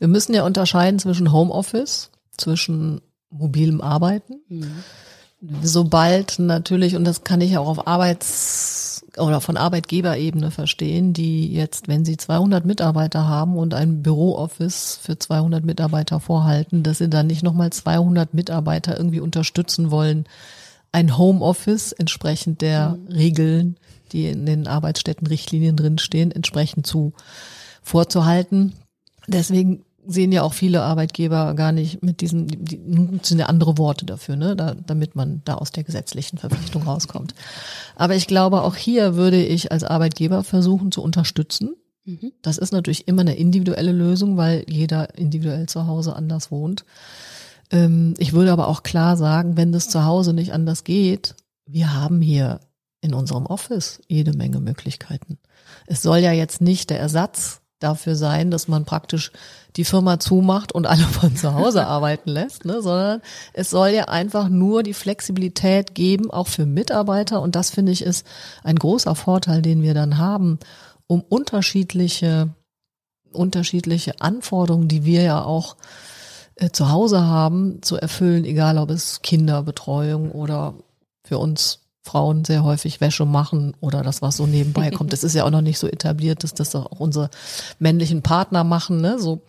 wir 0.00 0.08
müssen 0.08 0.34
ja 0.34 0.44
unterscheiden 0.44 0.98
zwischen 0.98 1.30
Homeoffice, 1.30 2.10
zwischen 2.36 3.02
mobilem 3.30 3.80
Arbeiten. 3.80 4.40
Mhm. 4.48 4.82
Sobald 5.62 6.38
natürlich, 6.38 6.94
und 6.94 7.04
das 7.04 7.24
kann 7.24 7.40
ich 7.40 7.58
auch 7.58 7.66
auf 7.66 7.86
Arbeits 7.88 9.04
oder 9.18 9.40
von 9.40 9.56
Arbeitgeberebene 9.56 10.52
verstehen, 10.52 11.12
die 11.12 11.52
jetzt, 11.52 11.88
wenn 11.88 12.04
sie 12.04 12.16
200 12.16 12.64
Mitarbeiter 12.64 13.26
haben 13.26 13.56
und 13.56 13.74
ein 13.74 14.02
Bürooffice 14.02 14.98
für 15.02 15.18
200 15.18 15.64
Mitarbeiter 15.64 16.20
vorhalten, 16.20 16.84
dass 16.84 16.98
sie 16.98 17.10
dann 17.10 17.26
nicht 17.26 17.42
nochmal 17.42 17.70
200 17.70 18.34
Mitarbeiter 18.34 18.96
irgendwie 18.96 19.20
unterstützen 19.20 19.90
wollen, 19.90 20.26
ein 20.92 21.18
Homeoffice 21.18 21.92
entsprechend 21.92 22.60
der 22.60 22.90
mhm. 22.90 23.08
Regeln, 23.08 23.76
die 24.12 24.26
in 24.26 24.46
den 24.46 24.68
Arbeitsstättenrichtlinien 24.68 25.76
drinstehen, 25.76 26.30
entsprechend 26.30 26.86
zu 26.86 27.14
vorzuhalten. 27.82 28.74
Deswegen 29.26 29.84
sehen 30.06 30.32
ja 30.32 30.42
auch 30.42 30.54
viele 30.54 30.82
Arbeitgeber 30.82 31.54
gar 31.54 31.72
nicht 31.72 32.02
mit 32.02 32.20
diesen, 32.20 32.46
die 32.48 32.78
nutzen 32.78 33.38
ja 33.38 33.46
andere 33.46 33.78
Worte 33.78 34.04
dafür, 34.04 34.36
ne, 34.36 34.56
da, 34.56 34.74
damit 34.74 35.14
man 35.14 35.42
da 35.44 35.54
aus 35.54 35.70
der 35.70 35.84
gesetzlichen 35.84 36.38
Verpflichtung 36.38 36.82
rauskommt. 36.82 37.34
Aber 37.94 38.16
ich 38.16 38.26
glaube, 38.26 38.62
auch 38.62 38.76
hier 38.76 39.14
würde 39.14 39.42
ich 39.42 39.70
als 39.70 39.84
Arbeitgeber 39.84 40.42
versuchen 40.42 40.90
zu 40.92 41.02
unterstützen, 41.02 41.76
Mhm. 42.04 42.32
Das 42.42 42.58
ist 42.58 42.72
natürlich 42.72 43.06
immer 43.08 43.22
eine 43.22 43.36
individuelle 43.36 43.92
Lösung, 43.92 44.36
weil 44.36 44.64
jeder 44.68 45.16
individuell 45.16 45.68
zu 45.68 45.86
Hause 45.86 46.16
anders 46.16 46.50
wohnt. 46.50 46.84
Ähm, 47.70 48.14
ich 48.18 48.32
würde 48.32 48.52
aber 48.52 48.68
auch 48.68 48.82
klar 48.82 49.16
sagen, 49.16 49.56
wenn 49.56 49.72
das 49.72 49.88
zu 49.88 50.04
Hause 50.04 50.32
nicht 50.32 50.52
anders 50.52 50.84
geht, 50.84 51.36
wir 51.64 51.94
haben 51.94 52.20
hier 52.20 52.60
in 53.00 53.14
unserem 53.14 53.46
Office 53.46 54.00
jede 54.08 54.32
Menge 54.32 54.60
Möglichkeiten. 54.60 55.38
Es 55.86 56.02
soll 56.02 56.18
ja 56.18 56.32
jetzt 56.32 56.60
nicht 56.60 56.90
der 56.90 57.00
Ersatz 57.00 57.61
dafür 57.82 58.16
sein, 58.16 58.50
dass 58.50 58.68
man 58.68 58.84
praktisch 58.84 59.32
die 59.76 59.84
Firma 59.84 60.20
zumacht 60.20 60.72
und 60.72 60.86
alle 60.86 61.04
von 61.04 61.34
zu 61.36 61.54
Hause 61.54 61.86
arbeiten 61.86 62.30
lässt, 62.30 62.64
ne, 62.64 62.82
sondern 62.82 63.22
es 63.52 63.70
soll 63.70 63.90
ja 63.90 64.04
einfach 64.04 64.48
nur 64.48 64.82
die 64.82 64.94
Flexibilität 64.94 65.94
geben, 65.94 66.30
auch 66.30 66.48
für 66.48 66.66
Mitarbeiter. 66.66 67.40
Und 67.40 67.56
das 67.56 67.70
finde 67.70 67.92
ich 67.92 68.02
ist 68.02 68.26
ein 68.62 68.76
großer 68.76 69.14
Vorteil, 69.14 69.62
den 69.62 69.82
wir 69.82 69.94
dann 69.94 70.18
haben, 70.18 70.58
um 71.06 71.22
unterschiedliche, 71.22 72.50
unterschiedliche 73.32 74.20
Anforderungen, 74.20 74.88
die 74.88 75.04
wir 75.04 75.22
ja 75.22 75.42
auch 75.42 75.76
äh, 76.56 76.70
zu 76.70 76.90
Hause 76.90 77.22
haben, 77.22 77.82
zu 77.82 77.96
erfüllen, 77.96 78.44
egal 78.44 78.78
ob 78.78 78.90
es 78.90 79.22
Kinderbetreuung 79.22 80.30
oder 80.32 80.74
für 81.24 81.38
uns 81.38 81.81
Frauen 82.02 82.44
sehr 82.44 82.64
häufig 82.64 83.00
Wäsche 83.00 83.24
machen 83.24 83.74
oder 83.80 84.02
das, 84.02 84.22
was 84.22 84.36
so 84.36 84.46
nebenbei 84.46 84.90
kommt. 84.90 85.12
Das 85.12 85.24
ist 85.24 85.34
ja 85.34 85.44
auch 85.44 85.50
noch 85.50 85.60
nicht 85.60 85.78
so 85.78 85.86
etabliert, 85.86 86.42
dass 86.42 86.54
das 86.54 86.74
auch 86.74 86.98
unsere 86.98 87.30
männlichen 87.78 88.22
Partner 88.22 88.64
machen. 88.64 89.00
Ne? 89.00 89.18
So, 89.18 89.42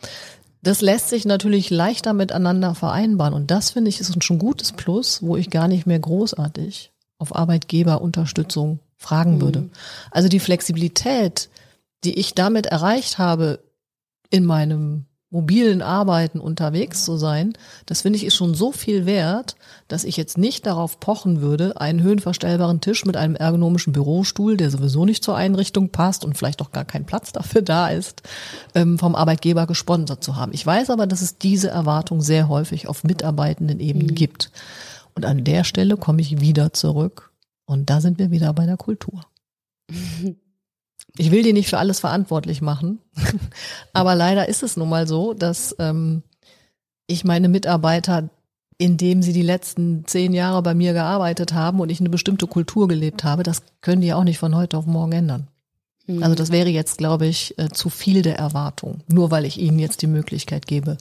das 0.61 0.81
lässt 0.81 1.09
sich 1.09 1.25
natürlich 1.25 1.69
leichter 1.69 2.13
miteinander 2.13 2.75
vereinbaren. 2.75 3.33
Und 3.33 3.49
das 3.49 3.71
finde 3.71 3.89
ich 3.89 3.99
ist 3.99 4.23
schon 4.23 4.37
ein 4.37 4.39
gutes 4.39 4.71
Plus, 4.71 5.23
wo 5.23 5.35
ich 5.35 5.49
gar 5.49 5.67
nicht 5.67 5.87
mehr 5.87 5.99
großartig 5.99 6.91
auf 7.17 7.35
Arbeitgeberunterstützung 7.35 8.79
fragen 8.97 9.41
würde. 9.41 9.61
Mhm. 9.61 9.71
Also 10.11 10.29
die 10.29 10.39
Flexibilität, 10.39 11.49
die 12.03 12.19
ich 12.19 12.35
damit 12.35 12.67
erreicht 12.67 13.17
habe 13.17 13.59
in 14.29 14.45
meinem 14.45 15.05
mobilen 15.33 15.81
Arbeiten 15.81 16.39
unterwegs 16.39 17.03
zu 17.03 17.17
sein, 17.17 17.53
das 17.87 18.03
finde 18.03 18.17
ich 18.17 18.25
ist 18.25 18.35
schon 18.35 18.53
so 18.53 18.71
viel 18.71 19.07
wert, 19.07 19.55
dass 19.87 20.03
ich 20.03 20.15
jetzt 20.15 20.37
nicht 20.37 20.67
darauf 20.67 20.99
pochen 20.99 21.41
würde, 21.41 21.81
einen 21.81 22.03
höhenverstellbaren 22.03 22.81
Tisch 22.81 23.03
mit 23.03 23.17
einem 23.17 23.35
ergonomischen 23.35 23.93
Bürostuhl, 23.93 24.57
der 24.57 24.69
sowieso 24.69 25.05
nicht 25.05 25.23
zur 25.23 25.35
Einrichtung 25.35 25.89
passt 25.89 26.23
und 26.23 26.37
vielleicht 26.37 26.61
auch 26.61 26.71
gar 26.71 26.85
kein 26.85 27.05
Platz 27.05 27.31
dafür 27.31 27.63
da 27.63 27.87
ist, 27.87 28.21
ähm, 28.75 28.99
vom 28.99 29.15
Arbeitgeber 29.15 29.65
gesponsert 29.65 30.23
zu 30.23 30.35
haben. 30.35 30.53
Ich 30.53 30.63
weiß 30.63 30.91
aber, 30.91 31.07
dass 31.07 31.21
es 31.21 31.39
diese 31.39 31.69
Erwartung 31.69 32.21
sehr 32.21 32.47
häufig 32.47 32.87
auf 32.87 33.03
mitarbeitenden 33.03 33.79
Ebenen 33.79 34.09
mhm. 34.11 34.15
gibt. 34.15 34.51
Und 35.15 35.25
an 35.25 35.43
der 35.43 35.63
Stelle 35.63 35.97
komme 35.97 36.21
ich 36.21 36.41
wieder 36.41 36.73
zurück 36.73 37.31
und 37.65 37.89
da 37.89 38.01
sind 38.01 38.19
wir 38.19 38.29
wieder 38.29 38.53
bei 38.53 38.67
der 38.67 38.77
Kultur. 38.77 39.25
Ich 41.17 41.32
will 41.32 41.43
die 41.43 41.54
nicht 41.54 41.69
für 41.69 41.78
alles 41.78 41.99
verantwortlich 41.99 42.62
machen, 42.62 42.99
aber 43.93 44.15
leider 44.15 44.47
ist 44.49 44.63
es 44.63 44.78
nun 44.78 44.89
mal 44.89 45.08
so, 45.08 45.34
dass 45.34 45.76
ähm, 45.80 46.23
ich 47.06 47.23
meine 47.23 47.49
Mitarbeiter, 47.49 48.30
indem 48.78 49.21
sie 49.21 49.34
die 49.34 49.43
letzten 49.43 50.06
zehn 50.08 50.34
Jahre 50.34 50.63
bei 50.63 50.73
mir 50.73 50.93
gearbeitet 50.93 51.54
haben 51.54 51.80
und 51.80 51.89
ich 51.89 51.99
eine 51.99 52.10
bestimmte 52.10 52.47
Kultur 52.47 52.88
gelebt 52.88 53.23
habe, 53.23 53.43
das 53.43 53.62
können 53.82 54.02
die 54.02 54.13
auch 54.13 54.23
nicht 54.23 54.39
von 54.39 54.56
heute 54.56 54.78
auf 54.78 54.88
morgen 54.88 55.12
ändern. 55.12 55.47
Mhm. 56.08 56.23
Also 56.23 56.36
das 56.36 56.52
wäre 56.52 56.69
jetzt, 56.69 56.97
glaube 56.97 57.28
ich, 57.28 57.58
äh, 57.58 57.69
zu 57.69 57.89
viel 57.89 58.21
der 58.23 58.38
Erwartung, 58.38 59.02
nur 59.08 59.32
weil 59.32 59.45
ich 59.45 59.60
ihnen 59.60 59.80
jetzt 59.80 60.02
die 60.02 60.08
Möglichkeit 60.08 60.67
gebe, 60.67 60.97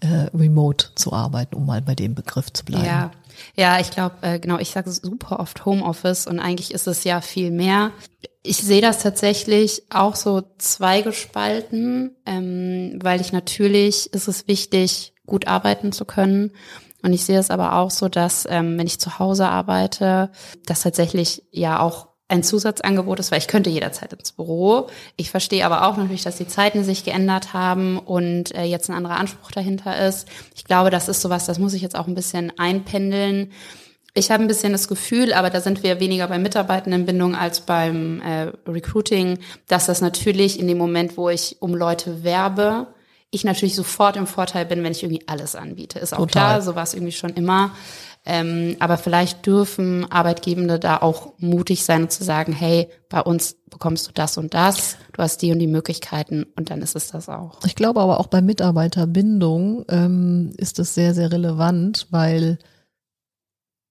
äh, 0.00 0.28
remote 0.34 0.88
zu 0.94 1.12
arbeiten, 1.12 1.56
um 1.56 1.66
mal 1.66 1.82
bei 1.82 1.94
dem 1.94 2.14
Begriff 2.14 2.52
zu 2.52 2.64
bleiben. 2.64 2.86
Ja, 2.86 3.10
ja, 3.54 3.80
ich 3.80 3.90
glaube, 3.90 4.16
äh, 4.22 4.38
genau, 4.38 4.58
ich 4.58 4.70
sage 4.70 4.90
super 4.90 5.40
oft 5.40 5.64
Homeoffice 5.64 6.26
und 6.26 6.40
eigentlich 6.40 6.72
ist 6.72 6.86
es 6.86 7.04
ja 7.04 7.20
viel 7.20 7.50
mehr. 7.50 7.92
Ich 8.42 8.58
sehe 8.58 8.80
das 8.80 9.02
tatsächlich 9.02 9.82
auch 9.90 10.14
so 10.14 10.42
zweigespalten, 10.58 12.16
ähm, 12.26 12.98
weil 13.02 13.20
ich 13.20 13.32
natürlich 13.32 14.12
ist 14.12 14.28
es 14.28 14.46
wichtig, 14.46 15.14
gut 15.26 15.46
arbeiten 15.48 15.92
zu 15.92 16.04
können. 16.04 16.52
Und 17.02 17.12
ich 17.12 17.24
sehe 17.24 17.38
es 17.38 17.50
aber 17.50 17.74
auch 17.74 17.90
so, 17.90 18.08
dass 18.08 18.46
ähm, 18.48 18.78
wenn 18.78 18.86
ich 18.86 19.00
zu 19.00 19.18
Hause 19.18 19.48
arbeite, 19.48 20.30
dass 20.64 20.82
tatsächlich 20.82 21.42
ja 21.50 21.80
auch 21.80 22.08
ein 22.28 22.42
Zusatzangebot 22.42 23.20
ist, 23.20 23.30
weil 23.30 23.38
ich 23.38 23.46
könnte 23.46 23.70
jederzeit 23.70 24.12
ins 24.12 24.32
Büro. 24.32 24.88
Ich 25.16 25.30
verstehe 25.30 25.64
aber 25.64 25.86
auch 25.86 25.96
natürlich, 25.96 26.24
dass 26.24 26.36
die 26.36 26.48
Zeiten 26.48 26.82
sich 26.82 27.04
geändert 27.04 27.52
haben 27.52 27.98
und 27.98 28.54
äh, 28.54 28.64
jetzt 28.64 28.90
ein 28.90 28.96
anderer 28.96 29.18
Anspruch 29.18 29.52
dahinter 29.52 30.06
ist. 30.06 30.26
Ich 30.54 30.64
glaube, 30.64 30.90
das 30.90 31.08
ist 31.08 31.20
sowas, 31.20 31.46
das 31.46 31.58
muss 31.58 31.74
ich 31.74 31.82
jetzt 31.82 31.96
auch 31.96 32.08
ein 32.08 32.16
bisschen 32.16 32.52
einpendeln. 32.58 33.52
Ich 34.12 34.30
habe 34.30 34.42
ein 34.42 34.48
bisschen 34.48 34.72
das 34.72 34.88
Gefühl, 34.88 35.34
aber 35.34 35.50
da 35.50 35.60
sind 35.60 35.82
wir 35.82 36.00
weniger 36.00 36.26
bei 36.26 36.38
Mitarbeitendenbindung 36.38 37.36
als 37.36 37.60
beim 37.60 38.20
äh, 38.22 38.50
Recruiting, 38.66 39.38
dass 39.68 39.86
das 39.86 40.00
natürlich 40.00 40.58
in 40.58 40.66
dem 40.66 40.78
Moment, 40.78 41.16
wo 41.16 41.28
ich 41.28 41.58
um 41.60 41.74
Leute 41.74 42.24
werbe, 42.24 42.88
ich 43.30 43.44
natürlich 43.44 43.74
sofort 43.74 44.16
im 44.16 44.26
Vorteil 44.26 44.64
bin, 44.66 44.82
wenn 44.82 44.92
ich 44.92 45.02
irgendwie 45.02 45.28
alles 45.28 45.54
anbiete. 45.54 45.98
Ist 45.98 46.14
auch 46.14 46.18
Total. 46.20 46.42
klar, 46.42 46.62
so 46.62 46.74
war 46.74 46.84
es 46.84 46.94
irgendwie 46.94 47.12
schon 47.12 47.34
immer. 47.34 47.72
Ähm, 48.28 48.76
aber 48.80 48.98
vielleicht 48.98 49.46
dürfen 49.46 50.10
Arbeitgebende 50.10 50.80
da 50.80 50.96
auch 50.96 51.34
mutig 51.38 51.84
sein 51.84 52.10
zu 52.10 52.24
sagen, 52.24 52.52
hey, 52.52 52.88
bei 53.08 53.20
uns 53.20 53.56
bekommst 53.70 54.08
du 54.08 54.12
das 54.12 54.36
und 54.36 54.52
das, 54.52 54.96
du 55.12 55.22
hast 55.22 55.40
die 55.42 55.52
und 55.52 55.60
die 55.60 55.68
Möglichkeiten 55.68 56.44
und 56.56 56.70
dann 56.70 56.82
ist 56.82 56.96
es 56.96 57.12
das 57.12 57.28
auch. 57.28 57.60
Ich 57.64 57.76
glaube 57.76 58.00
aber 58.00 58.18
auch 58.18 58.26
bei 58.26 58.42
Mitarbeiterbindung 58.42 59.84
ähm, 59.88 60.52
ist 60.56 60.80
es 60.80 60.94
sehr, 60.94 61.14
sehr 61.14 61.30
relevant, 61.30 62.08
weil 62.10 62.58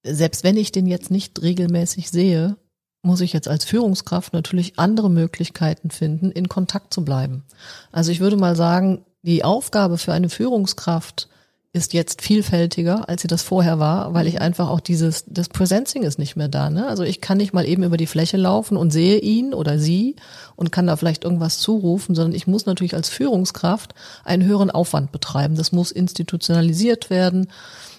selbst 0.06 0.44
wenn 0.44 0.58
ich 0.58 0.74
den 0.74 0.86
jetzt 0.86 1.12
nicht 1.12 1.42
regelmäßig 1.42 2.12
sehe, 2.12 2.58
muss 3.02 3.22
ich 3.22 3.32
jetzt 3.32 3.48
als 3.48 3.64
Führungskraft 3.64 4.34
natürlich 4.34 4.78
andere 4.78 5.10
Möglichkeiten 5.10 5.92
finden, 5.92 6.30
in 6.30 6.50
Kontakt 6.50 6.94
zu 6.94 7.06
bleiben. 7.06 7.46
Also 7.94 8.12
ich 8.12 8.20
würde 8.20 8.36
mal 8.36 8.58
sagen, 8.58 9.06
die 9.22 9.46
Aufgabe 9.46 9.98
für 9.98 10.12
eine 10.12 10.30
Führungskraft 10.30 11.30
ist 11.76 11.94
jetzt 11.94 12.22
vielfältiger, 12.22 13.10
als 13.10 13.22
sie 13.22 13.28
das 13.28 13.42
vorher 13.42 13.80
war, 13.80 14.14
weil 14.14 14.28
ich 14.28 14.40
einfach 14.40 14.70
auch 14.70 14.80
dieses, 14.80 15.26
das 15.28 15.50
Presencing 15.50 16.04
ist 16.04 16.18
nicht 16.18 16.38
mehr 16.38 16.48
da. 16.48 16.70
Ne? 16.70 16.88
Also 16.88 17.04
ich 17.04 17.20
kann 17.20 17.38
nicht 17.38 17.54
mal 17.54 17.68
eben 17.68 17.84
über 17.84 17.98
die 17.98 18.08
Fläche 18.08 18.38
laufen 18.38 18.78
und 18.78 18.92
sehe 18.92 19.20
ihn 19.20 19.54
oder 19.54 19.78
sie 19.78 20.16
und 20.56 20.72
kann 20.72 20.88
da 20.88 20.96
vielleicht 20.96 21.26
irgendwas 21.26 21.60
zurufen, 21.60 22.16
sondern 22.16 22.34
ich 22.34 22.48
muss 22.48 22.66
natürlich 22.66 22.96
als 22.96 23.10
Führungskraft 23.10 23.94
einen 24.24 24.46
höheren 24.46 24.72
Aufwand 24.72 25.12
betreiben. 25.12 25.56
Das 25.56 25.74
muss 25.74 25.92
institutionalisiert 25.92 27.10
werden, 27.10 27.52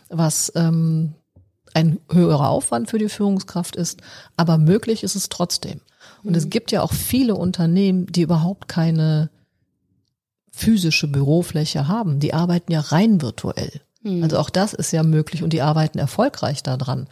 was 0.09 0.51
ähm, 0.57 1.13
ein 1.75 1.99
höherer 2.11 2.49
Aufwand 2.49 2.89
für 2.89 2.99
die 2.99 3.11
Führungskraft 3.11 3.77
ist, 3.77 4.01
aber 4.39 4.57
möglich 4.57 5.03
ist 5.03 5.17
es 5.17 5.29
trotzdem. 5.29 5.83
Und 6.25 6.31
mhm. 6.31 6.37
es 6.37 6.49
gibt 6.49 6.73
ja 6.73 6.81
auch 6.81 6.95
viele 6.95 7.35
Unternehmen, 7.35 8.07
die 8.07 8.23
überhaupt 8.23 8.69
keine 8.69 9.29
physische 10.57 11.07
Bürofläche 11.07 11.87
haben. 11.87 12.19
Die 12.19 12.33
arbeiten 12.33 12.73
ja 12.73 12.81
rein 12.81 13.21
virtuell. 13.21 13.83
Mhm. 14.03 14.23
Also 14.23 14.39
auch 14.39 14.49
das 14.49 14.73
ist 14.73 14.91
ja 14.91 15.03
möglich 15.03 15.43
und 15.43 15.53
die 15.53 15.61
arbeiten 15.61 15.99
erfolgreich 15.99 16.63
daran. 16.63 17.09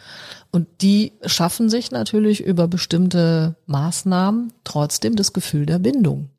Und 0.51 0.67
die 0.81 1.13
schaffen 1.27 1.69
sich 1.69 1.91
natürlich 1.91 2.41
über 2.41 2.69
bestimmte 2.69 3.57
Maßnahmen 3.67 4.55
trotzdem 4.65 5.15
das 5.15 5.35
Gefühl 5.35 5.67
der 5.67 5.79
Bindung. 5.79 6.31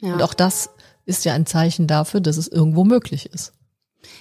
Ja. 0.00 0.12
Und 0.12 0.22
auch 0.22 0.34
das 0.34 0.68
ist 1.06 1.24
ja 1.24 1.32
ein 1.32 1.46
Zeichen 1.46 1.86
dafür, 1.86 2.20
dass 2.20 2.36
es 2.36 2.46
irgendwo 2.46 2.84
möglich 2.84 3.32
ist. 3.32 3.54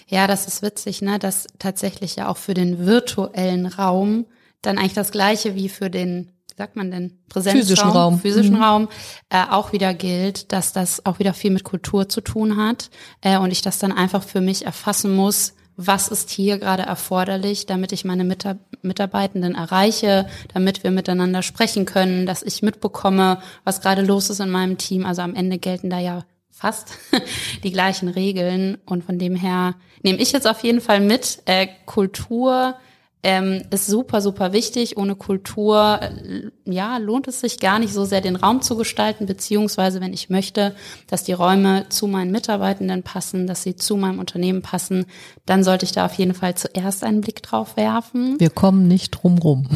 Ja, 0.08 0.26
das 0.26 0.48
ist 0.48 0.62
witzig, 0.62 1.02
ne, 1.02 1.20
dass 1.20 1.46
tatsächlich 1.60 2.16
ja 2.16 2.30
auch 2.30 2.38
für 2.38 2.54
den 2.54 2.86
virtuellen 2.86 3.66
Raum 3.66 4.28
dann 4.62 4.78
eigentlich 4.78 4.94
das 4.94 5.12
gleiche 5.12 5.56
wie 5.56 5.68
für 5.68 5.90
den 5.90 6.32
sagt 6.60 6.76
man 6.76 6.92
denn, 6.92 7.18
Präsenzraum, 7.30 7.62
physischen 7.62 7.90
Raum, 7.90 8.20
physischen 8.20 8.56
mhm. 8.56 8.64
Raum 8.64 8.88
äh, 9.30 9.46
auch 9.50 9.72
wieder 9.72 9.94
gilt, 9.94 10.52
dass 10.52 10.74
das 10.74 11.06
auch 11.06 11.18
wieder 11.18 11.34
viel 11.34 11.52
mit 11.52 11.64
Kultur 11.64 12.10
zu 12.10 12.20
tun 12.20 12.58
hat 12.58 12.90
äh, 13.22 13.38
und 13.38 13.52
ich 13.52 13.62
das 13.62 13.80
dann 13.80 13.94
einfach 13.94 14.22
für 14.22 14.42
mich 14.42 14.66
erfassen 14.66 15.16
muss, 15.16 15.54
was 15.78 16.10
ist 16.10 16.30
hier 16.30 16.60
gerade 16.60 16.84
erforderlich, 16.84 17.66
damit 17.66 17.94
ich 17.94 18.04
meine 18.04 18.26
Mitar 18.26 18.58
Mitarbeitenden 18.82 19.56
erreiche, 19.56 20.28
damit 20.54 20.84
wir 20.84 20.92
miteinander 20.92 21.44
sprechen 21.44 21.86
können, 21.86 22.26
dass 22.26 22.44
ich 22.44 22.62
mitbekomme, 22.62 23.42
was 23.64 23.82
gerade 23.82 24.02
los 24.02 24.30
ist 24.30 24.40
in 24.40 24.50
meinem 24.50 24.78
Team. 24.78 25.06
Also 25.06 25.22
am 25.22 25.36
Ende 25.36 25.58
gelten 25.58 25.90
da 25.90 26.00
ja 26.00 26.24
fast 26.50 26.98
die 27.64 27.72
gleichen 27.72 28.10
Regeln 28.10 28.78
und 28.86 29.06
von 29.06 29.18
dem 29.18 29.36
her 29.36 29.76
nehme 30.04 30.20
ich 30.20 30.34
jetzt 30.34 30.48
auf 30.48 30.64
jeden 30.64 30.82
Fall 30.82 31.00
mit, 31.00 31.42
äh, 31.46 31.68
Kultur 31.86 32.76
ähm, 33.22 33.64
ist 33.70 33.88
super, 33.88 34.22
super 34.22 34.54
wichtig. 34.54 34.98
Ohne 34.98 35.16
Kultur, 35.16 36.00
äh, 36.02 36.50
ja, 36.66 36.98
lohnt 36.98 37.28
es 37.28 37.42
sich 37.42 37.60
gar 37.60 37.80
nicht 37.80 37.94
so 37.94 38.06
sehr, 38.06 38.22
den 38.22 38.38
Raum 38.38 38.62
zu 38.62 38.78
gestalten, 38.78 39.26
beziehungsweise 39.26 40.00
wenn 40.00 40.14
ich 40.14 40.30
möchte, 40.30 40.76
dass 41.08 41.24
die 41.24 41.34
Räume 41.34 41.86
zu 41.90 42.08
meinen 42.08 42.32
Mitarbeitenden 42.32 43.04
passen, 43.04 43.46
dass 43.46 43.64
sie 43.64 43.76
zu 43.76 43.98
meinem 43.98 44.20
Unternehmen 44.20 44.62
passen, 44.62 45.06
dann 45.46 45.64
sollte 45.64 45.86
ich 45.86 45.92
da 45.92 46.06
auf 46.06 46.14
jeden 46.14 46.34
Fall 46.34 46.56
zuerst 46.56 47.04
einen 47.04 47.22
Blick 47.22 47.44
drauf 47.44 47.76
werfen. 47.76 48.40
Wir 48.40 48.52
kommen 48.52 48.88
nicht 48.88 49.12
drum 49.12 49.38
rum. 49.38 49.68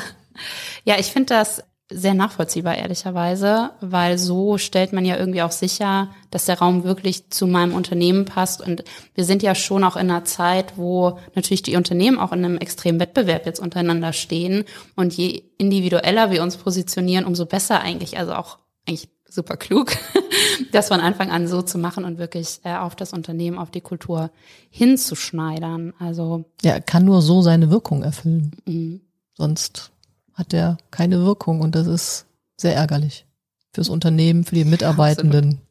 ja, 0.84 0.98
ich 0.98 1.06
finde 1.06 1.34
das 1.34 1.62
sehr 1.90 2.14
nachvollziehbar, 2.14 2.76
ehrlicherweise, 2.76 3.70
weil 3.80 4.16
so 4.16 4.58
stellt 4.58 4.92
man 4.92 5.04
ja 5.04 5.16
irgendwie 5.16 5.42
auch 5.42 5.50
sicher, 5.50 6.08
dass 6.30 6.44
der 6.44 6.58
Raum 6.58 6.84
wirklich 6.84 7.30
zu 7.30 7.46
meinem 7.48 7.74
Unternehmen 7.74 8.24
passt. 8.24 8.60
Und 8.60 8.84
wir 9.14 9.24
sind 9.24 9.42
ja 9.42 9.54
schon 9.56 9.82
auch 9.82 9.96
in 9.96 10.08
einer 10.10 10.24
Zeit, 10.24 10.74
wo 10.76 11.18
natürlich 11.34 11.62
die 11.62 11.76
Unternehmen 11.76 12.18
auch 12.18 12.32
in 12.32 12.44
einem 12.44 12.58
extremen 12.58 13.00
Wettbewerb 13.00 13.44
jetzt 13.44 13.60
untereinander 13.60 14.12
stehen. 14.12 14.64
Und 14.94 15.14
je 15.14 15.42
individueller 15.58 16.30
wir 16.30 16.42
uns 16.42 16.56
positionieren, 16.56 17.24
umso 17.24 17.44
besser 17.44 17.80
eigentlich, 17.80 18.18
also 18.18 18.34
auch 18.34 18.58
eigentlich 18.86 19.08
super 19.28 19.56
klug, 19.56 19.92
das 20.72 20.88
von 20.88 21.00
Anfang 21.00 21.30
an 21.30 21.48
so 21.48 21.62
zu 21.62 21.78
machen 21.78 22.04
und 22.04 22.18
wirklich 22.18 22.60
äh, 22.64 22.76
auf 22.76 22.94
das 22.94 23.12
Unternehmen, 23.12 23.58
auf 23.58 23.70
die 23.70 23.80
Kultur 23.80 24.30
hinzuschneidern. 24.70 25.92
Also 25.98 26.44
ja, 26.62 26.78
kann 26.78 27.04
nur 27.04 27.20
so 27.20 27.42
seine 27.42 27.70
Wirkung 27.70 28.02
erfüllen. 28.02 28.52
Mhm. 28.64 29.00
Sonst 29.34 29.90
hat 30.34 30.52
er 30.52 30.78
keine 30.90 31.20
Wirkung 31.24 31.60
und 31.60 31.74
das 31.74 31.86
ist 31.86 32.26
sehr 32.56 32.74
ärgerlich 32.74 33.26
fürs 33.72 33.88
Unternehmen, 33.88 34.44
für 34.44 34.54
die 34.54 34.64
Mitarbeitenden. 34.64 35.44
Absolut. 35.44 35.66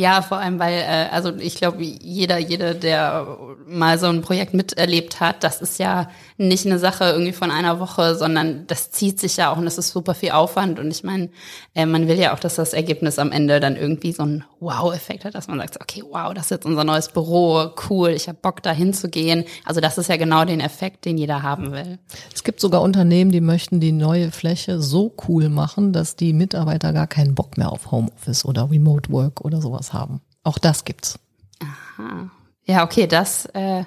Ja, 0.00 0.22
vor 0.22 0.38
allem, 0.38 0.60
weil, 0.60 0.74
äh, 0.74 1.08
also 1.10 1.34
ich 1.34 1.56
glaube, 1.56 1.82
jeder, 1.82 2.38
jeder, 2.38 2.72
der 2.72 3.36
mal 3.66 3.98
so 3.98 4.06
ein 4.06 4.22
Projekt 4.22 4.54
miterlebt 4.54 5.18
hat, 5.18 5.42
das 5.42 5.60
ist 5.60 5.80
ja 5.80 6.08
nicht 6.36 6.66
eine 6.66 6.78
Sache 6.78 7.02
irgendwie 7.02 7.32
von 7.32 7.50
einer 7.50 7.80
Woche, 7.80 8.14
sondern 8.14 8.64
das 8.68 8.92
zieht 8.92 9.18
sich 9.18 9.38
ja 9.38 9.50
auch 9.50 9.56
und 9.56 9.64
das 9.64 9.76
ist 9.76 9.90
super 9.90 10.14
viel 10.14 10.30
Aufwand. 10.30 10.78
Und 10.78 10.92
ich 10.92 11.02
meine, 11.02 11.30
äh, 11.74 11.84
man 11.84 12.06
will 12.06 12.16
ja 12.16 12.32
auch, 12.32 12.38
dass 12.38 12.54
das 12.54 12.74
Ergebnis 12.74 13.18
am 13.18 13.32
Ende 13.32 13.58
dann 13.58 13.74
irgendwie 13.74 14.12
so 14.12 14.22
einen 14.22 14.44
Wow-Effekt 14.60 15.24
hat, 15.24 15.34
dass 15.34 15.48
man 15.48 15.58
sagt, 15.58 15.80
okay, 15.80 16.04
wow, 16.08 16.32
das 16.32 16.44
ist 16.44 16.50
jetzt 16.50 16.66
unser 16.66 16.84
neues 16.84 17.08
Büro, 17.08 17.70
cool, 17.90 18.10
ich 18.10 18.28
habe 18.28 18.38
Bock 18.40 18.62
da 18.62 18.70
hinzugehen. 18.70 19.46
Also 19.64 19.80
das 19.80 19.98
ist 19.98 20.08
ja 20.08 20.16
genau 20.16 20.44
den 20.44 20.60
Effekt, 20.60 21.06
den 21.06 21.18
jeder 21.18 21.42
haben 21.42 21.72
will. 21.72 21.98
Es 22.32 22.44
gibt 22.44 22.60
sogar 22.60 22.82
Unternehmen, 22.82 23.32
die 23.32 23.40
möchten 23.40 23.80
die 23.80 23.90
neue 23.90 24.30
Fläche 24.30 24.80
so 24.80 25.12
cool 25.26 25.48
machen, 25.48 25.92
dass 25.92 26.14
die 26.14 26.32
Mitarbeiter 26.32 26.92
gar 26.92 27.08
keinen 27.08 27.34
Bock 27.34 27.58
mehr 27.58 27.72
auf 27.72 27.90
Homeoffice 27.90 28.44
oder 28.44 28.70
Remote 28.70 29.10
Work 29.10 29.40
oder 29.40 29.60
sowas 29.60 29.87
haben. 29.92 30.20
Auch 30.42 30.58
das 30.58 30.84
gibt's. 30.84 31.18
Aha. 31.60 32.30
Ja, 32.64 32.84
okay, 32.84 33.06
das, 33.06 33.46
äh, 33.54 33.84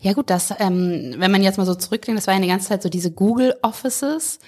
ja 0.00 0.12
gut, 0.12 0.30
das, 0.30 0.54
ähm, 0.58 1.14
wenn 1.18 1.30
man 1.30 1.42
jetzt 1.42 1.58
mal 1.58 1.66
so 1.66 1.74
zurückdenkt, 1.74 2.18
das 2.18 2.26
war 2.26 2.34
ja 2.34 2.40
die 2.40 2.48
ganze 2.48 2.68
Zeit 2.68 2.82
so 2.82 2.88
diese 2.88 3.10
Google 3.10 3.56
Offices, 3.62 4.38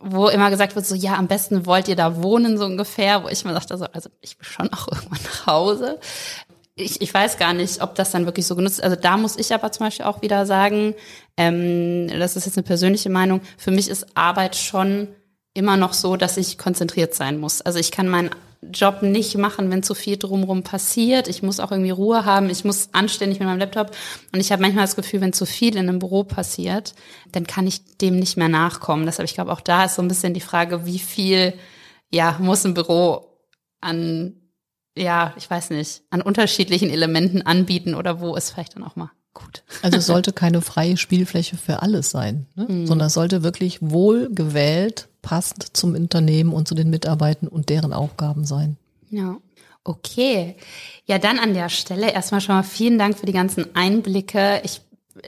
wo 0.00 0.28
immer 0.28 0.50
gesagt 0.50 0.76
wird, 0.76 0.86
so 0.86 0.94
ja, 0.94 1.14
am 1.16 1.26
besten 1.28 1.66
wollt 1.66 1.88
ihr 1.88 1.96
da 1.96 2.22
wohnen, 2.22 2.56
so 2.56 2.64
ungefähr, 2.64 3.24
wo 3.24 3.28
ich 3.28 3.44
mir 3.44 3.52
dachte, 3.52 3.76
so, 3.76 3.84
also 3.86 4.08
ich 4.20 4.38
will 4.38 4.46
schon 4.46 4.72
auch 4.72 4.88
irgendwann 4.92 5.20
nach 5.24 5.46
Hause. 5.46 5.98
Ich, 6.74 7.00
ich 7.00 7.12
weiß 7.12 7.38
gar 7.38 7.54
nicht, 7.54 7.82
ob 7.82 7.96
das 7.96 8.12
dann 8.12 8.24
wirklich 8.24 8.46
so 8.46 8.54
genutzt 8.54 8.82
Also 8.82 8.94
da 8.94 9.16
muss 9.16 9.36
ich 9.36 9.52
aber 9.52 9.72
zum 9.72 9.86
Beispiel 9.86 10.06
auch 10.06 10.22
wieder 10.22 10.46
sagen, 10.46 10.94
ähm, 11.36 12.08
das 12.08 12.36
ist 12.36 12.46
jetzt 12.46 12.56
eine 12.56 12.64
persönliche 12.64 13.10
Meinung, 13.10 13.40
für 13.56 13.72
mich 13.72 13.88
ist 13.88 14.16
Arbeit 14.16 14.54
schon 14.54 15.08
immer 15.54 15.76
noch 15.76 15.92
so, 15.92 16.16
dass 16.16 16.36
ich 16.36 16.56
konzentriert 16.56 17.14
sein 17.14 17.38
muss. 17.38 17.60
Also 17.62 17.80
ich 17.80 17.90
kann 17.90 18.08
meinen 18.08 18.30
Job 18.62 19.02
nicht 19.02 19.36
machen, 19.36 19.70
wenn 19.70 19.82
zu 19.82 19.94
viel 19.94 20.16
drumherum 20.16 20.62
passiert. 20.64 21.28
Ich 21.28 21.42
muss 21.42 21.60
auch 21.60 21.70
irgendwie 21.70 21.90
Ruhe 21.90 22.24
haben. 22.24 22.50
Ich 22.50 22.64
muss 22.64 22.88
anständig 22.92 23.38
mit 23.38 23.46
meinem 23.46 23.60
Laptop. 23.60 23.92
Und 24.32 24.40
ich 24.40 24.50
habe 24.50 24.62
manchmal 24.62 24.84
das 24.84 24.96
Gefühl, 24.96 25.20
wenn 25.20 25.32
zu 25.32 25.46
viel 25.46 25.76
in 25.76 25.88
einem 25.88 26.00
Büro 26.00 26.24
passiert, 26.24 26.94
dann 27.30 27.46
kann 27.46 27.66
ich 27.66 27.84
dem 27.98 28.18
nicht 28.18 28.36
mehr 28.36 28.48
nachkommen. 28.48 29.06
Deshalb, 29.06 29.28
ich 29.28 29.34
glaube, 29.34 29.52
auch 29.52 29.60
da 29.60 29.84
ist 29.84 29.94
so 29.94 30.02
ein 30.02 30.08
bisschen 30.08 30.34
die 30.34 30.40
Frage, 30.40 30.86
wie 30.86 30.98
viel, 30.98 31.54
ja, 32.10 32.36
muss 32.40 32.64
ein 32.64 32.74
Büro 32.74 33.38
an, 33.80 34.34
ja, 34.96 35.34
ich 35.36 35.48
weiß 35.48 35.70
nicht, 35.70 36.02
an 36.10 36.20
unterschiedlichen 36.20 36.90
Elementen 36.90 37.42
anbieten 37.42 37.94
oder 37.94 38.20
wo 38.20 38.34
ist 38.34 38.50
vielleicht 38.50 38.74
dann 38.74 38.82
auch 38.82 38.96
mal 38.96 39.12
gut. 39.34 39.62
Also 39.82 39.98
es 39.98 40.06
sollte 40.06 40.32
keine 40.32 40.60
freie 40.60 40.96
Spielfläche 40.96 41.56
für 41.56 41.82
alles 41.82 42.10
sein, 42.10 42.46
ne? 42.54 42.66
mhm. 42.68 42.86
sondern 42.86 43.06
es 43.06 43.14
sollte 43.14 43.42
wirklich 43.42 43.78
wohl 43.80 44.28
gewählt, 44.32 45.08
passend 45.22 45.76
zum 45.76 45.94
Unternehmen 45.94 46.52
und 46.52 46.68
zu 46.68 46.74
den 46.74 46.90
Mitarbeitern 46.90 47.48
und 47.48 47.68
deren 47.68 47.92
Aufgaben 47.92 48.44
sein. 48.44 48.76
Ja. 49.10 49.36
Okay. 49.84 50.56
Ja, 51.06 51.18
dann 51.18 51.38
an 51.38 51.54
der 51.54 51.70
Stelle 51.70 52.12
erstmal 52.12 52.40
schon 52.40 52.56
mal 52.56 52.62
vielen 52.62 52.98
Dank 52.98 53.18
für 53.18 53.26
die 53.26 53.32
ganzen 53.32 53.74
Einblicke. 53.74 54.60
Ich 54.64 54.82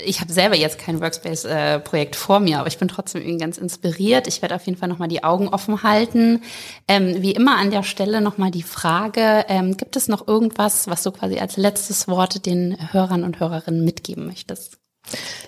ich 0.04 0.20
habe 0.20 0.32
selber 0.32 0.56
jetzt 0.56 0.78
kein 0.78 1.00
Workspace-Projekt 1.00 2.14
äh, 2.14 2.18
vor 2.18 2.40
mir, 2.40 2.58
aber 2.58 2.68
ich 2.68 2.78
bin 2.78 2.88
trotzdem 2.88 3.22
irgendwie 3.22 3.38
ganz 3.38 3.58
inspiriert. 3.58 4.26
Ich 4.26 4.42
werde 4.42 4.54
auf 4.54 4.66
jeden 4.66 4.78
Fall 4.78 4.88
nochmal 4.88 5.08
die 5.08 5.24
Augen 5.24 5.48
offen 5.48 5.82
halten. 5.82 6.42
Ähm, 6.88 7.22
wie 7.22 7.32
immer 7.32 7.58
an 7.58 7.70
der 7.70 7.82
Stelle 7.82 8.20
nochmal 8.20 8.50
die 8.50 8.62
Frage, 8.62 9.44
ähm, 9.48 9.76
gibt 9.76 9.96
es 9.96 10.08
noch 10.08 10.26
irgendwas, 10.26 10.88
was 10.88 11.02
du 11.02 11.10
quasi 11.10 11.38
als 11.38 11.56
letztes 11.56 12.08
Wort 12.08 12.46
den 12.46 12.76
Hörern 12.92 13.24
und 13.24 13.40
Hörerinnen 13.40 13.84
mitgeben 13.84 14.26
möchtest? 14.26 14.78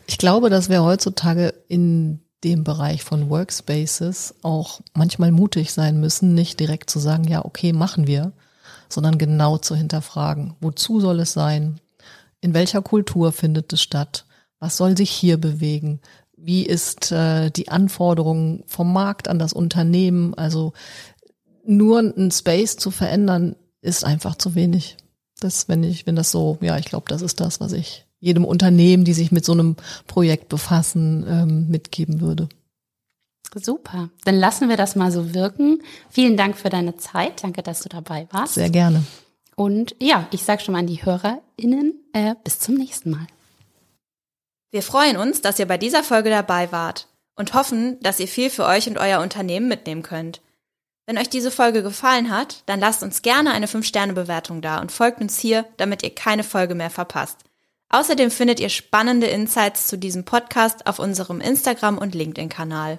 Ich 0.06 0.18
glaube, 0.18 0.50
dass 0.50 0.68
wir 0.68 0.82
heutzutage 0.82 1.54
in 1.68 2.20
dem 2.44 2.64
Bereich 2.64 3.04
von 3.04 3.30
Workspaces 3.30 4.34
auch 4.42 4.80
manchmal 4.94 5.30
mutig 5.30 5.72
sein 5.72 6.00
müssen, 6.00 6.34
nicht 6.34 6.58
direkt 6.58 6.90
zu 6.90 6.98
sagen, 6.98 7.24
ja, 7.24 7.44
okay, 7.44 7.72
machen 7.72 8.06
wir, 8.06 8.32
sondern 8.88 9.18
genau 9.18 9.58
zu 9.58 9.76
hinterfragen, 9.76 10.54
wozu 10.60 11.00
soll 11.00 11.20
es 11.20 11.32
sein? 11.32 11.80
In 12.40 12.54
welcher 12.54 12.82
Kultur 12.82 13.32
findet 13.32 13.72
es 13.72 13.80
statt? 13.80 14.24
Was 14.62 14.76
soll 14.76 14.96
sich 14.96 15.10
hier 15.10 15.38
bewegen? 15.38 15.98
Wie 16.36 16.64
ist 16.64 17.10
äh, 17.10 17.50
die 17.50 17.68
Anforderung 17.68 18.62
vom 18.68 18.92
Markt 18.92 19.26
an 19.26 19.40
das 19.40 19.52
Unternehmen? 19.52 20.34
Also 20.34 20.72
nur 21.64 21.98
ein 21.98 22.30
Space 22.30 22.76
zu 22.76 22.92
verändern, 22.92 23.56
ist 23.80 24.04
einfach 24.04 24.36
zu 24.36 24.54
wenig. 24.54 24.98
Das, 25.40 25.68
wenn 25.68 25.82
ich, 25.82 26.06
wenn 26.06 26.14
das 26.14 26.30
so, 26.30 26.58
ja, 26.60 26.78
ich 26.78 26.84
glaube, 26.84 27.06
das 27.08 27.22
ist 27.22 27.40
das, 27.40 27.58
was 27.58 27.72
ich 27.72 28.06
jedem 28.20 28.44
Unternehmen, 28.44 29.02
die 29.02 29.14
sich 29.14 29.32
mit 29.32 29.44
so 29.44 29.50
einem 29.50 29.74
Projekt 30.06 30.48
befassen, 30.48 31.26
ähm, 31.28 31.68
mitgeben 31.68 32.20
würde. 32.20 32.48
Super. 33.60 34.10
Dann 34.24 34.36
lassen 34.36 34.68
wir 34.68 34.76
das 34.76 34.94
mal 34.94 35.10
so 35.10 35.34
wirken. 35.34 35.82
Vielen 36.08 36.36
Dank 36.36 36.56
für 36.56 36.70
deine 36.70 36.96
Zeit. 36.98 37.42
Danke, 37.42 37.64
dass 37.64 37.80
du 37.80 37.88
dabei 37.88 38.28
warst. 38.30 38.54
Sehr 38.54 38.70
gerne. 38.70 39.02
Und 39.56 39.96
ja, 40.00 40.28
ich 40.30 40.44
sage 40.44 40.62
schon 40.62 40.74
mal 40.74 40.78
an 40.78 40.86
die 40.86 41.04
HörerInnen, 41.04 41.94
äh, 42.12 42.36
bis 42.44 42.60
zum 42.60 42.76
nächsten 42.76 43.10
Mal. 43.10 43.26
Wir 44.72 44.82
freuen 44.82 45.18
uns, 45.18 45.42
dass 45.42 45.58
ihr 45.58 45.66
bei 45.66 45.76
dieser 45.76 46.02
Folge 46.02 46.30
dabei 46.30 46.72
wart 46.72 47.06
und 47.36 47.52
hoffen, 47.52 48.00
dass 48.00 48.18
ihr 48.18 48.26
viel 48.26 48.48
für 48.48 48.64
euch 48.64 48.88
und 48.88 48.98
euer 48.98 49.20
Unternehmen 49.20 49.68
mitnehmen 49.68 50.02
könnt. 50.02 50.40
Wenn 51.04 51.18
euch 51.18 51.28
diese 51.28 51.50
Folge 51.50 51.82
gefallen 51.82 52.34
hat, 52.34 52.62
dann 52.66 52.80
lasst 52.80 53.02
uns 53.02 53.20
gerne 53.20 53.52
eine 53.52 53.66
5-Sterne-Bewertung 53.66 54.62
da 54.62 54.80
und 54.80 54.90
folgt 54.90 55.20
uns 55.20 55.38
hier, 55.38 55.66
damit 55.76 56.02
ihr 56.02 56.14
keine 56.14 56.42
Folge 56.42 56.74
mehr 56.74 56.90
verpasst. 56.90 57.40
Außerdem 57.90 58.30
findet 58.30 58.60
ihr 58.60 58.70
spannende 58.70 59.26
Insights 59.26 59.88
zu 59.88 59.98
diesem 59.98 60.24
Podcast 60.24 60.86
auf 60.86 60.98
unserem 60.98 61.42
Instagram- 61.42 61.98
und 61.98 62.14
LinkedIn-Kanal. 62.14 62.98